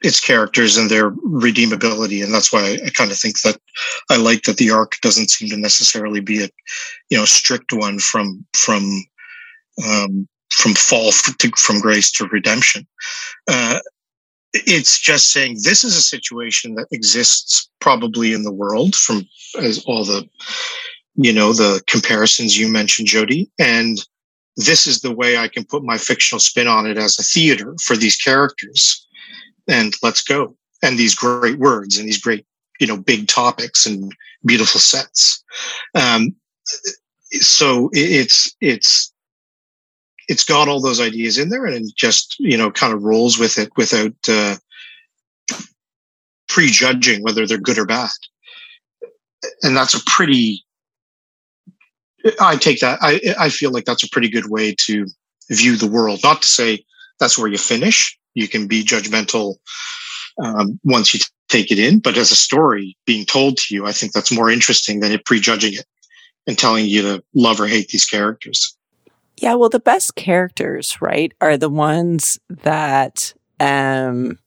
its 0.00 0.18
characters 0.18 0.78
and 0.78 0.88
their 0.88 1.10
redeemability. 1.10 2.24
And 2.24 2.32
that's 2.32 2.50
why 2.50 2.60
I, 2.60 2.86
I 2.86 2.88
kind 2.88 3.10
of 3.10 3.18
think 3.18 3.42
that 3.42 3.58
I 4.08 4.16
like 4.16 4.44
that 4.44 4.56
the 4.56 4.70
arc 4.70 4.96
doesn't 5.02 5.28
seem 5.28 5.50
to 5.50 5.58
necessarily 5.58 6.20
be 6.20 6.42
a, 6.42 6.48
you 7.10 7.18
know, 7.18 7.26
strict 7.26 7.74
one 7.74 7.98
from, 7.98 8.46
from, 8.54 9.04
um, 9.86 10.26
from 10.50 10.72
fall 10.72 11.12
to, 11.38 11.50
from 11.58 11.80
grace 11.82 12.10
to 12.12 12.26
redemption. 12.28 12.86
Uh, 13.46 13.80
it's 14.54 14.98
just 14.98 15.32
saying 15.32 15.58
this 15.64 15.84
is 15.84 15.98
a 15.98 16.00
situation 16.00 16.76
that 16.76 16.86
exists 16.92 17.68
probably 17.78 18.32
in 18.32 18.42
the 18.42 18.52
world 18.52 18.96
from 18.96 19.28
as 19.60 19.84
all 19.84 20.02
the 20.02 20.26
you 21.16 21.32
know, 21.32 21.52
the 21.52 21.82
comparisons 21.86 22.58
you 22.58 22.68
mentioned, 22.68 23.06
Jodi. 23.08 23.48
And 23.58 23.98
this 24.56 24.86
is 24.86 25.00
the 25.00 25.14
way 25.14 25.36
I 25.36 25.48
can 25.48 25.64
put 25.64 25.82
my 25.82 25.98
fictional 25.98 26.40
spin 26.40 26.68
on 26.68 26.86
it 26.86 26.96
as 26.96 27.18
a 27.18 27.22
theater 27.22 27.74
for 27.82 27.96
these 27.96 28.16
characters. 28.16 29.06
And 29.68 29.94
let's 30.02 30.22
go. 30.22 30.56
And 30.82 30.98
these 30.98 31.14
great 31.14 31.58
words 31.58 31.98
and 31.98 32.06
these 32.06 32.20
great, 32.20 32.46
you 32.78 32.86
know, 32.86 32.96
big 32.96 33.26
topics 33.26 33.86
and 33.86 34.12
beautiful 34.44 34.80
sets. 34.80 35.42
Um, 35.94 36.34
so 37.32 37.90
it's, 37.92 38.54
it's, 38.60 39.12
it's 40.28 40.44
got 40.44 40.68
all 40.68 40.80
those 40.80 41.00
ideas 41.00 41.38
in 41.38 41.48
there 41.48 41.66
and 41.66 41.90
just, 41.96 42.36
you 42.38 42.56
know, 42.56 42.70
kind 42.70 42.92
of 42.92 43.02
rolls 43.02 43.38
with 43.38 43.58
it 43.58 43.70
without, 43.76 44.14
uh, 44.28 44.56
prejudging 46.48 47.22
whether 47.22 47.46
they're 47.46 47.58
good 47.58 47.78
or 47.78 47.86
bad. 47.86 48.10
And 49.62 49.76
that's 49.76 49.94
a 49.94 50.04
pretty 50.06 50.64
I 52.40 52.56
take 52.56 52.80
that. 52.80 52.98
I, 53.02 53.20
I 53.38 53.48
feel 53.50 53.70
like 53.70 53.84
that's 53.84 54.02
a 54.02 54.08
pretty 54.08 54.28
good 54.28 54.50
way 54.50 54.74
to 54.86 55.06
view 55.50 55.76
the 55.76 55.86
world. 55.86 56.20
Not 56.22 56.42
to 56.42 56.48
say 56.48 56.84
that's 57.20 57.38
where 57.38 57.48
you 57.48 57.58
finish. 57.58 58.18
You 58.34 58.48
can 58.48 58.66
be 58.66 58.82
judgmental 58.82 59.56
um, 60.42 60.80
once 60.84 61.14
you 61.14 61.20
take 61.48 61.70
it 61.70 61.78
in, 61.78 62.00
but 62.00 62.16
as 62.16 62.30
a 62.30 62.36
story 62.36 62.96
being 63.06 63.24
told 63.24 63.58
to 63.58 63.74
you, 63.74 63.86
I 63.86 63.92
think 63.92 64.12
that's 64.12 64.32
more 64.32 64.50
interesting 64.50 65.00
than 65.00 65.12
it 65.12 65.24
prejudging 65.24 65.74
it 65.74 65.86
and 66.46 66.58
telling 66.58 66.86
you 66.86 67.02
to 67.02 67.24
love 67.34 67.60
or 67.60 67.66
hate 67.66 67.88
these 67.88 68.04
characters. 68.04 68.76
Yeah, 69.36 69.54
well, 69.54 69.68
the 69.68 69.80
best 69.80 70.14
characters, 70.14 71.00
right, 71.00 71.32
are 71.40 71.56
the 71.56 71.68
ones 71.68 72.38
that 72.48 73.34
um, 73.60 74.38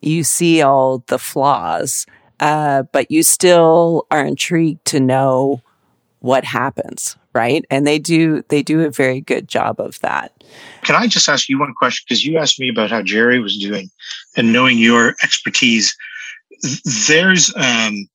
you 0.00 0.24
see 0.24 0.60
all 0.62 1.04
the 1.06 1.18
flaws, 1.18 2.06
uh, 2.40 2.82
but 2.92 3.10
you 3.10 3.22
still 3.22 4.06
are 4.10 4.24
intrigued 4.24 4.84
to 4.86 5.00
know 5.00 5.62
what 6.24 6.42
happens, 6.42 7.18
right? 7.34 7.66
And 7.68 7.86
they 7.86 7.98
do 7.98 8.42
they 8.48 8.62
do 8.62 8.80
a 8.80 8.90
very 8.90 9.20
good 9.20 9.46
job 9.46 9.78
of 9.78 10.00
that. 10.00 10.32
Can 10.82 10.96
I 10.96 11.06
just 11.06 11.28
ask 11.28 11.50
you 11.50 11.58
one 11.58 11.74
question 11.74 12.02
because 12.08 12.24
you 12.24 12.38
asked 12.38 12.58
me 12.58 12.70
about 12.70 12.90
how 12.90 13.02
Gerri 13.02 13.42
was 13.42 13.58
doing 13.58 13.90
and 14.34 14.50
knowing 14.50 14.78
your 14.78 15.16
expertise 15.22 15.94
there's 17.08 17.54
um 17.56 18.08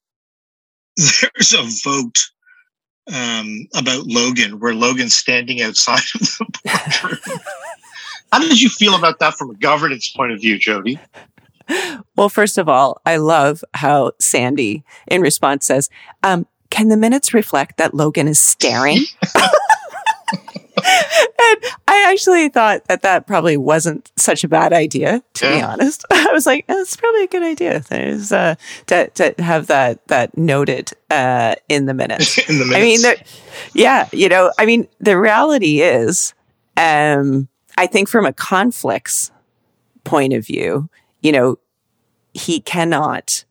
there's 0.98 1.54
a 1.54 1.64
vote 1.88 2.18
um, 3.14 3.68
about 3.76 4.06
Logan, 4.06 4.60
where 4.60 4.76
Logan's 4.76 5.16
standing 5.16 5.62
outside 5.62 6.04
of 6.16 6.22
the 6.22 6.46
boardroom. 7.02 7.40
How 8.32 8.40
did 8.40 8.62
you 8.62 8.70
feel 8.70 8.96
about 8.96 9.20
that 9.20 9.34
from 9.34 9.50
a 9.50 9.56
governance 9.56 10.12
point 10.16 10.32
of 10.32 10.40
view, 10.40 10.60
Jodi? 10.60 11.00
Well, 12.16 12.30
first 12.30 12.60
of 12.60 12.70
all, 12.70 13.02
I 13.06 13.18
love 13.18 13.64
how 13.74 14.12
Sandy, 14.20 14.84
in 15.08 15.22
response, 15.22 15.66
says, 15.66 15.90
um, 16.22 16.46
can 16.70 16.90
the 16.90 16.98
minutes 16.98 17.34
reflect 17.34 17.78
that 17.78 17.94
Logan 17.94 18.28
is 18.28 18.40
staring? 18.40 19.04
and 21.40 21.64
I 21.88 22.12
actually 22.12 22.50
thought 22.50 22.86
that 22.86 23.02
that 23.02 23.28
probably 23.28 23.58
wasn't 23.58 24.12
such 24.18 24.44
a 24.44 24.48
bad 24.48 24.74
idea, 24.74 25.24
to 25.36 25.46
yeah. 25.46 25.56
be 25.56 25.62
honest. 25.62 26.06
I 26.12 26.32
was 26.32 26.46
like, 26.46 26.66
it's 26.68 26.96
probably 26.96 27.24
a 27.24 27.28
good 27.28 27.44
idea. 27.44 27.80
There's 27.82 28.32
uh, 28.32 28.56
to 28.88 29.10
to 29.10 29.34
have 29.40 29.68
that 29.68 30.06
that 30.08 30.38
noted 30.38 30.92
uh, 31.10 31.56
in 31.68 31.86
the 31.86 31.94
minutes. 31.94 32.38
in 32.50 32.60
the 32.60 32.66
minutes. 32.66 33.06
I 33.06 33.10
mean, 33.10 33.18
yeah, 33.74 34.08
you 34.12 34.30
know, 34.30 34.52
I 34.58 34.66
mean, 34.66 34.88
the 35.00 35.18
reality 35.18 35.82
is, 35.82 36.34
um, 36.78 37.48
I 37.78 37.88
think 37.88 38.10
from 38.10 38.26
a 38.26 38.34
conflicts 38.34 39.32
point 40.04 40.34
of 40.34 40.46
view, 40.46 40.90
you 41.22 41.32
know, 41.32 41.60
he 42.34 42.60
cannot 42.60 43.44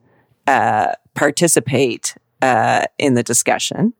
uh, 0.46 0.92
participate 1.14 2.16
uh, 2.42 2.84
in 2.98 3.14
the 3.14 3.22
discussion, 3.22 3.94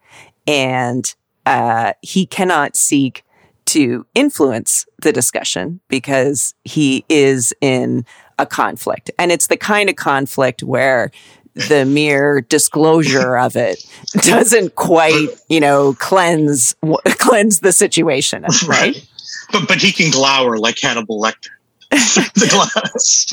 and 0.46 1.14
uh, 1.46 1.92
he 2.02 2.26
cannot 2.26 2.76
seek 2.76 3.24
to 3.66 4.06
influence 4.14 4.86
the 5.02 5.12
discussion 5.12 5.80
because 5.88 6.54
he 6.64 7.04
is 7.08 7.52
in 7.60 8.04
a 8.38 8.46
conflict, 8.46 9.10
and 9.18 9.32
it's 9.32 9.48
the 9.48 9.56
kind 9.56 9.90
of 9.90 9.96
conflict 9.96 10.62
where 10.62 11.10
the 11.54 11.84
mere 11.84 12.40
disclosure 12.40 13.36
of 13.36 13.56
it 13.56 13.84
doesn't 14.12 14.76
quite, 14.76 15.28
you 15.48 15.60
know, 15.60 15.94
cleanse 15.94 16.74
cleanse 17.18 17.60
the 17.60 17.72
situation, 17.72 18.42
right? 18.42 18.68
right. 18.68 19.08
But 19.52 19.68
but 19.68 19.82
he 19.82 19.92
can 19.92 20.10
glower 20.10 20.58
like 20.58 20.78
Hannibal 20.80 21.20
Lecter. 21.20 21.50
the 21.90 22.48
glass. 22.50 23.32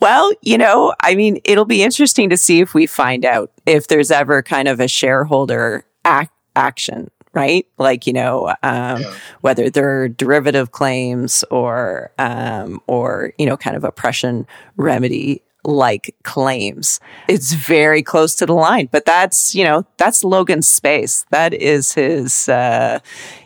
Well, 0.00 0.30
you 0.42 0.58
know, 0.58 0.94
I 1.00 1.14
mean, 1.14 1.40
it'll 1.44 1.64
be 1.64 1.82
interesting 1.82 2.30
to 2.30 2.36
see 2.36 2.60
if 2.60 2.74
we 2.74 2.86
find 2.86 3.24
out 3.24 3.50
if 3.66 3.88
there's 3.88 4.10
ever 4.10 4.42
kind 4.42 4.68
of 4.68 4.80
a 4.80 4.88
shareholder 4.88 5.84
ac- 6.06 6.30
action, 6.54 7.10
right? 7.32 7.66
Like, 7.78 8.06
you 8.06 8.12
know, 8.12 8.48
um, 8.62 9.02
yeah. 9.02 9.14
whether 9.40 9.70
they're 9.70 10.08
derivative 10.08 10.72
claims 10.72 11.44
or, 11.50 12.12
um, 12.18 12.80
or, 12.86 13.32
you 13.38 13.46
know, 13.46 13.56
kind 13.56 13.76
of 13.76 13.84
oppression 13.84 14.46
remedy 14.76 15.42
like 15.68 16.14
claims. 16.22 16.98
It's 17.28 17.52
very 17.52 18.02
close 18.02 18.34
to 18.36 18.46
the 18.46 18.54
line, 18.54 18.88
but 18.90 19.04
that's, 19.04 19.54
you 19.54 19.62
know, 19.64 19.84
that's 19.98 20.24
Logan's 20.24 20.68
space. 20.68 21.26
That 21.30 21.52
is 21.52 21.92
his, 21.92 22.48
uh, 22.48 23.00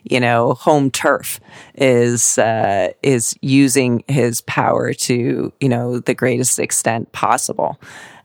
you 0.04 0.20
know, 0.20 0.54
home 0.54 0.90
turf 0.90 1.40
is, 1.74 2.38
uh, 2.38 2.92
is 3.02 3.34
using 3.42 4.04
his 4.06 4.40
power 4.42 4.92
to, 4.94 5.52
you 5.60 5.68
know, 5.68 5.98
the 5.98 6.14
greatest 6.14 6.60
extent 6.60 7.10
possible. 7.10 7.80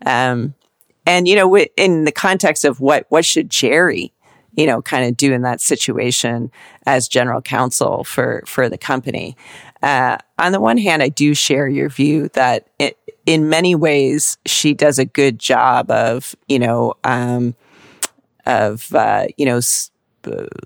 Um, 0.05 0.53
and, 1.05 1.27
you 1.27 1.35
know, 1.35 1.57
in 1.57 2.03
the 2.03 2.11
context 2.11 2.65
of 2.65 2.79
what, 2.79 3.07
what 3.09 3.25
should 3.25 3.49
Gerri, 3.49 4.11
you 4.55 4.67
know, 4.67 4.81
kind 4.81 5.07
of 5.07 5.17
do 5.17 5.33
in 5.33 5.41
that 5.41 5.61
situation 5.61 6.51
as 6.85 7.07
general 7.07 7.41
counsel 7.41 8.03
for, 8.03 8.43
for 8.45 8.69
the 8.69 8.77
company. 8.77 9.35
Uh, 9.81 10.17
on 10.39 10.51
the 10.51 10.59
one 10.59 10.77
hand, 10.77 11.03
I 11.03 11.09
do 11.09 11.33
share 11.33 11.67
your 11.67 11.89
view 11.89 12.29
that 12.29 12.67
it, 12.79 12.97
in 13.28 13.49
many 13.49 13.75
ways, 13.75 14.38
she 14.47 14.73
does 14.73 14.97
a 14.97 15.05
good 15.05 15.38
job 15.38 15.91
of, 15.91 16.34
you 16.47 16.57
know, 16.57 16.95
um, 17.03 17.53
of, 18.47 18.95
uh, 18.95 19.28
you 19.38 19.45
know, 19.45 19.59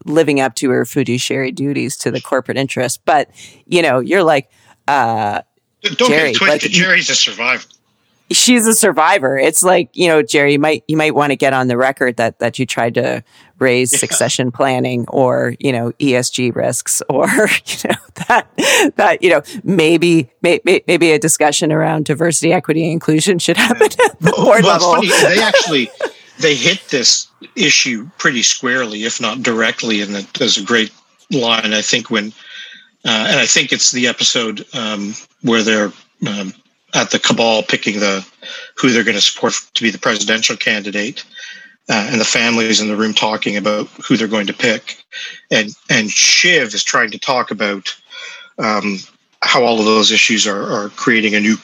living 0.06 0.40
up 0.40 0.56
to 0.56 0.70
her 0.70 0.86
fiduciary 0.86 1.52
duties 1.52 1.98
to 1.98 2.12
the 2.12 2.22
corporate 2.22 2.58
interest. 2.58 3.02
But 3.04 3.30
you 3.66 3.82
know, 3.82 4.00
you're 4.00 4.24
like, 4.24 4.50
uh, 4.88 5.42
don't 5.82 6.12
Gerri, 6.12 6.34
get 6.34 6.36
twisted. 6.36 6.72
Gerri's 6.72 7.10
a 7.10 7.16
survivor. 7.16 7.66
She's 8.32 8.68
a 8.68 8.74
survivor. 8.74 9.38
It's 9.38 9.64
like 9.64 9.90
you 9.94 10.08
know, 10.08 10.24
Gerri. 10.24 10.54
You 10.54 10.60
might 10.60 10.84
you 10.88 10.98
might 10.98 11.16
want 11.16 11.32
to 11.32 11.36
get 11.36 11.54
on 11.54 11.68
the 11.68 11.78
record 11.78 12.18
that 12.18 12.40
that 12.40 12.60
you 12.60 12.66
tried 12.66 12.96
to 12.96 13.24
raise 13.60 13.94
yeah. 13.94 14.00
succession 14.00 14.52
planning 14.52 15.06
or 15.08 15.56
you 15.60 15.72
know 15.72 15.92
ESG 15.94 16.56
risks 16.56 17.02
or 17.10 17.28
you 17.66 17.90
know 17.90 18.24
that 18.28 18.94
that 18.96 19.22
you 19.22 19.30
know 19.30 19.42
maybe 19.64 20.30
maybe 20.42 20.84
maybe 20.88 21.12
a 21.12 21.20
discussion 21.20 21.72
around 21.72 22.06
diversity, 22.06 22.54
equity, 22.54 22.84
and 22.84 22.94
inclusion 22.94 23.40
should 23.40 23.58
happen 23.58 23.84
at 23.84 24.20
the 24.20 24.32
board 24.32 24.64
well, 24.64 24.74
level. 24.74 24.96
Funny, 24.96 25.08
they 25.36 25.42
actually 25.42 25.90
they 26.40 26.56
hit 26.56 26.82
this 26.90 27.28
issue 27.56 28.10
pretty 28.18 28.44
squarely, 28.44 29.04
if 29.04 29.22
not 29.22 29.44
directly, 29.44 30.02
and 30.02 30.16
that 30.16 30.34
there's 30.34 30.58
a 30.58 30.64
great 30.64 30.92
line 31.32 31.74
I 31.74 31.82
think 31.82 32.10
when, 32.10 32.28
uh, 33.06 33.28
and 33.30 33.40
I 33.40 33.46
think 33.46 33.72
it's 33.72 33.92
the 33.92 34.08
episode 34.08 34.66
um, 34.74 35.14
where 35.42 35.64
they're 35.64 35.92
um, 36.28 36.54
at 36.94 37.12
the 37.12 37.20
cabal 37.20 37.64
picking 37.64 38.00
the 38.00 38.26
who 38.76 38.92
they're 38.92 39.04
going 39.04 39.16
to 39.16 39.22
support 39.22 39.54
to 39.74 39.84
be 39.84 39.90
the 39.90 39.98
presidential 39.98 40.56
candidate, 40.56 41.24
uh, 41.90 42.08
and 42.12 42.20
the 42.20 42.26
families 42.26 42.82
in 42.82 42.88
the 42.88 42.96
room 42.96 43.14
talking 43.14 43.58
about 43.58 43.88
who 44.08 44.18
they're 44.18 44.28
going 44.28 44.48
to 44.48 44.54
pick, 44.54 44.98
and 45.50 45.70
and 45.90 46.10
Shiv 46.10 46.74
is 46.74 46.84
trying 46.84 47.12
to 47.12 47.20
talk 47.20 47.52
about 47.52 47.96
um, 48.58 48.98
how 49.44 49.64
all 49.64 49.80
of 49.80 49.86
those 49.86 50.12
issues 50.12 50.46
are, 50.48 50.72
are 50.72 50.90
creating 50.90 51.36
a 51.36 51.40
new 51.40 51.58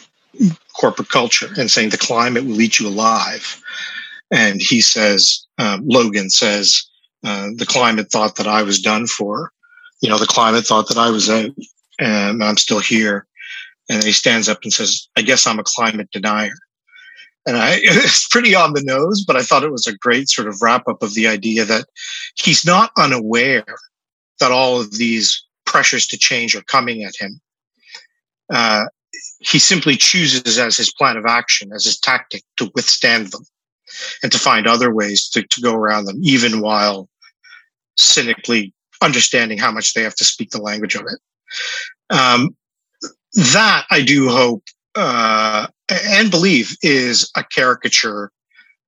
corporate 0.80 1.10
culture 1.10 1.50
and 1.58 1.72
saying 1.72 1.90
the 1.90 1.98
climate 1.98 2.46
will 2.46 2.62
eat 2.62 2.80
you 2.80 2.88
alive 2.88 3.62
and 4.32 4.62
he 4.62 4.82
says, 4.82 5.46
um, 5.58 5.88
Logan 5.88 6.30
says, 6.30 6.84
uh, 7.24 7.50
the 7.56 7.66
climate 7.66 8.12
thought 8.12 8.36
that 8.36 8.48
I 8.48 8.64
was 8.64 8.82
done 8.82 9.08
for. 9.08 9.52
You 10.02 10.10
know, 10.10 10.18
the 10.18 10.28
climate 10.28 10.66
thought 10.66 10.88
that 10.90 10.98
I 10.98 11.10
was 11.10 11.30
out 11.30 11.52
and 12.00 12.44
I'm 12.44 12.58
still 12.58 12.80
here. 12.80 13.26
And 13.90 14.04
he 14.04 14.12
stands 14.12 14.50
up 14.50 14.60
and 14.64 14.74
says, 14.74 15.08
I 15.16 15.22
guess 15.22 15.48
I'm 15.48 15.60
a 15.60 15.64
climate 15.64 16.10
denier. 16.12 16.54
And 17.46 17.58
I, 17.58 17.78
it's 17.82 18.28
pretty 18.28 18.54
on 18.54 18.74
the 18.74 18.84
nose, 18.84 19.24
but 19.26 19.36
I 19.36 19.42
thought 19.42 19.64
it 19.64 19.72
was 19.72 19.88
a 19.88 19.98
great 19.98 20.30
sort 20.30 20.48
of 20.48 20.62
wrap 20.62 20.88
up 20.88 21.02
of 21.02 21.14
the 21.14 21.28
idea 21.28 21.66
that 21.66 21.86
he's 22.36 22.66
not 22.66 22.92
unaware 22.98 23.66
that 24.40 24.52
all 24.52 24.80
of 24.80 24.98
these 24.98 25.44
pressures 25.66 26.06
to 26.08 26.18
change 26.18 26.56
are 26.56 26.64
coming 26.64 27.04
at 27.04 27.16
him. 27.20 27.42
Uh, 28.54 28.86
he 29.40 29.60
simply 29.60 29.96
chooses 29.96 30.58
as 30.58 30.78
his 30.78 30.94
plan 30.94 31.18
of 31.18 31.26
action, 31.26 31.72
as 31.74 31.86
his 31.86 32.00
tactic 32.00 32.44
to 32.58 32.72
withstand 32.76 33.28
them 33.28 33.44
and 34.22 34.32
to 34.32 34.38
find 34.40 34.68
other 34.68 34.94
ways 34.94 35.30
to, 35.30 35.44
to 35.44 35.62
go 35.62 35.74
around 35.74 36.06
them, 36.06 36.18
even 36.22 36.62
while 36.62 37.10
cynically 37.98 38.74
understanding 39.02 39.58
how 39.58 39.72
much 39.72 39.94
they 39.94 40.04
have 40.04 40.16
to 40.16 40.26
speak 40.26 40.50
the 40.52 40.62
language 40.62 40.96
of 40.96 41.02
it. 41.02 41.20
Um, 42.10 42.56
that 43.34 43.86
I 43.92 44.02
do 44.02 44.30
hope 44.30 44.64
uh, 44.96 45.68
and 45.90 46.32
believe 46.32 46.76
is 46.82 47.32
a 47.36 47.44
caricature, 47.44 48.32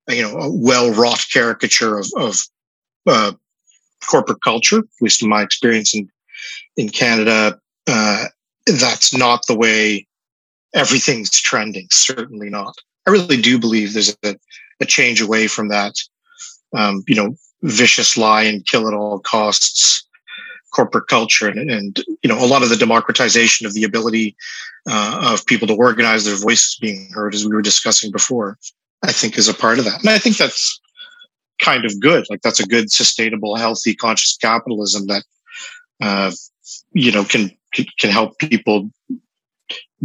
you 0.08 0.22
know, 0.22 0.38
a 0.38 0.52
well 0.52 0.92
wrought 0.92 1.26
caricature 1.32 2.00
of, 2.00 2.08
of 2.18 2.38
uh, 3.08 3.32
corporate 4.10 4.42
culture, 4.42 4.80
at 4.80 5.02
least 5.02 5.22
in 5.22 5.30
my 5.30 5.42
experience 5.42 5.94
in 5.96 6.10
in 6.78 6.90
Canada. 6.90 7.60
Uh, 7.88 8.26
that's 8.66 9.16
not 9.16 9.46
the 9.48 9.58
way 9.58 10.08
everything's 10.74 11.32
trending. 11.32 11.88
Certainly 11.92 12.50
not. 12.50 12.76
I 13.08 13.12
really 13.12 13.42
do 13.42 13.60
believe 13.60 13.94
there's 13.94 14.16
a, 14.24 14.36
a 14.80 14.86
change 14.86 15.22
away 15.22 15.48
from 15.48 15.70
that, 15.70 15.96
um, 16.76 17.04
you 17.08 17.16
know, 17.16 17.36
vicious 17.64 18.18
lie 18.18 18.44
and 18.44 18.66
kill 18.66 18.88
at 18.88 18.94
all 18.94 19.20
costs 19.20 20.08
corporate 20.72 21.08
culture 21.08 21.48
and, 21.48 21.70
and 21.70 22.04
you 22.22 22.28
know 22.28 22.44
a 22.44 22.48
lot 22.48 22.64
of 22.64 22.70
the 22.70 22.76
democratization 22.76 23.66
of 23.66 23.74
the 23.74 23.84
ability 23.84 24.36
uh, 24.90 25.32
of 25.34 25.46
people 25.46 25.68
to 25.68 25.76
organize 25.76 26.26
their 26.26 26.36
voices 26.36 26.78
being 26.80 27.10
heard 27.12 27.34
as 27.34 27.46
we 27.46 27.54
were 27.54 27.62
discussing 27.62 28.12
before 28.12 28.58
i 29.04 29.12
think 29.12 29.38
is 29.38 29.48
a 29.48 29.54
part 29.54 29.80
of 29.80 29.86
that 29.86 30.00
and 30.00 30.10
i 30.10 30.18
think 30.18 30.38
that's 30.38 30.80
kind 31.62 31.86
of 31.86 32.00
good 32.00 32.26
like 32.30 32.42
that's 32.42 32.60
a 32.60 32.68
good 32.68 32.92
sustainable 32.92 33.56
healthy 33.56 33.96
conscious 33.96 34.38
capitalism 34.38 35.08
that 35.08 35.24
uh, 36.02 36.32
you 36.94 37.12
know 37.12 37.24
can 37.24 37.52
can 38.00 38.10
help 38.10 38.38
people 38.40 38.90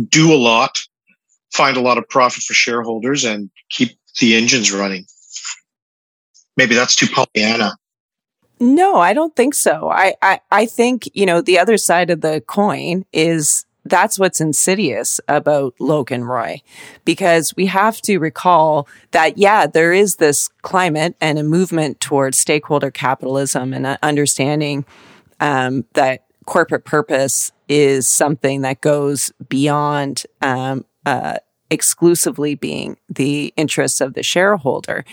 do 0.09 0.33
a 0.33 0.37
lot 0.37 0.79
find 1.55 1.77
a 1.77 1.81
lot 1.81 1.99
of 1.99 2.09
profit 2.09 2.43
for 2.43 2.53
shareholders 2.53 3.25
and 3.25 3.49
keep 3.71 3.97
the 4.21 4.35
engines 4.35 4.73
running. 4.73 5.07
Maybe 6.57 6.75
that's 6.75 6.97
too 6.97 7.07
Pollyanna. 7.07 7.77
No, 8.65 8.97
I 8.97 9.13
don't 9.13 9.37
think 9.37 9.55
so. 9.55 9.91
I, 9.91 10.15
I, 10.23 10.41
I 10.51 10.65
think, 10.65 11.09
you 11.13 11.27
know, 11.27 11.43
the 11.43 11.59
other 11.59 11.77
side 11.77 12.09
of 12.09 12.23
the 12.23 12.41
coin 12.41 13.05
is 13.13 13.67
that's 13.85 14.19
what's 14.19 14.41
insidious 14.41 15.21
about 15.29 15.75
Logan 15.79 16.25
Roy, 16.25 16.63
because 17.05 17.55
we 17.57 17.67
have 17.67 18.01
to 18.03 18.17
recall 18.17 18.89
that, 19.11 19.37
yeah, 19.37 19.67
there 19.67 19.93
is 19.93 20.17
this 20.17 20.49
climate 20.63 21.15
and 21.21 21.39
a 21.39 21.43
movement 21.43 22.01
towards 22.01 22.39
stakeholder 22.39 22.91
capitalism 22.91 23.75
and 23.75 23.99
understanding 24.03 24.87
um, 25.41 25.85
that 25.93 26.25
corporate 26.47 26.87
purpose 26.87 27.53
is 27.69 28.09
something 28.09 28.63
that 28.63 28.81
goes 28.81 29.31
beyond 29.47 30.25
um, 30.41 30.87
uh, 31.05 31.37
exclusively 31.69 32.55
being 32.55 32.97
the 33.11 33.53
interests 33.57 34.01
of 34.01 34.15
the 34.15 34.23
shareholder. 34.23 35.05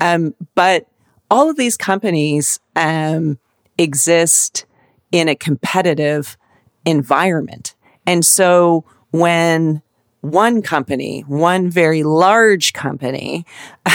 Um, 0.00 0.36
but 0.54 0.86
all 1.30 1.48
of 1.48 1.56
these 1.56 1.76
companies 1.76 2.58
um, 2.76 3.38
exist 3.78 4.66
in 5.12 5.28
a 5.28 5.34
competitive 5.34 6.36
environment. 6.84 7.74
And 8.06 8.24
so 8.24 8.84
when 9.10 9.82
one 10.20 10.62
company, 10.62 11.22
one 11.22 11.70
very 11.70 12.02
large 12.02 12.72
company, 12.72 13.46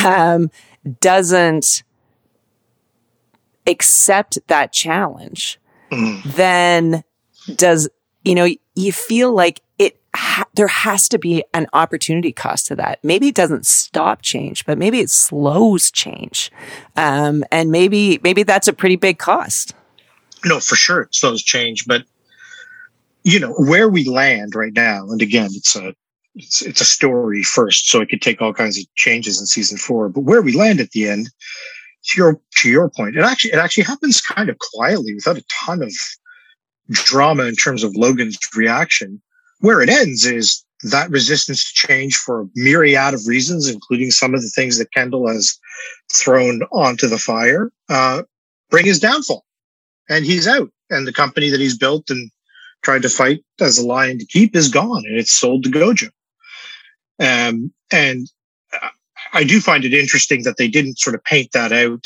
um, 0.06 0.50
doesn't 1.00 1.84
accept 3.68 4.38
that 4.48 4.72
challenge, 4.72 5.60
mm. 5.92 6.24
then 6.24 7.04
does, 7.56 7.90
you 8.24 8.36
know, 8.36 8.48
you 8.76 8.92
feel 8.92 9.34
like 9.34 9.62
ha- 10.36 10.50
there 10.54 10.68
has 10.68 11.08
to 11.10 11.18
be 11.18 11.44
an 11.54 11.68
opportunity 11.74 12.32
cost 12.32 12.68
to 12.68 12.76
that. 12.76 13.00
Maybe 13.04 13.30
it 13.30 13.36
doesn't 13.36 13.66
stop 13.66 14.22
change, 14.22 14.66
but 14.66 14.78
maybe 14.78 15.00
it 15.00 15.10
slows 15.10 15.90
change. 15.90 16.52
Um, 16.96 17.44
and 17.52 17.72
maybe, 17.72 18.20
maybe 18.22 18.44
that's 18.44 18.68
a 18.68 18.74
pretty 18.74 18.98
big 18.98 19.18
cost. 19.18 19.74
No, 20.44 20.60
for 20.60 20.76
sure 20.76 21.02
it 21.02 21.16
slows 21.16 21.42
change, 21.42 21.86
but 21.86 22.04
you 23.24 23.40
know, 23.40 23.54
where 23.54 23.90
we 23.90 24.08
land 24.08 24.54
right 24.54 24.74
now, 24.74 25.10
and 25.10 25.22
again, 25.22 25.50
it's 25.54 25.76
a, 25.76 25.96
it's, 26.36 26.62
it's 26.62 26.82
a 26.82 26.86
story 26.86 27.42
first, 27.42 27.88
so 27.88 28.02
it 28.02 28.10
could 28.10 28.22
take 28.22 28.42
all 28.42 28.54
kinds 28.54 28.78
of 28.78 28.86
changes 28.96 29.40
in 29.40 29.48
season 29.48 29.78
four, 29.78 30.10
but 30.10 30.22
where 30.22 30.42
we 30.42 30.52
land 30.52 30.80
at 30.80 30.92
the 30.92 31.08
end, 31.08 31.30
to 32.08 32.22
your, 32.22 32.40
to 32.58 32.70
your 32.70 32.90
point, 32.90 33.16
it 33.16 33.24
actually, 33.24 33.52
it 33.52 33.58
actually 33.58 33.86
happens 33.86 34.22
kind 34.22 34.50
of 34.50 34.58
quietly 34.60 35.16
without 35.16 35.38
a 35.38 35.44
ton 35.66 35.82
of 35.82 35.92
drama 36.92 37.46
in 37.46 37.56
terms 37.56 37.84
of 37.84 37.96
Logan's 37.96 38.38
reaction 38.56 39.22
where 39.60 39.82
it 39.82 39.90
ends 39.90 40.26
is 40.26 40.64
that 40.84 41.10
resistance 41.10 41.64
to 41.64 41.88
change 41.88 42.16
for 42.16 42.42
a 42.42 42.48
myriad 42.56 43.14
of 43.14 43.28
reasons, 43.28 43.70
including 43.70 44.12
some 44.12 44.34
of 44.36 44.42
the 44.42 44.50
things 44.50 44.78
that 44.78 44.92
Kendall 44.92 45.28
has 45.28 45.58
thrown 46.14 46.62
onto 46.72 47.08
the 47.08 47.18
fire, 47.18 47.72
uh, 47.90 48.24
bring 48.70 48.86
his 48.86 49.00
downfall. 49.00 49.46
And 50.10 50.26
he's 50.26 50.48
out. 50.48 50.70
And 50.90 51.08
the 51.08 51.14
company 51.14 51.50
that 51.50 51.60
he's 51.60 51.78
built 51.78 52.10
and 52.10 52.30
tried 52.84 53.02
to 53.02 53.10
fight 53.10 53.44
as 53.60 53.80
a 53.80 53.86
lion 53.86 54.20
to 54.20 54.26
keep 54.26 54.56
is 54.56 54.70
gone 54.70 55.04
and 55.08 55.18
it's 55.18 55.34
sold 55.34 55.64
to 55.64 55.72
Gojo. 55.72 56.10
Um, 57.20 57.74
and 57.92 58.28
I 59.34 59.44
do 59.44 59.60
find 59.60 59.84
it 59.84 59.94
interesting 59.94 60.44
that 60.44 60.58
they 60.58 60.68
didn't 60.68 61.00
sort 61.00 61.16
of 61.16 61.24
paint 61.24 61.52
that 61.54 61.72
out 61.72 62.04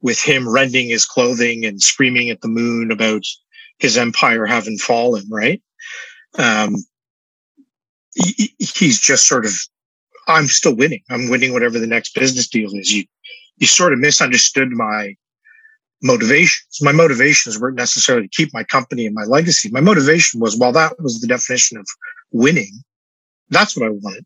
with 0.00 0.20
him 0.20 0.48
rending 0.48 0.88
his 0.88 1.04
clothing 1.04 1.64
and 1.64 1.82
screaming 1.82 2.30
at 2.30 2.40
the 2.40 2.48
moon 2.48 2.90
about 2.90 3.22
his 3.78 3.98
empire 3.98 4.46
having 4.46 4.78
fallen, 4.78 5.24
right? 5.30 5.62
Um, 6.38 6.76
he, 8.14 8.54
he's 8.58 9.00
just 9.00 9.26
sort 9.26 9.44
of, 9.44 9.52
I'm 10.28 10.46
still 10.46 10.74
winning. 10.74 11.02
I'm 11.10 11.30
winning 11.30 11.52
whatever 11.52 11.78
the 11.78 11.86
next 11.86 12.14
business 12.14 12.48
deal 12.48 12.70
is. 12.74 12.92
You, 12.92 13.04
you 13.58 13.66
sort 13.66 13.92
of 13.92 13.98
misunderstood 13.98 14.70
my 14.70 15.14
motivations. 16.02 16.78
My 16.80 16.92
motivations 16.92 17.58
weren't 17.58 17.76
necessarily 17.76 18.28
to 18.28 18.36
keep 18.36 18.52
my 18.52 18.64
company 18.64 19.06
and 19.06 19.14
my 19.14 19.24
legacy. 19.24 19.70
My 19.70 19.80
motivation 19.80 20.40
was, 20.40 20.56
while 20.56 20.72
that 20.72 21.00
was 21.00 21.20
the 21.20 21.26
definition 21.26 21.78
of 21.78 21.86
winning, 22.32 22.82
that's 23.50 23.76
what 23.76 23.86
I 23.86 23.90
wanted. 23.90 24.24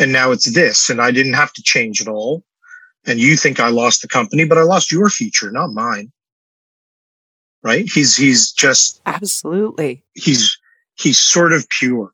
And 0.00 0.12
now 0.12 0.32
it's 0.32 0.52
this, 0.54 0.88
and 0.88 1.00
I 1.00 1.10
didn't 1.10 1.34
have 1.34 1.52
to 1.52 1.62
change 1.62 2.00
at 2.00 2.08
all. 2.08 2.42
And 3.04 3.20
you 3.20 3.36
think 3.36 3.60
I 3.60 3.68
lost 3.68 4.00
the 4.00 4.08
company, 4.08 4.44
but 4.44 4.58
I 4.58 4.62
lost 4.62 4.90
your 4.90 5.10
future, 5.10 5.50
not 5.50 5.72
mine. 5.72 6.10
Right? 7.62 7.84
He's, 7.88 8.16
he's 8.16 8.50
just 8.50 9.00
absolutely, 9.06 10.02
he's, 10.14 10.56
he's 10.96 11.18
sort 11.18 11.52
of 11.52 11.68
pure. 11.68 12.12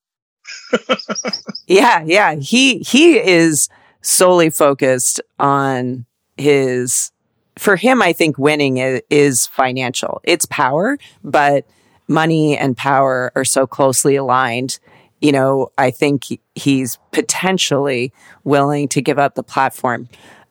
yeah, 1.66 2.03
yeah. 2.05 2.35
He 2.37 2.79
he 2.79 3.18
is 3.18 3.68
solely 4.03 4.51
focused 4.51 5.20
on 5.39 6.07
his 6.37 7.12
for 7.59 7.76
him, 7.76 8.01
I 8.01 8.12
think 8.12 8.39
winning 8.39 8.76
is, 8.79 9.47
financial. 9.47 10.20
It's 10.22 10.47
power, 10.47 10.97
but 11.24 11.66
money 12.07 12.57
and 12.57 12.76
power 12.76 13.33
are 13.35 13.45
so 13.45 13.66
closely 13.66 14.16
aligned. 14.16 14.79
You 15.20 15.33
know, 15.33 15.72
I 15.76 15.91
think 15.91 16.26
he's 16.55 16.99
potentially 17.11 18.12
willing 18.45 18.89
to 18.89 19.03
give 19.03 19.18
up 19.18 19.35
the 19.35 19.43
platform 19.43 20.09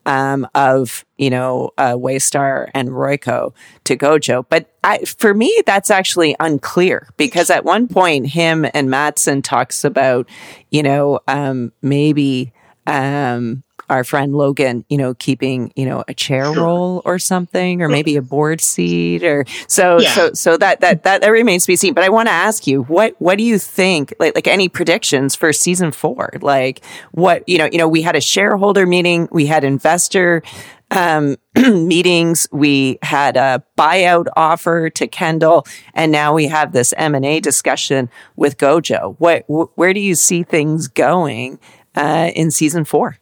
um, 0.08 0.48
of 0.56 1.06
you 1.18 1.30
know 1.30 1.72
uh, 1.78 1.94
Waystar 1.94 2.72
and 2.74 2.90
Royco 2.90 3.54
to 3.84 3.96
Gojo. 3.96 4.46
But 4.50 4.74
I, 4.84 5.00
for 5.00 5.34
me, 5.34 5.62
that's 5.68 5.92
actually 5.92 6.36
unclear 6.40 7.08
because 7.18 7.52
at 7.52 7.66
one 7.66 7.88
point, 7.88 8.28
him 8.28 8.66
and 8.74 8.90
Matsson 8.90 9.44
talks 9.44 9.84
about 9.84 10.28
you 10.72 10.82
know 10.82 11.20
um, 11.28 11.72
maybe 11.84 12.54
um, 12.88 13.64
our 13.90 14.04
friend 14.04 14.36
Logan, 14.36 14.86
you 14.90 14.98
know, 14.98 15.14
keeping, 15.14 15.72
you 15.76 15.86
know, 15.86 16.04
a 16.08 16.14
chair 16.14 16.54
sure. 16.54 16.64
role 16.64 17.02
or 17.06 17.20
something, 17.20 17.82
or 17.82 17.90
maybe 17.90 18.16
a 18.16 18.22
board 18.22 18.62
seat 18.62 19.24
or 19.24 19.46
so, 19.68 20.00
yeah. 20.00 20.14
so, 20.14 20.34
so 20.34 20.58
that, 20.58 20.82
that, 20.82 21.04
that, 21.04 21.22
that 21.22 21.30
remains 21.30 21.64
to 21.64 21.68
be 21.68 21.76
seen. 21.76 21.94
But 21.94 22.04
I 22.04 22.10
want 22.10 22.28
to 22.28 22.34
ask 22.34 22.68
you, 22.68 22.84
what, 22.84 23.16
what 23.20 23.38
do 23.38 23.44
you 23.44 23.58
think, 23.58 24.14
like, 24.20 24.36
like 24.36 24.48
any 24.48 24.70
predictions 24.70 25.36
for 25.36 25.54
season 25.54 25.92
four? 25.92 26.32
Like 26.42 26.84
what, 27.12 27.48
you 27.48 27.58
know, 27.58 27.70
you 27.72 27.78
know, 27.78 27.88
we 27.88 28.02
had 28.02 28.16
a 28.16 28.22
shareholder 28.22 28.86
meeting, 28.86 29.28
we 29.32 29.46
had 29.46 29.64
investor, 29.64 30.44
um, 30.92 31.38
meetings. 31.56 32.48
We 32.52 32.98
had 33.02 33.38
a 33.38 33.64
buyout 33.78 34.28
offer 34.36 34.90
to 34.92 35.08
Kendall, 35.08 35.66
and 35.94 36.12
now 36.12 36.34
we 36.34 36.48
have 36.48 36.72
this 36.72 36.94
M 36.98 37.16
and 37.16 37.26
A 37.26 37.40
discussion 37.40 38.10
with 38.36 38.58
Gojo. 38.58 39.16
What, 39.20 39.44
wh- 39.48 39.78
where 39.78 39.94
do 39.94 40.00
you 40.00 40.16
see 40.16 40.44
things 40.44 40.88
going 40.88 41.60
uh, 41.96 42.32
in 42.36 42.52
season 42.52 42.86
four? 42.86 43.18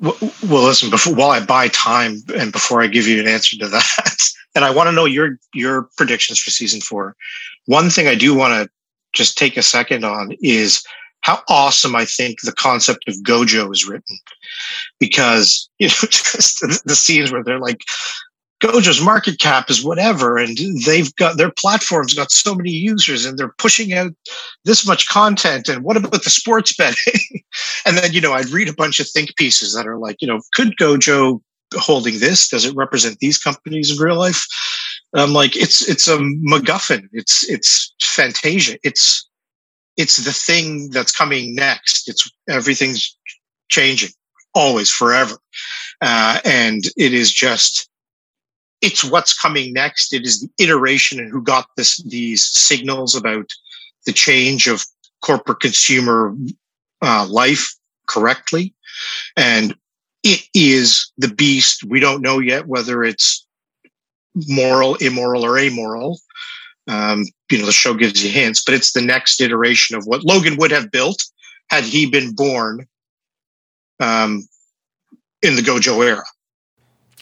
Well, 0.00 0.16
listen. 0.42 0.90
Before 0.90 1.14
while 1.14 1.30
I 1.30 1.44
buy 1.44 1.68
time, 1.68 2.18
and 2.36 2.52
before 2.52 2.82
I 2.82 2.88
give 2.88 3.06
you 3.06 3.20
an 3.20 3.28
answer 3.28 3.56
to 3.58 3.68
that, 3.68 4.16
and 4.54 4.64
I 4.64 4.70
want 4.70 4.88
to 4.88 4.92
know 4.92 5.04
your 5.04 5.38
your 5.54 5.88
predictions 5.96 6.38
for 6.38 6.50
season 6.50 6.80
four. 6.80 7.16
One 7.66 7.90
thing 7.90 8.08
I 8.08 8.14
do 8.14 8.34
want 8.34 8.52
to 8.54 8.70
just 9.12 9.38
take 9.38 9.56
a 9.56 9.62
second 9.62 10.04
on 10.04 10.36
is 10.40 10.84
how 11.20 11.42
awesome 11.48 11.96
I 11.96 12.04
think 12.04 12.40
the 12.42 12.52
concept 12.52 13.08
of 13.08 13.14
Gojo 13.22 13.72
is 13.72 13.86
written, 13.86 14.18
because 14.98 15.68
you 15.78 15.88
know 15.88 15.94
the, 16.00 16.80
the 16.84 16.96
scenes 16.96 17.30
where 17.30 17.44
they're 17.44 17.60
like, 17.60 17.84
Gojo's 18.60 19.00
market 19.00 19.38
cap 19.38 19.70
is 19.70 19.84
whatever, 19.84 20.38
and 20.38 20.56
they've 20.84 21.14
got 21.16 21.36
their 21.36 21.50
platform's 21.50 22.14
got 22.14 22.30
so 22.30 22.54
many 22.54 22.70
users, 22.70 23.24
and 23.24 23.38
they're 23.38 23.54
pushing 23.58 23.92
out 23.92 24.12
this 24.64 24.86
much 24.86 25.08
content. 25.08 25.68
And 25.68 25.84
what 25.84 25.96
about 25.96 26.24
the 26.24 26.30
sports 26.30 26.74
betting? 26.74 27.42
and 27.86 27.96
then 27.96 28.12
you 28.12 28.20
know, 28.20 28.32
I'd 28.32 28.50
read 28.50 28.68
a 28.68 28.74
bunch 28.74 29.00
of 29.00 29.08
think 29.08 29.36
pieces 29.36 29.74
that 29.74 29.86
are 29.86 29.98
like, 29.98 30.20
you 30.20 30.28
know, 30.28 30.40
could 30.54 30.76
Gojo 30.76 31.40
holding 31.74 32.18
this? 32.18 32.48
Does 32.48 32.64
it 32.64 32.76
represent 32.76 33.18
these 33.18 33.38
companies 33.38 33.90
in 33.90 34.04
real 34.04 34.16
life? 34.18 34.46
I'm 35.14 35.32
like, 35.32 35.56
it's 35.56 35.88
it's 35.88 36.08
a 36.08 36.18
MacGuffin. 36.18 37.08
It's 37.12 37.48
it's 37.48 37.94
Fantasia. 38.02 38.78
It's 38.82 39.28
it's 39.96 40.16
the 40.16 40.32
thing 40.32 40.90
that's 40.90 41.12
coming 41.12 41.54
next. 41.54 42.08
It's 42.08 42.28
everything's 42.48 43.16
changing 43.68 44.10
always 44.54 44.90
forever, 44.90 45.36
uh, 46.00 46.40
and 46.44 46.84
it 46.96 47.14
is 47.14 47.32
just 47.32 47.88
it's 48.84 49.02
what's 49.02 49.32
coming 49.32 49.72
next. 49.72 50.12
It 50.12 50.26
is 50.26 50.40
the 50.40 50.50
iteration 50.62 51.18
and 51.18 51.30
who 51.30 51.42
got 51.42 51.66
this, 51.76 52.02
these 52.02 52.44
signals 52.44 53.14
about 53.14 53.50
the 54.04 54.12
change 54.12 54.66
of 54.66 54.84
corporate 55.22 55.60
consumer 55.60 56.36
uh, 57.04 57.26
life 57.28 57.74
correctly. 58.08 58.74
And 59.36 59.74
it 60.22 60.42
is 60.54 61.12
the 61.18 61.28
beast. 61.28 61.84
We 61.84 62.00
don't 62.00 62.22
know 62.22 62.38
yet 62.38 62.66
whether 62.66 63.04
it's 63.04 63.46
moral, 64.48 64.94
immoral, 64.96 65.44
or 65.44 65.58
amoral. 65.58 66.18
Um, 66.88 67.26
you 67.50 67.58
know, 67.58 67.66
the 67.66 67.72
show 67.72 67.94
gives 67.94 68.24
you 68.24 68.30
hints, 68.30 68.62
but 68.64 68.74
it's 68.74 68.92
the 68.92 69.02
next 69.02 69.40
iteration 69.40 69.96
of 69.96 70.06
what 70.06 70.24
Logan 70.24 70.56
would 70.56 70.70
have 70.70 70.90
built 70.90 71.22
had 71.70 71.84
he 71.84 72.06
been 72.06 72.34
born 72.34 72.86
um, 74.00 74.46
in 75.42 75.56
the 75.56 75.62
Gojo 75.62 76.04
era. 76.04 76.24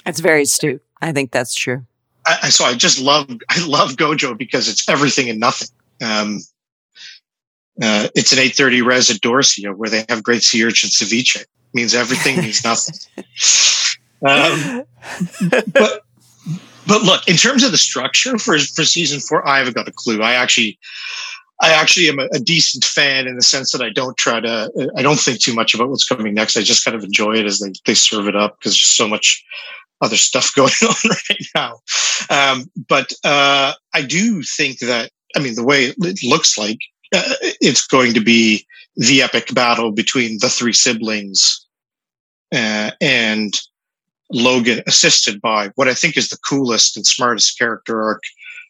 That's 0.05 0.21
very 0.21 0.43
astute. 0.43 0.83
I 1.01 1.13
think 1.13 1.31
that's 1.31 1.55
true. 1.55 1.85
I, 2.25 2.51
so 2.51 2.65
I 2.65 2.75
just 2.75 3.01
love 3.01 3.29
I 3.49 3.65
love 3.67 3.93
Gojo 3.93 4.39
because 4.39 4.69
it's 4.69 4.89
everything 4.89 5.29
and 5.29 5.41
nothing. 5.41 5.69
Um, 6.01 6.41
uh, 7.81 8.09
it's 8.15 8.33
an 8.33 8.39
830 8.39 8.83
res 8.83 9.11
at 9.11 9.77
where 9.77 9.89
they 9.89 10.05
have 10.09 10.23
great 10.23 10.43
sea 10.43 10.65
urchin 10.65 10.91
ceviche. 10.91 11.41
It 11.41 11.49
means 11.73 11.95
everything 11.95 12.41
means 12.41 12.65
nothing. 12.65 12.95
Um, 14.25 14.85
but 15.73 16.03
but 16.87 17.03
look, 17.03 17.29
in 17.29 17.37
terms 17.37 17.65
of 17.65 17.71
the 17.71 17.79
structure 17.79 18.39
for 18.39 18.59
for 18.59 18.85
season 18.85 19.21
four, 19.21 19.47
I 19.47 19.59
haven't 19.59 19.75
got 19.75 19.89
a 19.89 19.93
clue. 19.93 20.23
I 20.23 20.33
actually 20.33 20.79
I 21.63 21.71
actually 21.71 22.09
am 22.09 22.19
a, 22.19 22.29
a, 22.35 22.41
decent 22.41 22.85
fan 22.85 23.29
in 23.29 23.37
the 23.37 23.43
sense 23.43 23.71
that 23.71 23.81
I 23.81 23.91
don't 23.91 24.17
try 24.17 24.41
to, 24.41 24.91
I 24.97 25.03
don't 25.03 25.19
think 25.19 25.41
too 25.41 25.55
much 25.55 25.75
about 25.75 25.91
what's 25.91 26.05
coming 26.05 26.35
next. 26.35 26.57
I 26.57 26.63
just 26.63 26.85
kind 26.85 26.97
of 26.97 27.05
enjoy 27.05 27.37
it 27.37 27.47
as 27.47 27.61
they, 27.61 27.73
they 27.87 27.95
serve 27.95 28.27
it 28.27 28.35
up 28.35 28.59
because 28.59 28.73
there's 28.73 28.97
so 28.97 29.07
much 29.07 29.45
other 30.01 30.17
stuff 30.17 30.53
going 30.57 30.73
on 30.83 30.95
right 31.09 31.47
now. 31.55 31.81
Um, 32.31 32.65
but 32.89 33.13
uh, 33.23 33.75
I 33.95 34.03
do 34.03 34.43
think 34.43 34.81
that, 34.81 35.13
I 35.37 35.39
mean, 35.39 35.55
the 35.55 35.65
way 35.65 35.95
it 35.97 36.25
looks 36.25 36.59
like 36.59 36.81
uh, 37.13 37.35
it's 37.61 37.87
going 37.87 38.15
to 38.15 38.21
be 38.21 38.67
the 38.97 39.23
epic 39.23 39.55
battle 39.55 39.93
between 39.93 40.39
the 40.41 40.49
three 40.49 40.73
siblings 40.73 41.67
uh, 42.55 42.91
and 43.01 43.61
Logan, 44.31 44.83
assisted 44.87 45.41
by 45.41 45.69
what 45.75 45.89
I 45.89 45.95
think 45.95 46.17
is 46.17 46.29
the 46.29 46.39
coolest 46.49 46.97
and 46.97 47.07
smartest 47.07 47.59
character 47.59 48.03
arc 48.03 48.23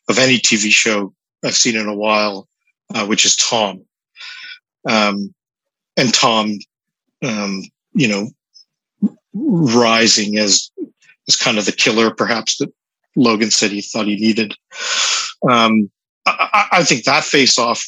of 0.09 0.19
any 0.19 0.39
TV 0.39 0.71
show 0.71 1.15
I've 1.45 1.55
seen 1.55 1.77
in 1.77 1.87
a 1.87 1.95
while, 1.95 2.49
uh, 2.95 3.07
which 3.07 3.25
is 3.25 3.37
Tom. 3.37 3.85
Um, 4.89 5.33
and 5.97 6.13
Tom, 6.13 6.59
um, 7.23 7.63
you 7.93 8.09
know, 8.09 8.29
rising 9.33 10.37
as 10.39 10.71
is 11.29 11.37
kind 11.37 11.59
of 11.59 11.67
the 11.67 11.73
killer, 11.73 12.13
perhaps 12.13 12.59
that 12.59 12.73
Logan 13.15 13.51
said 13.51 13.71
he 13.71 13.83
thought 13.83 14.07
he 14.07 14.17
needed. 14.17 14.55
Um, 15.49 15.91
I, 16.27 16.69
I, 16.73 16.85
think 16.85 17.05
that 17.05 17.25
face 17.25 17.59
off 17.59 17.85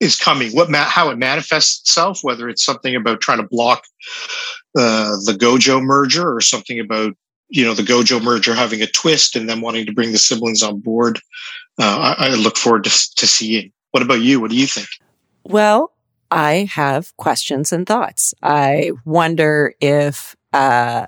is 0.00 0.16
coming. 0.16 0.52
What 0.52 0.70
ma- 0.70 0.84
how 0.84 1.10
it 1.10 1.18
manifests 1.18 1.80
itself, 1.80 2.20
whether 2.22 2.48
it's 2.48 2.64
something 2.64 2.94
about 2.96 3.20
trying 3.20 3.38
to 3.38 3.46
block 3.48 3.84
uh, 4.76 5.16
the 5.24 5.36
Gojo 5.38 5.82
merger 5.82 6.34
or 6.34 6.40
something 6.40 6.80
about 6.80 7.14
you 7.48 7.64
know 7.64 7.74
the 7.74 7.82
Gojo 7.82 8.22
merger 8.22 8.54
having 8.54 8.82
a 8.82 8.86
twist 8.86 9.36
and 9.36 9.48
them 9.48 9.60
wanting 9.60 9.86
to 9.86 9.92
bring 9.92 10.12
the 10.12 10.18
siblings 10.18 10.62
on 10.62 10.80
board. 10.80 11.20
Uh, 11.78 12.14
I, 12.18 12.26
I, 12.26 12.34
look 12.34 12.56
forward 12.56 12.84
to, 12.84 13.14
to 13.16 13.26
seeing. 13.26 13.72
What 13.92 14.02
about 14.02 14.20
you? 14.20 14.40
What 14.40 14.50
do 14.50 14.56
you 14.56 14.66
think? 14.66 14.88
Well, 15.44 15.92
I 16.30 16.68
have 16.72 17.16
questions 17.16 17.72
and 17.72 17.86
thoughts. 17.86 18.34
I 18.42 18.92
wonder 19.04 19.74
if 19.80 20.36
uh, 20.52 21.06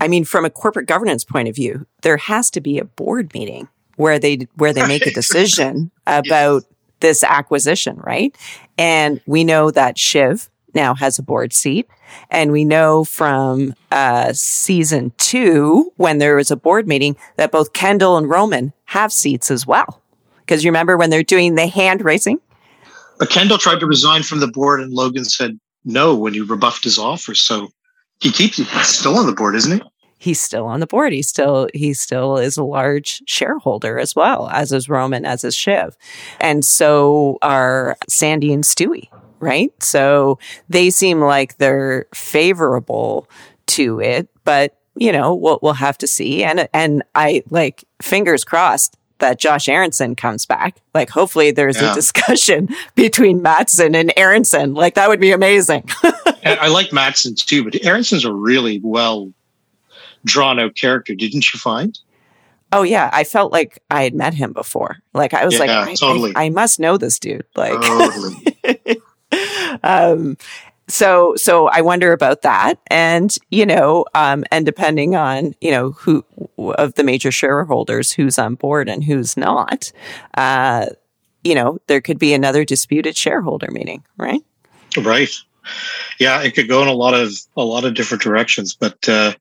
I 0.00 0.08
mean, 0.08 0.24
from 0.24 0.44
a 0.44 0.50
corporate 0.50 0.86
governance 0.86 1.24
point 1.24 1.48
of 1.48 1.56
view, 1.56 1.86
there 2.02 2.16
has 2.16 2.50
to 2.50 2.60
be 2.60 2.78
a 2.78 2.84
board 2.84 3.34
meeting 3.34 3.68
where 3.96 4.18
they 4.18 4.46
where 4.54 4.72
they 4.72 4.86
make 4.86 5.06
a 5.06 5.10
decision 5.14 5.90
about 6.06 6.64
this 7.00 7.22
acquisition, 7.24 7.96
right? 7.98 8.36
And 8.76 9.20
we 9.26 9.44
know 9.44 9.70
that 9.70 9.98
Shiv 9.98 10.48
now 10.74 10.94
has 10.94 11.18
a 11.18 11.22
board 11.22 11.52
seat. 11.52 11.88
And 12.30 12.52
we 12.52 12.64
know 12.64 13.04
from 13.04 13.74
uh, 13.90 14.32
season 14.32 15.12
two, 15.18 15.92
when 15.96 16.18
there 16.18 16.36
was 16.36 16.50
a 16.50 16.56
board 16.56 16.86
meeting, 16.86 17.16
that 17.36 17.52
both 17.52 17.72
Kendall 17.72 18.16
and 18.16 18.28
Roman 18.28 18.72
have 18.86 19.12
seats 19.12 19.50
as 19.50 19.66
well. 19.66 20.00
Because 20.40 20.64
you 20.64 20.70
remember 20.70 20.96
when 20.96 21.10
they're 21.10 21.22
doing 21.22 21.54
the 21.54 21.66
hand 21.66 22.02
raising? 22.02 22.40
But 23.18 23.30
Kendall 23.30 23.58
tried 23.58 23.80
to 23.80 23.86
resign 23.86 24.22
from 24.22 24.40
the 24.40 24.46
board, 24.46 24.80
and 24.80 24.92
Logan 24.92 25.24
said 25.24 25.58
no 25.84 26.14
when 26.14 26.32
he 26.32 26.40
rebuffed 26.40 26.84
his 26.84 26.98
offer. 26.98 27.34
So 27.34 27.68
he 28.20 28.30
keeps 28.30 28.56
he's 28.56 28.86
still 28.86 29.18
on 29.18 29.26
the 29.26 29.32
board, 29.32 29.56
isn't 29.56 29.80
he? 29.80 29.88
He's 30.18 30.40
still 30.40 30.66
on 30.66 30.80
the 30.80 30.86
board. 30.86 31.12
He 31.12 31.22
still 31.22 31.68
he 31.72 31.94
still 31.94 32.36
is 32.36 32.56
a 32.56 32.64
large 32.64 33.22
shareholder 33.26 33.98
as 33.98 34.16
well, 34.16 34.48
as 34.48 34.72
is 34.72 34.88
Roman, 34.88 35.24
as 35.24 35.44
is 35.44 35.54
Shiv. 35.54 35.96
And 36.40 36.64
so 36.64 37.38
are 37.40 37.96
Sandy 38.08 38.52
and 38.52 38.64
Stewy, 38.64 39.08
right? 39.40 39.72
So 39.82 40.38
they 40.68 40.90
seem 40.90 41.20
like 41.20 41.58
they're 41.58 42.06
favorable 42.14 43.28
to 43.68 44.00
it, 44.00 44.28
but 44.44 44.76
you 44.96 45.12
know, 45.12 45.34
we'll 45.34 45.60
we'll 45.62 45.74
have 45.74 45.98
to 45.98 46.06
see. 46.06 46.42
And 46.42 46.68
and 46.74 47.04
I 47.14 47.44
like 47.50 47.84
fingers 48.02 48.44
crossed 48.44 48.96
that 49.18 49.38
Josh 49.38 49.68
Aaronson 49.68 50.14
comes 50.14 50.46
back. 50.46 50.80
Like, 50.94 51.10
hopefully, 51.10 51.50
there's 51.50 51.80
yeah. 51.80 51.92
a 51.92 51.94
discussion 51.94 52.68
between 52.94 53.42
Matsson 53.42 53.94
and 53.94 54.12
Aaronson. 54.16 54.74
Like, 54.74 54.94
that 54.94 55.08
would 55.08 55.20
be 55.20 55.32
amazing. 55.32 55.88
I 56.44 56.68
like 56.68 56.92
Matsson 56.92 57.34
too, 57.34 57.64
but 57.64 57.74
Aaronson's 57.84 58.24
a 58.24 58.32
really 58.32 58.80
well 58.82 59.32
drawn 60.28 60.58
out 60.58 60.74
character, 60.74 61.14
didn't 61.14 61.52
you 61.52 61.58
find? 61.58 61.98
Oh 62.72 62.82
yeah, 62.82 63.08
I 63.12 63.24
felt 63.24 63.50
like 63.50 63.82
I 63.90 64.02
had 64.02 64.14
met 64.14 64.34
him 64.34 64.52
before. 64.52 64.98
Like 65.14 65.32
I 65.32 65.44
was 65.44 65.54
yeah, 65.54 65.60
like, 65.60 65.70
I, 65.70 65.94
totally. 65.94 66.32
I, 66.36 66.44
I, 66.44 66.50
must 66.50 66.78
know 66.78 66.98
this 66.98 67.18
dude. 67.18 67.46
Like, 67.56 67.80
totally. 67.80 69.00
um, 69.82 70.36
so 70.86 71.34
so 71.36 71.68
I 71.68 71.80
wonder 71.80 72.12
about 72.12 72.42
that, 72.42 72.78
and 72.88 73.34
you 73.50 73.64
know, 73.64 74.04
um, 74.14 74.44
and 74.50 74.66
depending 74.66 75.16
on 75.16 75.54
you 75.60 75.70
know 75.70 75.92
who 75.92 76.24
of 76.58 76.94
the 76.94 77.04
major 77.04 77.30
shareholders 77.30 78.12
who's 78.12 78.38
on 78.38 78.54
board 78.54 78.88
and 78.88 79.02
who's 79.02 79.36
not, 79.36 79.90
uh, 80.34 80.86
you 81.44 81.54
know, 81.54 81.78
there 81.86 82.02
could 82.02 82.18
be 82.18 82.34
another 82.34 82.64
disputed 82.64 83.16
shareholder 83.16 83.70
meeting, 83.70 84.04
right? 84.18 84.42
Right. 84.96 85.34
Yeah, 86.18 86.42
it 86.42 86.54
could 86.54 86.68
go 86.68 86.82
in 86.82 86.88
a 86.88 86.92
lot 86.92 87.14
of 87.14 87.32
a 87.56 87.64
lot 87.64 87.84
of 87.84 87.94
different 87.94 88.22
directions, 88.22 88.74
but 88.74 89.08
uh, 89.08 89.32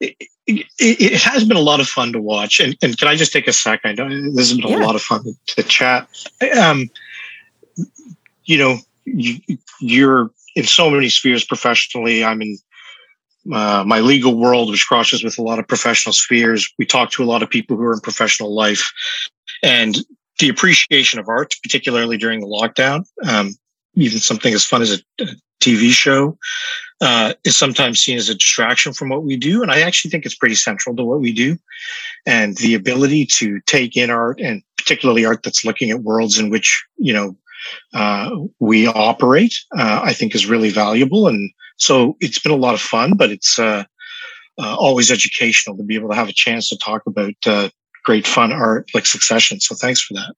it, 0.00 0.16
it, 0.46 0.66
it, 0.78 1.20
has 1.22 1.44
been 1.44 1.56
a 1.56 1.60
lot 1.60 1.80
of 1.80 1.88
fun 1.88 2.12
to 2.12 2.20
watch. 2.20 2.60
And, 2.60 2.76
and 2.82 2.98
can 2.98 3.08
I 3.08 3.16
just 3.16 3.32
take 3.32 3.46
a 3.46 3.52
second? 3.52 3.98
This 4.34 4.50
has 4.50 4.58
been 4.58 4.68
yeah. 4.68 4.78
a 4.78 4.86
lot 4.86 4.94
of 4.94 5.02
fun 5.02 5.24
to, 5.24 5.54
to 5.56 5.62
chat. 5.62 6.08
Um, 6.60 6.90
you 8.44 8.58
know, 8.58 8.78
you, 9.04 9.36
you're 9.80 10.30
in 10.56 10.64
so 10.64 10.90
many 10.90 11.08
spheres 11.08 11.44
professionally. 11.44 12.24
I'm 12.24 12.42
in 12.42 12.58
uh, 13.52 13.84
my 13.86 14.00
legal 14.00 14.36
world, 14.36 14.70
which 14.70 14.86
crosses 14.86 15.24
with 15.24 15.38
a 15.38 15.42
lot 15.42 15.58
of 15.58 15.68
professional 15.68 16.12
spheres. 16.12 16.70
We 16.78 16.86
talk 16.86 17.10
to 17.12 17.22
a 17.22 17.26
lot 17.26 17.42
of 17.42 17.50
people 17.50 17.76
who 17.76 17.84
are 17.84 17.94
in 17.94 18.00
professional 18.00 18.54
life, 18.54 18.92
and 19.62 19.96
the 20.38 20.48
appreciation 20.48 21.18
of 21.18 21.28
art, 21.28 21.54
particularly 21.62 22.16
during 22.16 22.40
the 22.40 22.46
lockdown, 22.46 23.04
um, 23.26 23.54
even 24.00 24.18
something 24.18 24.54
as 24.54 24.64
fun 24.64 24.82
as 24.82 24.92
a, 24.92 25.24
a 25.24 25.26
TV 25.60 25.90
show, 25.90 26.38
uh, 27.00 27.34
is 27.44 27.56
sometimes 27.56 28.00
seen 28.00 28.18
as 28.18 28.28
a 28.28 28.34
distraction 28.34 28.92
from 28.92 29.08
what 29.08 29.24
we 29.24 29.36
do. 29.36 29.62
And 29.62 29.70
I 29.70 29.80
actually 29.80 30.10
think 30.10 30.26
it's 30.26 30.34
pretty 30.34 30.54
central 30.54 30.96
to 30.96 31.04
what 31.04 31.20
we 31.20 31.32
do. 31.32 31.56
And 32.26 32.56
the 32.56 32.74
ability 32.74 33.26
to 33.26 33.60
take 33.66 33.96
in 33.96 34.10
art 34.10 34.40
and 34.40 34.62
particularly 34.76 35.24
art 35.24 35.42
that's 35.42 35.64
looking 35.64 35.90
at 35.90 36.02
worlds 36.02 36.38
in 36.38 36.50
which, 36.50 36.84
you 36.96 37.12
know, 37.12 37.36
uh, 37.94 38.30
we 38.58 38.86
operate, 38.86 39.54
uh, 39.76 40.00
I 40.02 40.12
think 40.12 40.34
is 40.34 40.46
really 40.46 40.70
valuable. 40.70 41.28
And 41.28 41.50
so 41.76 42.16
it's 42.20 42.38
been 42.38 42.52
a 42.52 42.56
lot 42.56 42.74
of 42.74 42.80
fun, 42.80 43.14
but 43.16 43.30
it's 43.30 43.58
uh, 43.58 43.84
uh, 44.58 44.76
always 44.76 45.10
educational 45.10 45.76
to 45.76 45.82
be 45.82 45.94
able 45.94 46.08
to 46.10 46.14
have 46.14 46.28
a 46.28 46.34
chance 46.34 46.68
to 46.68 46.78
talk 46.78 47.02
about 47.06 47.34
uh, 47.46 47.68
great 48.04 48.26
fun 48.26 48.52
art 48.52 48.88
like 48.94 49.06
Succession. 49.06 49.60
So 49.60 49.74
thanks 49.74 50.02
for 50.02 50.14
that. 50.14 50.34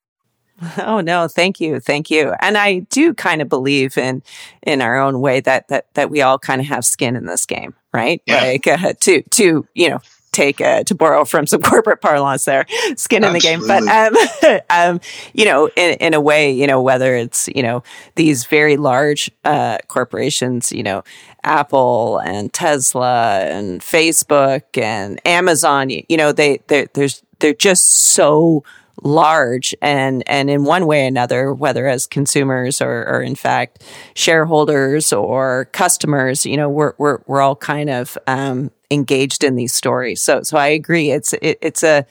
Oh 0.77 1.01
no, 1.01 1.27
thank 1.27 1.59
you, 1.59 1.79
thank 1.79 2.09
you. 2.09 2.33
And 2.39 2.57
I 2.57 2.79
do 2.79 3.13
kind 3.13 3.41
of 3.41 3.49
believe 3.49 3.97
in 3.97 4.23
in 4.61 4.81
our 4.81 4.99
own 4.99 5.21
way 5.21 5.39
that 5.41 5.67
that 5.69 5.85
that 5.93 6.09
we 6.09 6.21
all 6.21 6.39
kind 6.39 6.61
of 6.61 6.67
have 6.67 6.85
skin 6.85 7.15
in 7.15 7.25
this 7.25 7.45
game, 7.45 7.73
right? 7.93 8.21
Yeah. 8.25 8.43
Like 8.43 8.67
uh, 8.67 8.93
to 9.01 9.21
to 9.21 9.67
you 9.73 9.89
know 9.89 9.99
take 10.33 10.59
uh, 10.59 10.83
to 10.83 10.95
borrow 10.95 11.23
from 11.23 11.47
some 11.47 11.61
corporate 11.71 12.01
parlance 12.01 12.45
there, 12.45 12.65
skin 12.97 13.23
in 13.23 13.33
the 13.33 13.39
game. 13.39 13.65
But 13.65 13.83
um, 13.87 14.59
um, 14.69 15.01
you 15.33 15.45
know, 15.45 15.69
in 15.75 15.95
in 15.99 16.13
a 16.13 16.21
way, 16.21 16.51
you 16.51 16.67
know, 16.67 16.81
whether 16.81 17.15
it's 17.15 17.47
you 17.55 17.63
know 17.63 17.83
these 18.15 18.45
very 18.45 18.75
large 18.75 19.31
uh, 19.45 19.77
corporations, 19.87 20.71
you 20.71 20.83
know, 20.83 21.03
Apple 21.43 22.17
and 22.19 22.51
Tesla 22.51 23.39
and 23.41 23.81
Facebook 23.81 24.63
and 24.77 25.25
Amazon, 25.25 25.89
you, 25.89 26.03
you 26.09 26.17
know, 26.17 26.31
they 26.31 26.59
there's 26.67 27.23
they're 27.39 27.53
just 27.53 27.95
so 27.95 28.63
large 29.01 29.75
and 29.81 30.23
and 30.27 30.49
in 30.49 30.63
one 30.63 30.85
way 30.85 31.03
or 31.03 31.07
another 31.07 31.53
whether 31.53 31.87
as 31.87 32.05
consumers 32.05 32.81
or, 32.81 33.07
or 33.07 33.21
in 33.21 33.35
fact 33.35 33.83
shareholders 34.13 35.11
or 35.11 35.67
customers 35.71 36.45
you 36.45 36.55
know 36.55 36.69
we're 36.69 36.93
we're, 36.97 37.19
we're 37.25 37.41
all 37.41 37.55
kind 37.55 37.89
of 37.89 38.17
um, 38.27 38.69
engaged 38.91 39.43
in 39.43 39.55
these 39.55 39.73
stories 39.73 40.21
so 40.21 40.41
so 40.43 40.57
i 40.57 40.67
agree 40.67 41.11
it's 41.11 41.33
it, 41.33 41.57
it's 41.61 41.83
a 41.83 42.05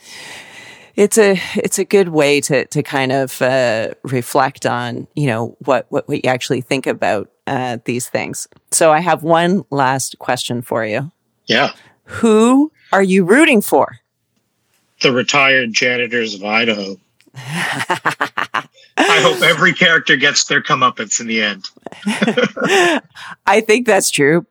it's 0.94 1.16
a 1.18 1.40
it's 1.56 1.78
a 1.78 1.84
good 1.84 2.08
way 2.08 2.40
to 2.40 2.66
to 2.66 2.82
kind 2.82 3.12
of 3.12 3.40
uh, 3.40 3.94
reflect 4.02 4.66
on 4.66 5.06
you 5.14 5.26
know 5.26 5.56
what, 5.64 5.86
what 5.88 6.08
what 6.08 6.24
you 6.24 6.30
actually 6.30 6.60
think 6.60 6.86
about 6.86 7.30
uh, 7.46 7.78
these 7.84 8.08
things. 8.08 8.46
So 8.70 8.92
I 8.92 9.00
have 9.00 9.22
one 9.22 9.64
last 9.70 10.18
question 10.18 10.62
for 10.62 10.84
you. 10.84 11.10
Yeah. 11.46 11.72
Who 12.04 12.72
are 12.92 13.02
you 13.02 13.24
rooting 13.24 13.62
for? 13.62 13.98
The 15.02 15.12
retired 15.12 15.72
janitors 15.72 16.34
of 16.34 16.44
Idaho. 16.44 16.96
I 17.34 18.66
hope 18.96 19.42
every 19.42 19.72
character 19.72 20.16
gets 20.16 20.44
their 20.44 20.62
comeuppance 20.62 21.20
in 21.20 21.26
the 21.26 21.42
end. 21.42 21.68
I 23.46 23.60
think 23.60 23.86
that's 23.86 24.10
true, 24.10 24.46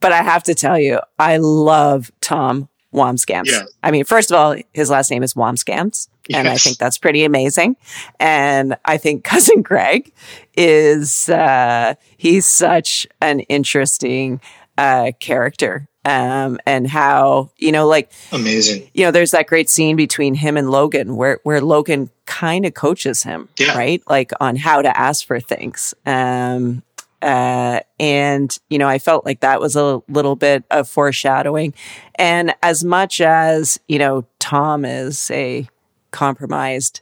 but 0.00 0.12
I 0.12 0.22
have 0.22 0.42
to 0.44 0.54
tell 0.54 0.78
you, 0.78 1.00
I 1.18 1.38
love 1.38 2.10
Tom 2.20 2.68
Wambsgans. 2.92 3.46
Yeah. 3.46 3.62
I 3.82 3.90
mean, 3.90 4.04
first 4.04 4.30
of 4.30 4.36
all, 4.36 4.56
his 4.72 4.90
last 4.90 5.10
name 5.10 5.22
is 5.22 5.34
Wambsgans, 5.34 6.08
and 6.32 6.46
yes. 6.46 6.54
I 6.54 6.56
think 6.56 6.78
that's 6.78 6.98
pretty 6.98 7.24
amazing. 7.24 7.76
And 8.20 8.76
I 8.84 8.96
think 8.96 9.24
cousin 9.24 9.62
Greg 9.62 10.12
is 10.56 11.28
uh, 11.28 11.94
he's 12.16 12.46
such 12.46 13.06
an 13.20 13.40
interesting 13.40 14.40
uh, 14.78 15.12
character 15.20 15.88
um, 16.06 16.58
and 16.64 16.86
how 16.88 17.50
you 17.58 17.72
know, 17.72 17.86
like 17.88 18.12
amazing. 18.32 18.88
You 18.94 19.04
know, 19.04 19.10
there's 19.10 19.32
that 19.32 19.48
great 19.48 19.68
scene 19.68 19.96
between 19.96 20.34
him 20.34 20.56
and 20.56 20.70
Logan 20.70 21.16
where 21.16 21.40
where 21.42 21.60
Logan 21.60 22.10
kind 22.26 22.64
of 22.64 22.74
coaches 22.74 23.24
him, 23.24 23.48
yeah. 23.58 23.76
right, 23.76 24.02
like 24.08 24.30
on 24.40 24.54
how 24.54 24.80
to 24.80 24.96
ask 24.96 25.26
for 25.26 25.40
things. 25.40 25.94
Um, 26.06 26.84
uh, 27.20 27.80
and 27.98 28.56
you 28.70 28.78
know, 28.78 28.88
I 28.88 29.00
felt 29.00 29.26
like 29.26 29.40
that 29.40 29.60
was 29.60 29.74
a 29.74 30.00
little 30.08 30.36
bit 30.36 30.62
of 30.70 30.88
foreshadowing. 30.88 31.74
And 32.14 32.54
as 32.62 32.84
much 32.84 33.20
as 33.20 33.78
you 33.88 33.98
know, 33.98 34.24
Tom 34.38 34.84
is 34.84 35.28
a 35.32 35.68
compromised 36.12 37.00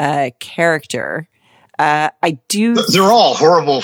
uh, 0.00 0.30
character. 0.40 1.28
Uh, 1.78 2.10
I 2.22 2.32
do. 2.48 2.74
They're 2.74 3.02
all 3.04 3.34
horrible. 3.34 3.82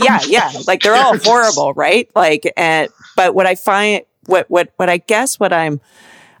yeah, 0.00 0.20
yeah. 0.28 0.52
Like 0.66 0.82
they're 0.82 0.94
all 0.94 1.18
horrible, 1.24 1.72
right? 1.72 2.08
Like, 2.14 2.52
and 2.56 2.88
but 3.16 3.34
what 3.34 3.46
I 3.46 3.54
find, 3.54 4.02
what, 4.26 4.48
what, 4.50 4.72
what 4.76 4.88
I 4.88 4.98
guess 4.98 5.38
what 5.38 5.52
I'm, 5.52 5.80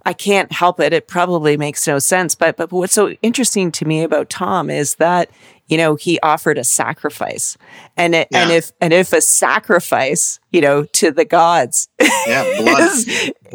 I 0.06 0.12
can't 0.12 0.52
help 0.52 0.80
it. 0.80 0.92
It 0.92 1.08
probably 1.08 1.56
makes 1.56 1.86
no 1.86 1.98
sense. 1.98 2.34
But, 2.34 2.56
but 2.56 2.70
what's 2.70 2.92
so 2.92 3.10
interesting 3.22 3.72
to 3.72 3.84
me 3.84 4.02
about 4.02 4.28
Tom 4.28 4.68
is 4.68 4.96
that, 4.96 5.30
you 5.66 5.78
know, 5.78 5.94
he 5.94 6.20
offered 6.20 6.58
a 6.58 6.64
sacrifice 6.64 7.56
and, 7.96 8.14
it, 8.14 8.28
yeah. 8.30 8.42
and 8.42 8.52
if, 8.52 8.72
and 8.82 8.92
if 8.92 9.14
a 9.14 9.22
sacrifice, 9.22 10.40
you 10.50 10.60
know, 10.60 10.84
to 10.84 11.10
the 11.10 11.24
gods 11.24 11.88
yeah, 12.26 12.42
is, 12.44 12.62
blood. 12.62 12.82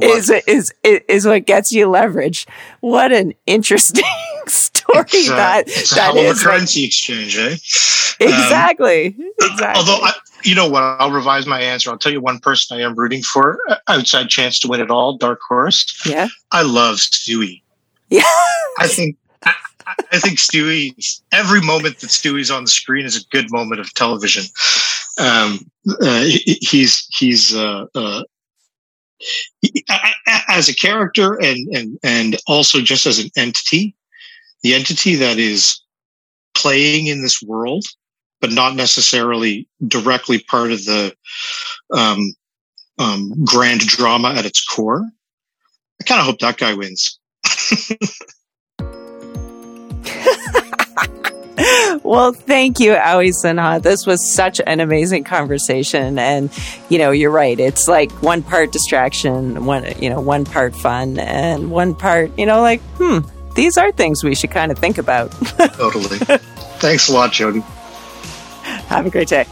Is, 0.02 0.30
is, 0.30 0.74
is, 0.84 1.02
is, 1.08 1.28
what 1.28 1.46
gets 1.46 1.72
you 1.72 1.88
leverage. 1.88 2.48
What 2.80 3.12
an 3.12 3.36
interesting 3.46 4.04
story 4.48 5.06
it's, 5.14 5.30
uh, 5.30 5.36
that, 5.36 5.68
it's 5.68 5.94
that 5.94 6.16
a 6.16 6.20
is. 6.20 6.42
currency 6.42 6.86
exchange, 6.86 7.38
eh? 7.38 7.58
Exactly. 8.20 9.16
Um, 9.20 9.32
exactly. 9.40 9.80
Although 9.80 10.04
I, 10.04 10.14
you 10.44 10.56
know 10.56 10.68
what? 10.68 10.84
I'll 10.84 11.12
revise 11.12 11.46
my 11.46 11.62
answer. 11.62 11.90
I'll 11.90 11.98
tell 11.98 12.12
you 12.12 12.22
one 12.22 12.40
person 12.40 12.78
I 12.78 12.82
am 12.82 12.96
rooting 12.96 13.24
for 13.24 13.60
uh, 13.70 13.76
outside 13.88 14.30
chance 14.30 14.60
to 14.60 14.68
win 14.68 14.82
it 14.82 14.92
all. 14.92 15.18
Dark 15.18 15.40
horse. 15.48 16.02
Yeah. 16.06 16.28
I 16.52 16.64
love 16.64 16.98
Stewy. 16.98 17.62
Yeah. 18.10 18.22
I 18.80 18.88
think 18.88 19.18
I, 19.44 19.54
I, 20.12 20.20
think 20.20 20.40
Stewy. 20.40 20.94
Every 21.32 21.62
moment 21.62 22.00
that 22.00 22.10
Stewy's 22.10 22.52
on 22.52 22.64
the 22.64 22.70
screen 22.70 23.06
is 23.06 23.18
a 23.18 23.28
good 23.30 23.52
moment 23.52 23.82
of 23.82 23.94
television. 23.94 24.44
Um, 25.20 25.70
uh, 26.02 26.24
he's 26.26 27.06
he's 27.12 27.56
uh, 27.56 27.86
uh, 27.96 28.24
he, 29.62 29.84
as 30.48 30.70
a 30.70 30.76
character 30.76 31.36
and 31.42 31.68
and 31.76 32.00
and 32.04 32.38
also 32.48 32.80
just 32.82 33.06
as 33.06 33.20
an 33.20 33.30
entity, 33.36 33.96
the 34.64 34.74
entity 34.74 35.16
that 35.16 35.38
is 35.38 35.82
playing 36.56 37.08
in 37.08 37.22
this 37.22 37.42
world 37.42 37.86
but 38.42 38.52
not 38.52 38.76
necessarily 38.76 39.68
directly 39.88 40.40
part 40.40 40.72
of 40.72 40.84
the 40.86 41.16
um, 41.96 42.34
um, 42.98 43.46
grand 43.46 43.82
drama 43.82 44.34
at 44.36 44.46
its 44.46 44.64
core. 44.64 45.06
I 46.02 46.04
kind 46.06 46.20
of 46.20 46.26
hope 46.26 46.40
that 46.40 46.58
guy 46.58 46.74
wins. 46.74 47.20
well, 52.04 52.34
thank 52.34 52.80
you, 52.80 52.94
Awi 52.94 53.32
Sinha. 53.44 53.82
This 53.82 54.06
was 54.06 54.34
such 54.34 54.62
an 54.66 54.80
amazing 54.80 55.26
conversation. 55.26 56.18
And, 56.18 56.50
you 56.90 56.98
know, 56.98 57.12
you're 57.12 57.32
right. 57.32 57.60
It's 57.60 57.88
like 57.88 58.12
one 58.24 58.44
part 58.44 58.72
distraction, 58.72 59.66
one, 59.66 59.86
you 60.02 60.10
know, 60.10 60.22
one 60.22 60.46
part 60.46 60.76
fun, 60.76 61.20
and 61.20 61.72
one 61.72 61.96
part, 61.96 62.38
you 62.38 62.46
know, 62.46 62.62
like, 62.62 62.82
hmm, 62.98 63.20
these 63.56 63.78
are 63.78 63.92
things 63.92 64.24
we 64.24 64.36
should 64.36 64.52
kind 64.52 64.72
of 64.72 64.80
think 64.80 64.98
about. 64.98 65.32
totally. 65.74 66.18
Thanks 66.80 67.10
a 67.10 67.14
lot, 67.14 67.34
Jodi. 67.34 67.62
Have 68.90 69.06
a 69.06 69.10
great 69.10 69.28
day. 69.28 69.46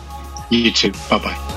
You 0.49 0.71
too. 0.71 0.91
Bye 1.09 1.19
bye. 1.19 1.56